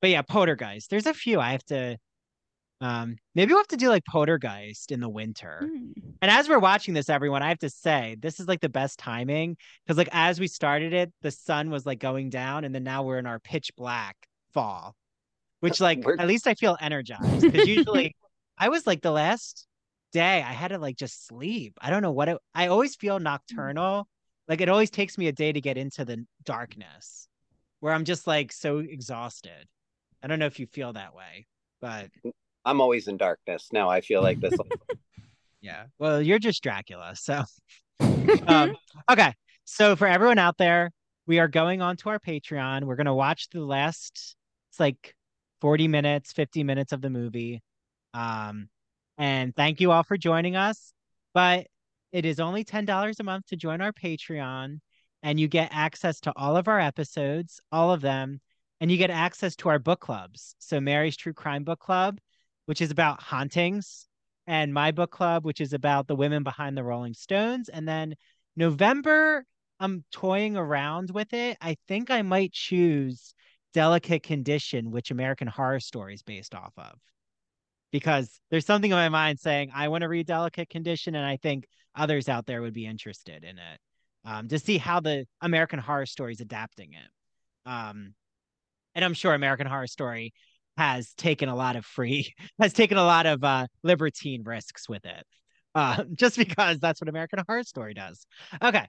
[0.00, 0.90] but yeah, Poltergeist.
[0.90, 1.98] There's a few I have to
[2.80, 5.62] um, maybe we'll have to do like Poltergeist in the winter.
[5.64, 5.92] Mm.
[6.22, 8.98] And as we're watching this, everyone, I have to say this is like the best
[8.98, 12.84] timing because like as we started it, the sun was like going down, and then
[12.84, 14.16] now we're in our pitch black
[14.54, 14.94] fall,
[15.60, 18.14] which like at least I feel energized because usually
[18.58, 19.66] I was like the last
[20.12, 21.74] day I had to like just sleep.
[21.80, 22.38] I don't know what it.
[22.54, 24.06] I always feel nocturnal.
[24.46, 27.28] Like it always takes me a day to get into the darkness,
[27.80, 29.66] where I'm just like so exhausted.
[30.22, 31.46] I don't know if you feel that way,
[31.80, 32.08] but
[32.68, 33.70] I'm always in darkness.
[33.72, 34.52] Now I feel like this.
[35.62, 35.84] yeah.
[35.98, 37.14] Well, you're just Dracula.
[37.16, 37.42] So,
[38.46, 38.76] um,
[39.10, 39.32] okay.
[39.64, 40.90] So for everyone out there,
[41.26, 42.84] we are going on to our Patreon.
[42.84, 44.36] We're going to watch the last,
[44.70, 45.14] it's like
[45.62, 47.62] 40 minutes, 50 minutes of the movie.
[48.12, 48.68] Um,
[49.16, 50.92] and thank you all for joining us.
[51.32, 51.68] But
[52.12, 54.80] it is only $10 a month to join our Patreon.
[55.22, 58.42] And you get access to all of our episodes, all of them.
[58.78, 60.54] And you get access to our book clubs.
[60.58, 62.18] So Mary's True Crime Book Club
[62.68, 64.06] which is about hauntings,
[64.46, 67.70] and my book club, which is about the women behind the Rolling Stones.
[67.70, 68.14] And then
[68.56, 69.46] November,
[69.80, 71.56] I'm toying around with it.
[71.62, 73.32] I think I might choose
[73.72, 76.92] Delicate Condition, which American Horror Story is based off of.
[77.90, 81.38] Because there's something in my mind saying I want to read Delicate Condition, and I
[81.38, 81.64] think
[81.94, 83.80] others out there would be interested in it
[84.26, 87.70] um, to see how the American Horror Story is adapting it.
[87.70, 88.12] Um,
[88.94, 90.34] and I'm sure American Horror Story
[90.78, 95.04] has taken a lot of free has taken a lot of uh libertine risks with
[95.04, 95.24] it
[95.74, 98.26] uh just because that's what american horror story does
[98.62, 98.86] okay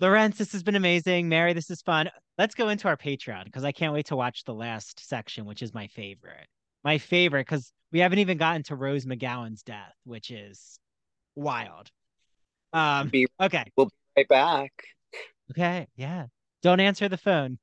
[0.00, 1.28] Lorentz, this has been amazing.
[1.28, 2.10] Mary, this is fun.
[2.36, 5.62] Let's go into our Patreon because I can't wait to watch the last section, which
[5.62, 6.48] is my favorite.
[6.82, 10.80] My favorite because we haven't even gotten to Rose McGowan's death, which is
[11.36, 11.90] wild.
[12.72, 13.64] Um, be, okay.
[13.76, 14.72] We'll be right back.
[15.52, 15.86] Okay.
[15.94, 16.26] Yeah.
[16.62, 17.58] Don't answer the phone.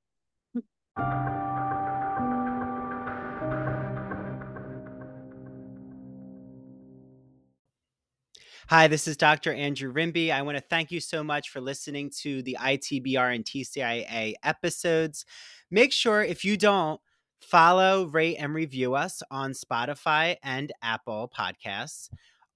[8.72, 9.52] Hi, this is Dr.
[9.52, 10.32] Andrew Rimby.
[10.32, 15.26] I want to thank you so much for listening to the ITBR and TCIA episodes.
[15.70, 17.02] Make sure if you don't,
[17.42, 22.08] follow, rate, and review us on Spotify and Apple Podcasts.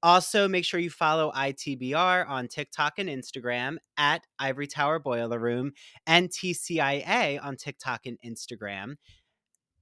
[0.02, 5.74] Also, make sure you follow ITBR on TikTok and Instagram at Ivory Tower Boiler Room
[6.08, 8.96] and TCIA on TikTok and Instagram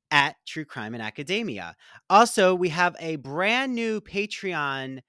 [0.10, 1.76] at True Crime in Academia.
[2.10, 5.01] Also, we have a brand new Patreon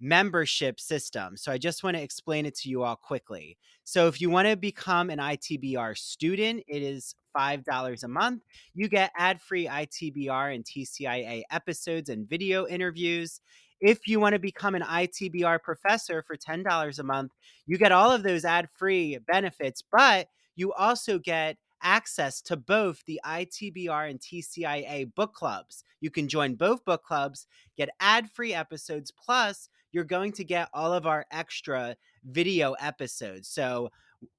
[0.00, 1.36] membership system.
[1.36, 3.56] So I just want to explain it to you all quickly.
[3.84, 8.42] So if you want to become an ITBR student, it is $5 a month.
[8.74, 13.40] You get ad free ITBR and TCIA episodes and video interviews.
[13.80, 17.32] If you want to become an ITBR professor for $10 a month,
[17.66, 23.04] you get all of those ad free benefits, but you also get access to both
[23.06, 25.84] the ITBR and TCIA book clubs.
[26.00, 27.46] You can join both book clubs,
[27.76, 33.48] get ad free episodes, plus you're going to get all of our extra video episodes.
[33.48, 33.90] So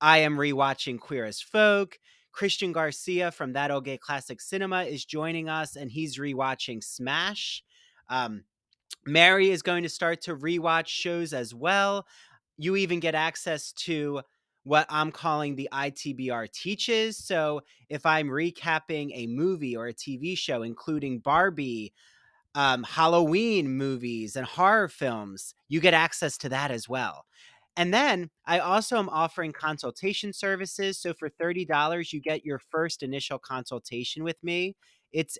[0.01, 1.97] I am rewatching Queer as Folk.
[2.31, 7.63] Christian Garcia from That Old Gay Classic Cinema is joining us, and he's rewatching Smash.
[8.09, 8.43] Um,
[9.07, 12.05] Mary is going to start to rewatch shows as well.
[12.57, 14.21] You even get access to
[14.63, 17.17] what I'm calling the ITBR teaches.
[17.17, 21.93] So if I'm recapping a movie or a TV show, including Barbie,
[22.57, 27.23] um, Halloween movies and horror films, you get access to that as well.
[27.75, 30.99] And then I also am offering consultation services.
[30.99, 34.75] So for $30, you get your first initial consultation with me.
[35.11, 35.37] It's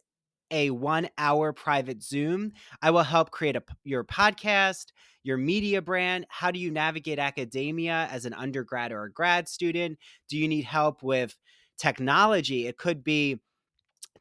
[0.51, 2.51] a one hour private Zoom.
[2.83, 4.91] I will help create a, your podcast,
[5.23, 6.27] your media brand.
[6.29, 9.97] How do you navigate academia as an undergrad or a grad student?
[10.29, 11.35] Do you need help with
[11.79, 12.67] technology?
[12.67, 13.39] It could be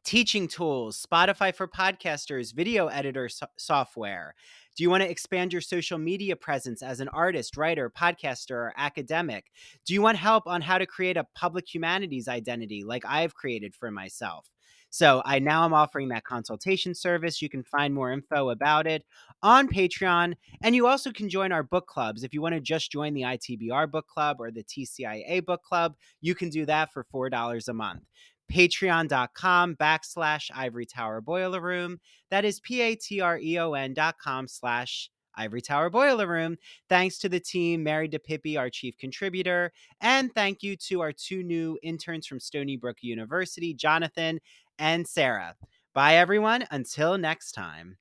[0.03, 4.35] teaching tools, Spotify for podcasters, video editor so- software?
[4.75, 8.73] Do you want to expand your social media presence as an artist, writer, podcaster, or
[8.77, 9.45] academic?
[9.85, 13.75] Do you want help on how to create a public humanities identity like I've created
[13.75, 14.49] for myself?
[14.89, 17.41] So I now am offering that consultation service.
[17.41, 19.03] You can find more info about it
[19.43, 20.33] on Patreon.
[20.61, 22.23] And you also can join our book clubs.
[22.23, 25.95] If you want to just join the ITBR book club or the TCIA book club,
[26.21, 28.03] you can do that for $4 a month.
[28.51, 31.99] patreon.com backslash ivory tower boiler room.
[32.29, 36.57] That is P-A-T-R-E-O-N dot com slash Ivory Tower Boiler Room.
[36.89, 39.71] Thanks to the team, Mary DiPipi, our chief contributor,
[40.01, 44.39] and thank you to our two new interns from Stony Brook University, Jonathan
[44.79, 45.55] and Sarah.
[45.93, 46.65] Bye, everyone.
[46.71, 47.97] Until next time.